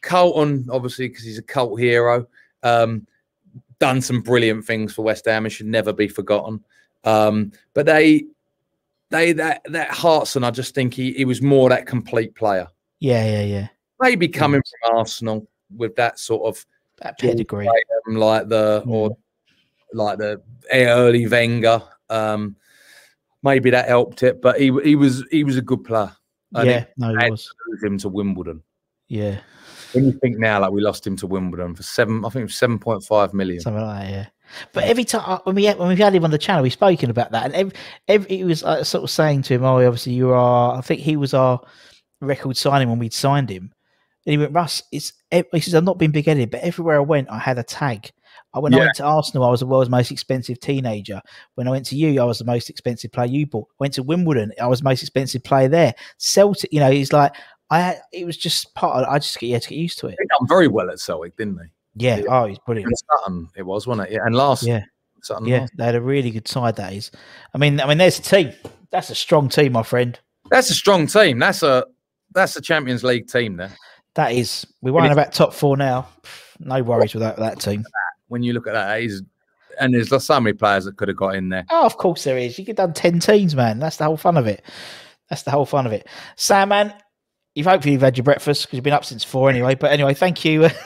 Carlton, 0.00 0.68
obviously, 0.70 1.08
because 1.08 1.24
he's 1.24 1.38
a 1.38 1.42
cult 1.42 1.80
hero. 1.80 2.28
Um, 2.62 3.06
done 3.80 4.00
some 4.00 4.20
brilliant 4.20 4.64
things 4.64 4.92
for 4.94 5.02
West 5.02 5.26
Ham 5.26 5.44
and 5.44 5.52
should 5.52 5.66
never 5.66 5.92
be 5.92 6.08
forgotten. 6.08 6.64
Um, 7.04 7.52
but 7.74 7.86
they, 7.86 8.24
they 9.10 9.32
that 9.32 9.62
that 9.66 9.90
Hartson, 9.90 10.44
I 10.44 10.50
just 10.50 10.74
think 10.74 10.94
he 10.94 11.12
he 11.12 11.24
was 11.24 11.42
more 11.42 11.68
that 11.70 11.86
complete 11.86 12.34
player. 12.34 12.68
Yeah, 13.00 13.24
yeah, 13.24 13.42
yeah. 13.42 13.68
Maybe 14.00 14.28
coming 14.28 14.62
from 14.82 14.96
Arsenal 14.96 15.48
with 15.76 15.96
that 15.96 16.18
sort 16.18 16.46
of 16.46 16.64
That 17.02 17.18
pedigree. 17.18 17.68
like 18.06 18.48
the 18.48 18.82
or 18.86 19.16
like 19.92 20.18
the 20.18 20.40
early 20.72 21.26
Wenger. 21.26 21.82
Um, 22.10 22.56
maybe 23.42 23.70
that 23.70 23.88
helped 23.88 24.22
it, 24.22 24.40
but 24.40 24.58
he 24.60 24.66
he 24.82 24.96
was 24.96 25.24
he 25.30 25.44
was 25.44 25.56
a 25.56 25.62
good 25.62 25.84
player. 25.84 26.12
And 26.54 26.66
Yeah, 26.68 26.76
it 26.82 26.92
no, 26.96 27.14
he 27.16 27.30
was. 27.30 27.52
to 27.80 27.86
him 27.86 27.98
to 27.98 28.08
Wimbledon. 28.08 28.62
Yeah, 29.08 29.38
When 29.92 30.04
you 30.06 30.12
think 30.12 30.38
now, 30.38 30.60
like 30.60 30.70
we 30.70 30.80
lost 30.82 31.06
him 31.06 31.16
to 31.16 31.26
Wimbledon 31.26 31.74
for 31.74 31.82
seven, 31.82 32.24
I 32.24 32.28
think 32.28 32.42
it 32.42 32.44
was 32.44 32.54
seven 32.56 32.78
point 32.78 33.02
five 33.04 33.32
million. 33.34 33.60
something 33.60 33.82
like 33.82 34.06
that. 34.06 34.10
Yeah. 34.12 34.26
But 34.72 34.84
every 34.84 35.04
time 35.04 35.22
uh, 35.26 35.38
when 35.44 35.54
we 35.56 35.64
had, 35.64 35.78
when 35.78 35.88
we 35.88 35.96
had 35.96 36.14
him 36.14 36.24
on 36.24 36.30
the 36.30 36.38
channel, 36.38 36.62
we've 36.62 36.72
spoken 36.72 37.10
about 37.10 37.32
that, 37.32 37.44
and 37.46 37.54
every, 37.54 37.72
every 38.08 38.36
he 38.36 38.44
was 38.44 38.62
uh, 38.64 38.82
sort 38.84 39.04
of 39.04 39.10
saying 39.10 39.42
to 39.42 39.54
him, 39.54 39.64
"Oh, 39.64 39.76
obviously 39.86 40.12
you 40.14 40.30
are." 40.30 40.76
I 40.78 40.80
think 40.80 41.00
he 41.00 41.16
was 41.16 41.34
our 41.34 41.60
record 42.22 42.56
signing 42.56 42.88
when 42.88 42.98
we'd 42.98 43.12
signed 43.12 43.50
him, 43.50 43.72
and 44.28 44.32
he 44.32 44.38
went, 44.38 44.52
"Russ, 44.52 44.82
it's." 44.92 45.14
He 45.30 45.60
says, 45.60 45.74
"I've 45.74 45.84
not 45.84 45.98
been 45.98 46.10
big 46.10 46.26
headed, 46.26 46.50
but 46.50 46.60
everywhere 46.60 46.96
I 46.96 47.00
went, 47.00 47.30
I 47.30 47.38
had 47.38 47.58
a 47.58 47.62
tag." 47.62 48.10
I, 48.52 48.58
when 48.60 48.74
I 48.74 48.78
went 48.78 48.94
to 48.96 49.04
Arsenal, 49.04 49.44
I 49.44 49.50
was 49.50 49.60
the 49.60 49.66
world's 49.66 49.90
most 49.90 50.10
expensive 50.10 50.60
teenager. 50.60 51.20
When 51.54 51.66
I 51.66 51.70
went 51.70 51.86
to 51.86 51.96
you, 51.96 52.20
I 52.20 52.24
was 52.24 52.38
the 52.38 52.44
most 52.44 52.68
expensive 52.70 53.10
player 53.10 53.26
you 53.26 53.46
bought. 53.46 53.68
Went 53.78 53.94
to 53.94 54.02
Wimbledon, 54.02 54.52
I 54.60 54.66
was 54.66 54.80
the 54.80 54.84
most 54.84 55.02
expensive 55.02 55.42
player 55.44 55.68
there. 55.68 55.94
Celtic, 56.18 56.70
you 56.72 56.80
know, 56.80 56.90
he's 56.90 57.12
like, 57.12 57.32
I. 57.70 57.80
Had, 57.80 58.02
it 58.12 58.26
was 58.26 58.36
just 58.36 58.74
part. 58.74 59.02
of 59.02 59.08
I 59.10 59.18
just 59.18 59.38
get, 59.38 59.46
yeah, 59.46 59.58
to 59.58 59.68
get 59.70 59.78
used 59.78 59.98
to 60.00 60.08
it. 60.08 60.16
He 60.20 60.26
done 60.26 60.46
very 60.46 60.68
well 60.68 60.90
at 60.90 61.00
Celtic, 61.00 61.36
didn't 61.36 61.58
he? 61.62 62.04
Yeah. 62.04 62.22
Oh, 62.28 62.46
he's 62.46 62.58
brilliant. 62.60 62.88
And 62.88 62.98
Sutton, 62.98 63.48
it 63.56 63.62
was, 63.62 63.86
wasn't 63.86 64.08
it? 64.08 64.12
Yeah, 64.12 64.20
and 64.26 64.34
last, 64.34 64.62
Yeah. 64.62 64.82
Sutton 65.22 65.46
Yeah, 65.46 65.60
last. 65.60 65.72
they 65.76 65.84
had 65.84 65.94
a 65.94 66.02
really 66.02 66.30
good 66.30 66.46
side. 66.46 66.76
That 66.76 66.92
is, 66.92 67.10
I 67.54 67.58
mean, 67.58 67.80
I 67.80 67.86
mean, 67.86 67.98
there's 67.98 68.18
a 68.18 68.22
team. 68.22 68.52
That's 68.90 69.10
a 69.10 69.14
strong 69.14 69.48
team, 69.48 69.72
my 69.72 69.82
friend. 69.82 70.18
That's 70.50 70.70
a 70.70 70.74
strong 70.74 71.06
team. 71.06 71.38
That's 71.38 71.62
a 71.62 71.84
that's 72.34 72.56
a 72.56 72.60
Champions 72.60 73.02
League 73.04 73.26
team 73.26 73.56
there. 73.56 73.72
That 74.18 74.32
is. 74.32 74.66
We 74.82 74.90
won 74.90 75.04
it's- 75.04 75.14
about 75.14 75.32
top 75.32 75.54
four 75.54 75.76
now. 75.76 76.08
No 76.58 76.82
worries 76.82 77.14
with 77.14 77.22
that, 77.22 77.36
that 77.36 77.60
team. 77.60 77.84
When 78.26 78.42
you 78.42 78.52
look 78.52 78.66
at 78.66 78.72
that, 78.72 79.00
he's 79.00 79.22
and 79.80 79.94
there's 79.94 80.08
so 80.24 80.40
many 80.40 80.54
players 80.54 80.86
that 80.86 80.96
could 80.96 81.06
have 81.06 81.16
got 81.16 81.36
in 81.36 81.50
there. 81.50 81.64
Oh, 81.70 81.86
of 81.86 81.98
course 81.98 82.24
there 82.24 82.36
is. 82.36 82.58
You 82.58 82.64
could 82.64 82.76
have 82.76 82.88
done 82.88 82.94
ten 82.94 83.20
teams, 83.20 83.54
man. 83.54 83.78
That's 83.78 83.96
the 83.96 84.06
whole 84.06 84.16
fun 84.16 84.36
of 84.36 84.48
it. 84.48 84.64
That's 85.30 85.44
the 85.44 85.52
whole 85.52 85.64
fun 85.64 85.86
of 85.86 85.92
it. 85.92 86.08
Sam, 86.34 86.70
man, 86.70 86.92
you've 87.54 87.68
hopefully 87.68 87.92
you've 87.92 88.02
had 88.02 88.16
your 88.16 88.24
breakfast 88.24 88.62
because 88.62 88.78
you've 88.78 88.82
been 88.82 88.92
up 88.92 89.04
since 89.04 89.22
four 89.22 89.50
anyway. 89.50 89.76
But 89.76 89.92
anyway, 89.92 90.14
thank 90.14 90.44
you. 90.44 90.68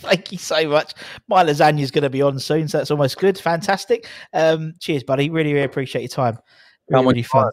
Thank 0.00 0.30
you 0.30 0.36
so 0.36 0.68
much. 0.68 0.92
My 1.26 1.42
lasagna 1.42 1.80
is 1.80 1.90
going 1.90 2.02
to 2.02 2.10
be 2.10 2.20
on 2.20 2.38
soon, 2.38 2.68
so 2.68 2.76
that's 2.76 2.90
almost 2.90 3.16
good. 3.16 3.38
Fantastic. 3.38 4.06
Um, 4.34 4.74
cheers, 4.78 5.02
buddy. 5.02 5.30
Really, 5.30 5.54
really 5.54 5.64
appreciate 5.64 6.02
your 6.02 6.10
time. 6.10 6.38
Really, 6.90 7.06
really 7.06 7.22
fun. 7.22 7.50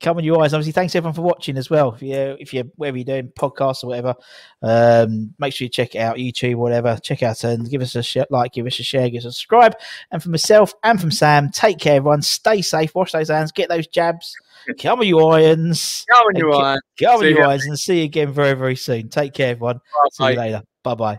Come 0.00 0.16
on, 0.16 0.24
you 0.24 0.38
eyes. 0.38 0.54
Obviously, 0.54 0.72
thanks 0.72 0.94
everyone 0.94 1.14
for 1.14 1.20
watching 1.20 1.58
as 1.58 1.68
well. 1.68 1.92
If 1.92 2.02
you 2.02 2.36
if 2.40 2.54
you're 2.54 2.64
wherever 2.76 2.96
you're 2.96 3.04
doing 3.04 3.28
podcasts 3.38 3.84
or 3.84 3.88
whatever, 3.88 4.14
um, 4.62 5.34
make 5.38 5.52
sure 5.52 5.66
you 5.66 5.68
check 5.68 5.94
it 5.94 5.98
out, 5.98 6.16
YouTube, 6.16 6.54
whatever. 6.56 6.96
Check 7.02 7.22
out 7.22 7.44
and 7.44 7.68
give 7.68 7.82
us 7.82 7.94
a 7.94 8.02
sh- 8.02 8.16
like, 8.30 8.52
give 8.52 8.66
us 8.66 8.80
a 8.80 8.82
share, 8.82 9.10
give 9.10 9.18
us 9.20 9.26
a 9.26 9.32
subscribe. 9.32 9.76
And 10.10 10.22
from 10.22 10.32
myself 10.32 10.72
and 10.82 10.98
from 10.98 11.10
Sam, 11.10 11.50
take 11.50 11.78
care, 11.78 11.96
everyone. 11.96 12.22
Stay 12.22 12.62
safe. 12.62 12.94
Wash 12.94 13.12
those 13.12 13.28
hands. 13.28 13.52
Get 13.52 13.68
those 13.68 13.86
jabs. 13.86 14.34
Come 14.80 15.00
on, 15.00 15.06
you 15.06 15.18
irons. 15.20 16.06
Come 16.10 16.20
on, 16.20 16.34
And 16.34 16.38
you 16.38 16.52
irons. 16.52 16.82
Come 16.98 17.20
on, 17.20 17.26
you 17.26 17.42
irons, 17.42 17.66
and 17.66 17.78
see 17.78 17.98
you 17.98 18.04
again 18.04 18.32
very, 18.32 18.54
very 18.54 18.76
soon. 18.76 19.10
Take 19.10 19.34
care, 19.34 19.50
everyone. 19.50 19.80
See 20.12 20.24
you 20.24 20.30
Bye. 20.30 20.34
later. 20.34 20.62
Bye 20.82 20.94
bye. 20.94 21.18